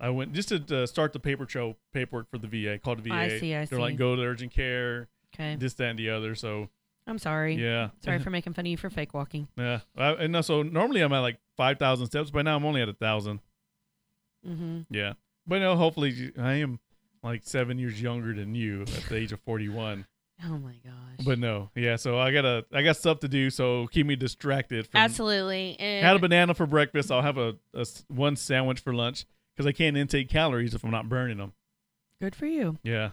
[0.00, 2.78] I went just to uh, start the paper trail paperwork for the VA.
[2.78, 3.14] Called the VA.
[3.14, 5.08] I see, I They're like go to urgent care.
[5.34, 5.56] Okay.
[5.56, 6.34] This, that, and the other.
[6.34, 6.68] So
[7.06, 7.90] i'm sorry yeah.
[8.02, 9.80] sorry for making fun of you for fake walking Yeah.
[9.94, 12.88] I, and so normally I'm at like five thousand steps, but now I'm only at
[12.88, 13.40] a thousand.
[14.46, 15.14] mm-hmm Yeah.
[15.46, 16.80] But no, hopefully I am
[17.22, 20.06] like seven years younger than you at the age of forty one.
[20.44, 21.96] Oh my gosh But no, yeah.
[21.96, 23.50] So I gotta, I got stuff to do.
[23.50, 24.86] So keep me distracted.
[24.86, 27.10] From, absolutely and Had a banana for breakfast.
[27.12, 27.54] I'll have a
[28.08, 31.52] one sandwich for lunch because I can't intake calories if I'm not burning them.
[32.20, 33.10] good for you Yeah,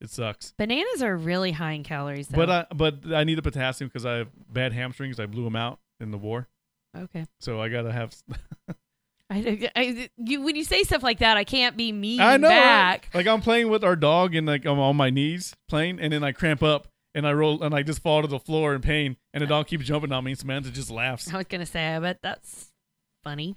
[0.00, 0.52] it sucks.
[0.56, 2.36] bananas are really high in calories though.
[2.36, 5.18] But I, but I need the potassium because I have bad hamstrings.
[5.18, 6.48] I blew them out in the war,
[6.96, 8.14] okay so I gotta have.
[9.34, 12.48] I, I, you, when you say stuff like that, I can't be mean I know.
[12.48, 12.54] right?
[12.54, 13.10] back.
[13.14, 16.22] Like I'm playing with our dog and like I'm on my knees playing, and then
[16.22, 19.16] I cramp up and I roll and I just fall to the floor in pain,
[19.32, 20.32] and the dog keeps jumping on me.
[20.32, 21.32] And Samantha just laughs.
[21.32, 22.72] I was gonna say, I bet that's
[23.22, 23.56] funny.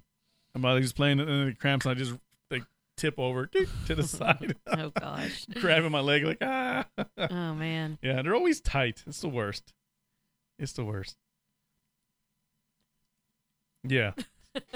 [0.56, 2.16] I'm like just playing, and then it cramps, and I just
[2.50, 2.64] like
[2.98, 3.46] tip over
[3.88, 4.56] to the side.
[4.68, 5.46] Oh gosh.
[5.56, 6.86] grabbing my leg like ah.
[7.18, 7.98] Oh man.
[8.02, 9.04] Yeah, they're always tight.
[9.08, 9.74] It's the worst.
[10.60, 11.16] It's the worst.
[13.84, 14.12] Yeah,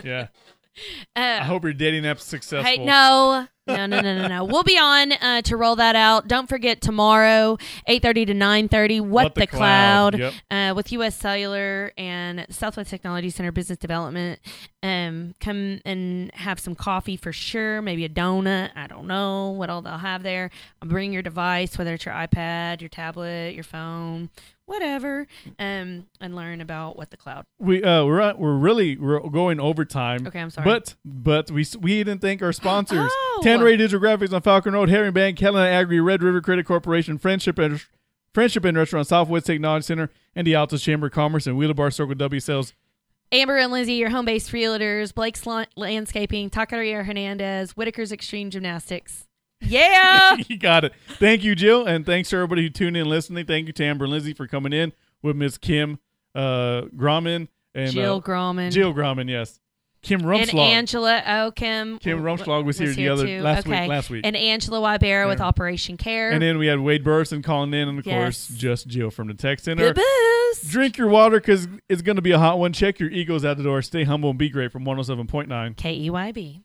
[0.04, 0.28] yeah.
[1.16, 2.64] I Uh, hope your dating app's successful.
[2.70, 4.44] Hey, no, no, no, no, no, no.
[4.52, 6.28] We'll be on uh, to roll that out.
[6.28, 7.58] Don't forget tomorrow,
[7.88, 9.00] eight thirty to nine thirty.
[9.00, 10.20] What, What the the, Cloud, cloud?
[10.20, 10.34] yep.
[10.50, 11.16] Uh, with U.S.
[11.16, 14.40] Cellular and Southwest Technology Center Business Development.
[14.84, 17.82] Um, come and have some coffee for sure.
[17.82, 18.72] Maybe a donut.
[18.76, 20.50] I don't know what all they'll have there.
[20.84, 24.30] Bring your device, whether it's your iPad, your tablet, your phone,
[24.72, 25.28] whatever,
[25.60, 27.44] um, and learn about what the cloud.
[27.60, 30.26] We uh we're at, we're really we're going overtime.
[30.26, 30.66] Okay, I'm sorry.
[30.66, 33.12] But but we we didn't thank our sponsors.
[33.12, 33.42] Oh.
[33.44, 37.60] Tanneray Digital Graphics on Falcon Road, Herring Bank, Helena Agri, Red River Credit Corporation, Friendship
[37.60, 37.86] and
[38.34, 41.92] Friendship and Restaurant, Southwest Technology Center, and the Altus Chamber of Commerce and Wheeler Bar
[41.92, 42.74] Circle W Sales.
[43.34, 49.28] Amber and Lindsay, your home based realtors, Blake's Lan- Landscaping, Taqueria Hernandez, Whitaker's Extreme Gymnastics.
[49.62, 50.36] Yeah.
[50.48, 50.94] you got it.
[51.20, 53.46] Thank you, Jill, and thanks to everybody who tuned in listening.
[53.46, 56.00] Thank you to Amber and Lizzie for coming in with Miss Kim
[56.36, 58.72] uh, Grauman and Jill uh, Grauman.
[58.72, 59.60] Jill Grauman, yes.
[60.02, 60.50] Kim Rumschlag.
[60.50, 62.00] and Angela Oh, Kim.
[62.00, 63.42] Kim Rumschlag was here the other- too.
[63.44, 64.26] last week- last week.
[64.26, 66.32] And Angela Wybera with Operation Care.
[66.32, 68.16] And then we had Wade Burleson calling in, and of Yes.
[68.48, 69.94] course, just Jill from the Tech Center.
[69.94, 70.02] Boo-boo.
[70.54, 70.72] Toast.
[70.72, 72.74] Drink your water because it's going to be a hot one.
[72.74, 73.82] Check your egos at the door.
[73.84, 76.64] Stay humble and be great from 107.9 KEYB.